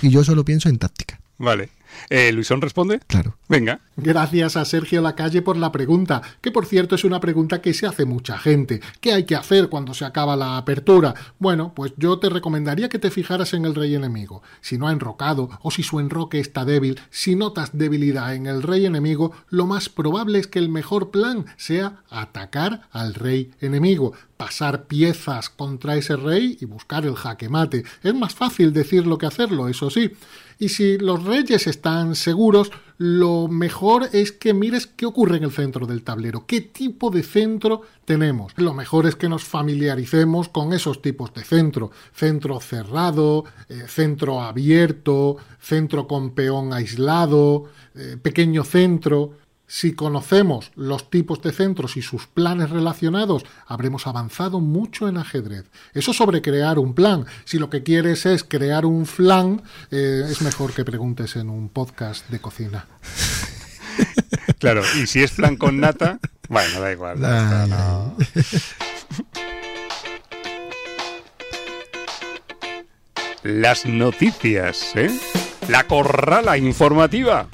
y 0.00 0.10
yo 0.10 0.22
solo 0.22 0.44
pienso 0.44 0.68
en 0.68 0.78
táctica. 0.78 1.18
Vale. 1.38 1.70
Eh, 2.10 2.32
Luisón 2.32 2.60
responde. 2.60 3.00
Claro. 3.06 3.36
Venga. 3.48 3.80
Gracias 3.96 4.56
a 4.56 4.64
Sergio 4.64 5.00
Lacalle 5.00 5.42
por 5.42 5.56
la 5.56 5.72
pregunta, 5.72 6.22
que 6.40 6.52
por 6.52 6.66
cierto 6.66 6.94
es 6.94 7.04
una 7.04 7.20
pregunta 7.20 7.60
que 7.60 7.74
se 7.74 7.86
hace 7.86 8.04
mucha 8.04 8.38
gente. 8.38 8.80
¿Qué 9.00 9.12
hay 9.12 9.24
que 9.24 9.36
hacer 9.36 9.68
cuando 9.68 9.94
se 9.94 10.04
acaba 10.04 10.36
la 10.36 10.56
apertura? 10.56 11.14
Bueno, 11.38 11.72
pues 11.74 11.92
yo 11.96 12.18
te 12.18 12.28
recomendaría 12.28 12.88
que 12.88 12.98
te 12.98 13.10
fijaras 13.10 13.54
en 13.54 13.64
el 13.64 13.74
rey 13.74 13.94
enemigo. 13.94 14.42
Si 14.60 14.78
no 14.78 14.88
ha 14.88 14.92
enrocado 14.92 15.50
o 15.62 15.70
si 15.70 15.82
su 15.82 16.00
enroque 16.00 16.40
está 16.40 16.64
débil, 16.64 17.00
si 17.10 17.34
notas 17.34 17.76
debilidad 17.76 18.34
en 18.34 18.46
el 18.46 18.62
rey 18.62 18.86
enemigo, 18.86 19.32
lo 19.48 19.66
más 19.66 19.88
probable 19.88 20.38
es 20.38 20.46
que 20.46 20.58
el 20.58 20.68
mejor 20.68 21.10
plan 21.10 21.46
sea 21.56 22.02
atacar 22.10 22.82
al 22.92 23.14
rey 23.14 23.52
enemigo, 23.60 24.12
pasar 24.38 24.84
piezas 24.84 25.50
contra 25.50 25.96
ese 25.96 26.16
rey 26.16 26.56
y 26.60 26.64
buscar 26.64 27.04
el 27.04 27.16
jaque 27.16 27.50
mate. 27.50 27.84
Es 28.02 28.14
más 28.14 28.34
fácil 28.34 28.72
decirlo 28.72 29.18
que 29.18 29.26
hacerlo, 29.26 29.68
eso 29.68 29.90
sí. 29.90 30.12
Y 30.60 30.70
si 30.70 30.96
los 30.98 31.24
reyes 31.24 31.66
están 31.66 32.14
seguros, 32.14 32.70
lo 32.96 33.46
mejor 33.46 34.08
es 34.12 34.32
que 34.32 34.54
mires 34.54 34.86
qué 34.86 35.06
ocurre 35.06 35.36
en 35.36 35.44
el 35.44 35.52
centro 35.52 35.86
del 35.86 36.02
tablero, 36.02 36.46
qué 36.46 36.60
tipo 36.60 37.10
de 37.10 37.22
centro 37.22 37.82
tenemos. 38.04 38.52
Lo 38.56 38.74
mejor 38.74 39.06
es 39.06 39.14
que 39.14 39.28
nos 39.28 39.44
familiaricemos 39.44 40.48
con 40.48 40.72
esos 40.72 41.02
tipos 41.02 41.32
de 41.34 41.44
centro. 41.44 41.92
Centro 42.12 42.60
cerrado, 42.60 43.44
eh, 43.68 43.84
centro 43.86 44.40
abierto, 44.40 45.36
centro 45.60 46.08
con 46.08 46.30
peón 46.30 46.72
aislado, 46.72 47.66
eh, 47.94 48.16
pequeño 48.20 48.64
centro. 48.64 49.34
Si 49.70 49.92
conocemos 49.92 50.72
los 50.76 51.10
tipos 51.10 51.42
de 51.42 51.52
centros 51.52 51.98
y 51.98 52.02
sus 52.02 52.26
planes 52.26 52.70
relacionados, 52.70 53.44
habremos 53.66 54.06
avanzado 54.06 54.60
mucho 54.60 55.08
en 55.08 55.18
ajedrez. 55.18 55.66
Eso 55.92 56.14
sobre 56.14 56.40
crear 56.40 56.78
un 56.78 56.94
plan. 56.94 57.26
Si 57.44 57.58
lo 57.58 57.68
que 57.68 57.82
quieres 57.82 58.24
es 58.24 58.44
crear 58.44 58.86
un 58.86 59.04
flan, 59.04 59.60
eh, 59.90 60.24
es 60.26 60.40
mejor 60.40 60.72
que 60.72 60.86
preguntes 60.86 61.36
en 61.36 61.50
un 61.50 61.68
podcast 61.68 62.28
de 62.30 62.40
cocina. 62.40 62.86
Claro. 64.58 64.82
Y 65.00 65.06
si 65.06 65.22
es 65.22 65.32
plan 65.32 65.56
con 65.56 65.78
nata, 65.78 66.18
bueno, 66.48 66.80
da 66.80 66.90
igual. 66.92 67.24
Ah, 67.24 67.66
No. 67.68 68.16
Las 73.44 73.86
noticias, 73.86 74.96
¿eh? 74.96 75.10
La 75.68 75.84
corrala 75.84 76.58
informativa. 76.58 77.48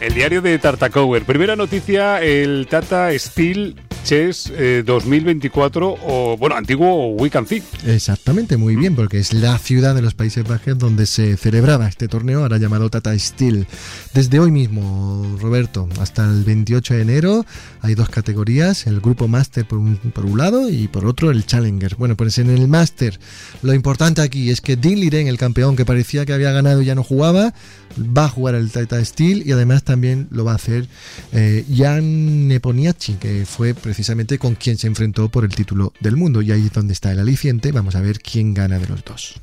El 0.00 0.14
diario 0.14 0.40
de 0.40 0.58
Tartacower. 0.58 1.24
Primera 1.24 1.56
noticia, 1.56 2.22
el 2.22 2.66
Tata 2.68 3.10
Steel 3.18 3.76
Chess 4.04 4.52
eh, 4.56 4.82
2024 4.84 5.98
o, 6.02 6.36
bueno, 6.36 6.56
antiguo 6.56 7.08
Weekend 7.14 7.46
Thief. 7.46 7.64
Exactamente, 7.86 8.56
muy 8.56 8.76
bien, 8.76 8.96
porque 8.96 9.18
es 9.18 9.32
la 9.32 9.58
ciudad 9.58 9.94
de 9.94 10.02
los 10.02 10.14
Países 10.14 10.46
Bajos 10.46 10.78
donde 10.78 11.06
se 11.06 11.36
celebraba 11.36 11.88
este 11.88 12.08
torneo, 12.08 12.42
ahora 12.42 12.58
llamado 12.58 12.90
Tata 12.90 13.16
Steel. 13.18 13.66
Desde 14.14 14.40
hoy 14.40 14.50
mismo, 14.50 15.36
Roberto, 15.40 15.88
hasta 16.00 16.24
el 16.24 16.44
28 16.44 16.94
de 16.94 17.02
enero 17.02 17.46
hay 17.82 17.94
dos 17.94 18.08
categorías, 18.08 18.86
el 18.86 19.00
grupo 19.00 19.28
Master 19.28 19.66
por 19.66 19.78
un, 19.78 19.96
por 19.96 20.26
un 20.26 20.38
lado 20.38 20.68
y 20.68 20.88
por 20.88 21.06
otro 21.06 21.30
el 21.30 21.46
Challenger. 21.46 21.96
Bueno, 21.96 22.16
pues 22.16 22.38
en 22.38 22.50
el 22.50 22.68
Master 22.68 23.18
lo 23.62 23.74
importante 23.74 24.22
aquí 24.22 24.50
es 24.50 24.60
que 24.60 24.76
Dean 24.76 25.00
Liren, 25.00 25.26
el 25.26 25.38
campeón 25.38 25.76
que 25.76 25.84
parecía 25.84 26.26
que 26.26 26.32
había 26.32 26.52
ganado 26.52 26.82
y 26.82 26.86
ya 26.86 26.94
no 26.94 27.02
jugaba, 27.02 27.54
va 27.98 28.24
a 28.24 28.28
jugar 28.28 28.54
el 28.54 28.70
Tata 28.70 29.04
Steel 29.04 29.46
y 29.46 29.52
además 29.52 29.82
también 29.82 30.28
lo 30.30 30.44
va 30.44 30.52
a 30.52 30.56
hacer 30.56 30.86
eh, 31.32 31.64
Jan 31.74 32.48
Neponiachi, 32.48 33.14
que 33.14 33.44
fue 33.46 33.74
precisamente 33.90 34.38
con 34.38 34.54
quien 34.54 34.78
se 34.78 34.86
enfrentó 34.86 35.30
por 35.30 35.44
el 35.44 35.52
título 35.52 35.92
del 35.98 36.14
mundo. 36.14 36.42
Y 36.42 36.52
ahí 36.52 36.66
es 36.66 36.72
donde 36.72 36.92
está 36.92 37.10
el 37.10 37.18
aliciente. 37.18 37.72
Vamos 37.72 37.96
a 37.96 38.00
ver 38.00 38.20
quién 38.20 38.54
gana 38.54 38.78
de 38.78 38.86
los 38.86 39.04
dos. 39.04 39.40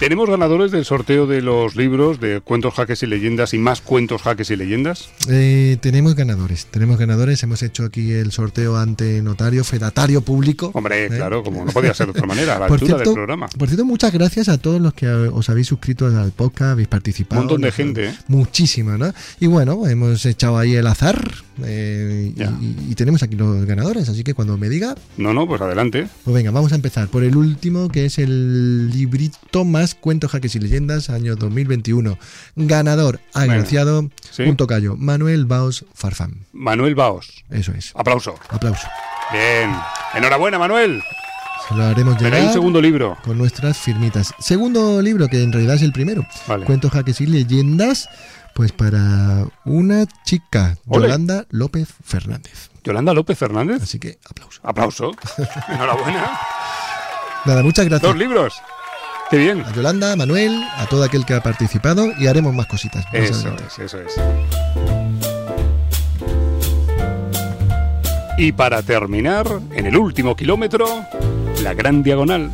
¿Tenemos 0.00 0.30
ganadores 0.30 0.70
del 0.70 0.84
sorteo 0.84 1.26
de 1.26 1.42
los 1.42 1.74
libros 1.74 2.20
de 2.20 2.40
cuentos, 2.40 2.72
jaques 2.74 3.02
y 3.02 3.06
leyendas 3.06 3.52
y 3.52 3.58
más 3.58 3.80
cuentos, 3.80 4.22
jaques 4.22 4.48
y 4.52 4.54
leyendas? 4.54 5.08
Eh, 5.28 5.76
tenemos 5.80 6.14
ganadores, 6.14 6.66
tenemos 6.66 6.98
ganadores. 6.98 7.42
Hemos 7.42 7.64
hecho 7.64 7.84
aquí 7.84 8.12
el 8.12 8.30
sorteo 8.30 8.76
ante 8.76 9.20
notario, 9.22 9.64
fedatario 9.64 10.20
público. 10.20 10.70
Hombre, 10.72 11.06
¿eh? 11.06 11.08
claro, 11.08 11.42
como 11.42 11.64
no 11.64 11.72
podía 11.72 11.92
ser 11.94 12.06
de 12.06 12.10
otra 12.12 12.26
manera, 12.26 12.54
a 12.56 12.58
la 12.60 12.66
Por 12.68 12.74
altura 12.76 12.94
cierto, 12.94 13.10
del 13.10 13.14
programa. 13.16 13.48
por 13.48 13.66
cierto, 13.66 13.84
muchas 13.84 14.12
gracias 14.12 14.48
a 14.48 14.56
todos 14.58 14.80
los 14.80 14.94
que 14.94 15.08
os 15.08 15.50
habéis 15.50 15.66
suscrito 15.66 16.06
al 16.06 16.30
podcast, 16.30 16.70
habéis 16.72 16.86
participado. 16.88 17.40
Un 17.42 17.46
montón 17.48 17.62
de 17.62 17.72
gente, 17.72 18.06
¿eh? 18.10 18.14
Muchísima, 18.28 18.98
¿no? 18.98 19.12
Y 19.40 19.48
bueno, 19.48 19.84
hemos 19.88 20.24
echado 20.26 20.58
ahí 20.58 20.76
el 20.76 20.86
azar 20.86 21.20
eh, 21.64 22.32
y, 22.36 22.92
y 22.92 22.94
tenemos 22.94 23.24
aquí 23.24 23.34
los 23.34 23.64
ganadores, 23.66 24.08
así 24.08 24.22
que 24.22 24.32
cuando 24.32 24.56
me 24.58 24.68
diga, 24.68 24.94
No, 25.16 25.34
no, 25.34 25.48
pues 25.48 25.60
adelante. 25.60 26.06
pues 26.22 26.34
venga, 26.36 26.52
vamos 26.52 26.70
a 26.70 26.76
empezar 26.76 27.08
por 27.08 27.24
el 27.24 27.36
último, 27.36 27.88
que 27.88 28.04
es 28.06 28.18
el 28.18 28.90
librito 28.90 29.64
más 29.64 29.87
cuentos, 29.94 30.30
jaques 30.30 30.54
y 30.54 30.58
leyendas, 30.60 31.10
año 31.10 31.36
2021. 31.36 32.18
Ganador, 32.56 33.20
agraciado, 33.34 34.08
Sí. 34.30 34.44
punto 34.44 34.66
callo, 34.66 34.96
Manuel 34.96 35.44
Baos 35.46 35.84
Farfán. 35.94 36.46
Manuel 36.52 36.94
Baos. 36.94 37.44
Eso 37.50 37.72
es. 37.72 37.92
Aplauso. 37.94 38.34
Aplauso. 38.50 38.86
Bien. 39.32 39.70
Enhorabuena, 40.14 40.58
Manuel. 40.58 41.02
Se 41.68 41.74
lo 41.74 41.84
haremos 41.84 42.14
Pero 42.16 42.26
llegar 42.28 42.40
hay 42.40 42.46
un 42.46 42.52
segundo 42.52 42.80
libro. 42.80 43.18
con 43.24 43.36
nuestras 43.36 43.76
firmitas. 43.78 44.32
Segundo 44.38 45.02
libro, 45.02 45.28
que 45.28 45.42
en 45.42 45.52
realidad 45.52 45.74
es 45.76 45.82
el 45.82 45.92
primero. 45.92 46.26
Vale. 46.46 46.64
Cuentos, 46.64 46.90
jaques 46.92 47.20
y 47.20 47.26
leyendas, 47.26 48.08
pues 48.54 48.72
para 48.72 49.44
una 49.66 50.06
chica, 50.24 50.78
Ole. 50.86 51.02
Yolanda 51.08 51.46
López 51.50 51.88
Fernández. 52.02 52.70
Yolanda 52.84 53.12
López 53.12 53.36
Fernández. 53.36 53.82
Así 53.82 53.98
que 53.98 54.18
aplauso. 54.30 54.60
Aplauso. 54.64 55.12
Enhorabuena. 55.68 56.38
Nada, 57.44 57.62
muchas 57.62 57.84
gracias. 57.84 58.10
Dos 58.10 58.18
libros. 58.18 58.54
Qué 59.30 59.36
bien. 59.38 59.60
A 59.60 59.72
Yolanda, 59.74 60.12
a 60.12 60.16
Manuel, 60.16 60.62
a 60.76 60.86
todo 60.86 61.04
aquel 61.04 61.26
que 61.26 61.34
ha 61.34 61.42
participado 61.42 62.06
y 62.18 62.26
haremos 62.28 62.54
más 62.54 62.66
cositas. 62.66 63.04
más 63.06 63.14
Eso 63.14 63.34
adelante. 63.48 63.64
es, 63.68 63.78
eso 63.78 63.98
es. 64.00 64.14
Y 68.38 68.52
para 68.52 68.82
terminar, 68.82 69.46
en 69.74 69.86
el 69.86 69.96
último 69.96 70.36
kilómetro, 70.36 70.86
la 71.62 71.74
gran 71.74 72.02
diagonal. 72.02 72.50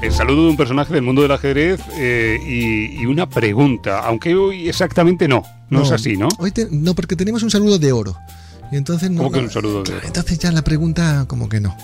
El 0.00 0.12
saludo 0.12 0.44
de 0.44 0.50
un 0.50 0.56
personaje 0.56 0.94
del 0.94 1.02
mundo 1.02 1.22
del 1.22 1.32
ajedrez 1.32 1.80
eh, 1.98 2.38
y, 2.46 3.02
y 3.02 3.06
una 3.06 3.28
pregunta, 3.28 3.98
aunque 3.98 4.34
hoy 4.36 4.68
exactamente 4.68 5.26
no. 5.26 5.42
No, 5.70 5.82
es 5.82 5.90
así, 5.90 6.16
¿no? 6.16 6.28
Hoy 6.38 6.52
te- 6.52 6.68
no, 6.70 6.94
porque 6.94 7.16
tenemos 7.16 7.42
un 7.42 7.50
saludo 7.50 7.78
de 7.78 7.90
oro. 7.92 8.16
Y 8.70 8.76
entonces 8.76 9.10
no. 9.10 9.18
¿Cómo 9.24 9.32
que 9.32 9.40
un 9.40 9.50
saludo 9.50 9.82
de 9.82 9.92
oro? 9.96 10.06
Entonces 10.06 10.38
ya 10.38 10.52
la 10.52 10.62
pregunta, 10.62 11.24
como 11.26 11.48
que 11.48 11.58
no. 11.60 11.76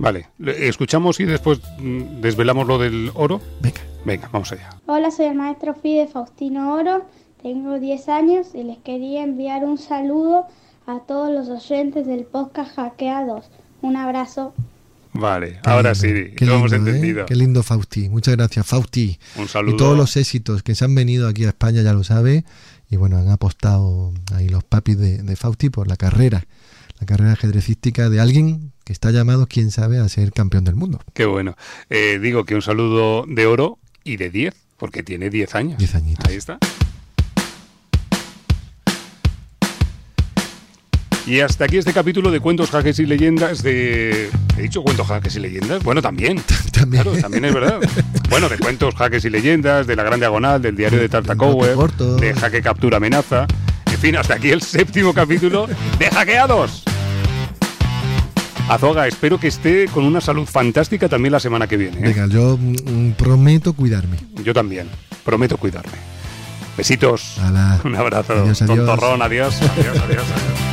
Vale, 0.00 0.28
le- 0.38 0.68
escuchamos 0.68 1.20
y 1.20 1.24
después 1.24 1.60
mm, 1.78 2.20
desvelamos 2.22 2.66
lo 2.66 2.78
del 2.78 3.10
oro. 3.14 3.40
Venga. 3.60 3.80
Venga, 4.04 4.28
vamos 4.32 4.50
allá. 4.52 4.70
Hola, 4.86 5.10
soy 5.10 5.26
el 5.26 5.34
maestro 5.34 5.74
Fide 5.74 6.08
Faustino 6.08 6.72
Oro, 6.74 7.06
tengo 7.42 7.78
10 7.78 8.08
años 8.08 8.48
y 8.54 8.64
les 8.64 8.78
quería 8.78 9.22
enviar 9.22 9.62
un 9.64 9.76
saludo 9.76 10.46
a 10.86 11.00
todos 11.00 11.30
los 11.30 11.48
oyentes 11.50 12.06
del 12.06 12.24
podcast 12.24 12.74
Hackeados. 12.76 13.50
Un 13.82 13.96
abrazo. 13.96 14.54
Vale, 15.12 15.58
Qué 15.62 15.70
ahora 15.70 15.92
lindo, 15.92 15.94
sí, 16.30 16.34
qué 16.34 16.46
lo 16.46 16.54
hemos 16.54 16.70
lindo, 16.72 16.86
¿eh? 16.90 16.94
entendido. 16.94 17.26
Qué 17.26 17.34
lindo, 17.36 17.62
Fausti. 17.62 18.08
Muchas 18.08 18.36
gracias, 18.36 18.64
Fausti. 18.66 19.18
Un 19.36 19.48
saludo. 19.48 19.74
Y 19.74 19.76
todos 19.76 19.96
los 19.98 20.16
éxitos 20.16 20.62
que 20.62 20.74
se 20.74 20.84
han 20.86 20.94
venido 20.94 21.28
aquí 21.28 21.44
a 21.44 21.48
España, 21.48 21.82
ya 21.82 21.92
lo 21.92 22.04
sabe. 22.04 22.44
Y 22.88 22.96
bueno, 22.96 23.18
han 23.18 23.28
apostado 23.28 24.12
ahí 24.34 24.48
los 24.48 24.64
papis 24.64 24.96
de, 24.98 25.22
de 25.22 25.36
Fausti 25.36 25.68
por 25.68 25.88
la 25.88 25.96
carrera. 25.96 26.44
La 27.00 27.06
carrera 27.06 27.32
ajedrecística 27.32 28.08
de 28.08 28.20
alguien 28.20 28.72
que 28.90 28.92
está 28.92 29.12
llamado, 29.12 29.46
quién 29.46 29.70
sabe, 29.70 30.00
a 30.00 30.08
ser 30.08 30.32
campeón 30.32 30.64
del 30.64 30.74
mundo. 30.74 30.98
Qué 31.14 31.24
bueno. 31.24 31.56
Eh, 31.90 32.18
digo 32.20 32.44
que 32.44 32.56
un 32.56 32.60
saludo 32.60 33.24
de 33.28 33.46
oro 33.46 33.78
y 34.02 34.16
de 34.16 34.30
10, 34.30 34.52
porque 34.78 35.04
tiene 35.04 35.30
10 35.30 35.54
años. 35.54 35.78
10 35.78 35.94
añitos. 35.94 36.28
Ahí 36.28 36.34
está. 36.34 36.58
Y 41.24 41.38
hasta 41.38 41.66
aquí 41.66 41.78
este 41.78 41.92
capítulo 41.92 42.32
de 42.32 42.40
cuentos, 42.40 42.70
jaques 42.70 42.98
y 42.98 43.06
leyendas 43.06 43.62
de... 43.62 44.28
¿He 44.58 44.62
dicho 44.62 44.82
cuentos, 44.82 45.06
jaques 45.06 45.36
y 45.36 45.38
leyendas? 45.38 45.84
Bueno, 45.84 46.02
también. 46.02 46.42
También. 46.72 47.04
Claro, 47.04 47.20
también 47.20 47.44
es 47.44 47.54
verdad. 47.54 47.78
Bueno, 48.28 48.48
de 48.48 48.58
cuentos, 48.58 48.96
jaques 48.96 49.24
y 49.24 49.30
leyendas, 49.30 49.86
de 49.86 49.94
la 49.94 50.02
Gran 50.02 50.18
Diagonal, 50.18 50.60
del 50.60 50.74
diario 50.74 50.98
de 50.98 51.08
Tartacower, 51.08 51.76
de 52.18 52.34
Jaque 52.34 52.60
Captura 52.60 52.96
Amenaza. 52.96 53.46
En 53.86 53.98
fin, 53.98 54.16
hasta 54.16 54.34
aquí 54.34 54.50
el 54.50 54.62
séptimo 54.62 55.14
capítulo 55.14 55.68
de 55.98 56.10
Hackeados. 56.10 56.84
Azoga, 58.70 59.08
espero 59.08 59.40
que 59.40 59.48
esté 59.48 59.86
con 59.88 60.04
una 60.04 60.20
salud 60.20 60.46
fantástica 60.46 61.08
también 61.08 61.32
la 61.32 61.40
semana 61.40 61.66
que 61.66 61.76
viene. 61.76 61.98
¿eh? 61.98 62.02
Venga, 62.02 62.28
yo 62.28 62.56
mm, 62.56 63.12
prometo 63.18 63.72
cuidarme. 63.72 64.16
Yo 64.44 64.54
también. 64.54 64.88
Prometo 65.24 65.56
cuidarme. 65.56 65.98
Besitos. 66.76 67.36
Un 67.84 67.96
abrazo. 67.96 68.32
Adiós, 68.32 68.62
adiós. 68.62 68.78
Tontorrón, 68.78 69.22
adiós. 69.22 69.60
Adiós, 69.60 69.98
adiós, 69.98 70.24
adiós. 70.24 70.69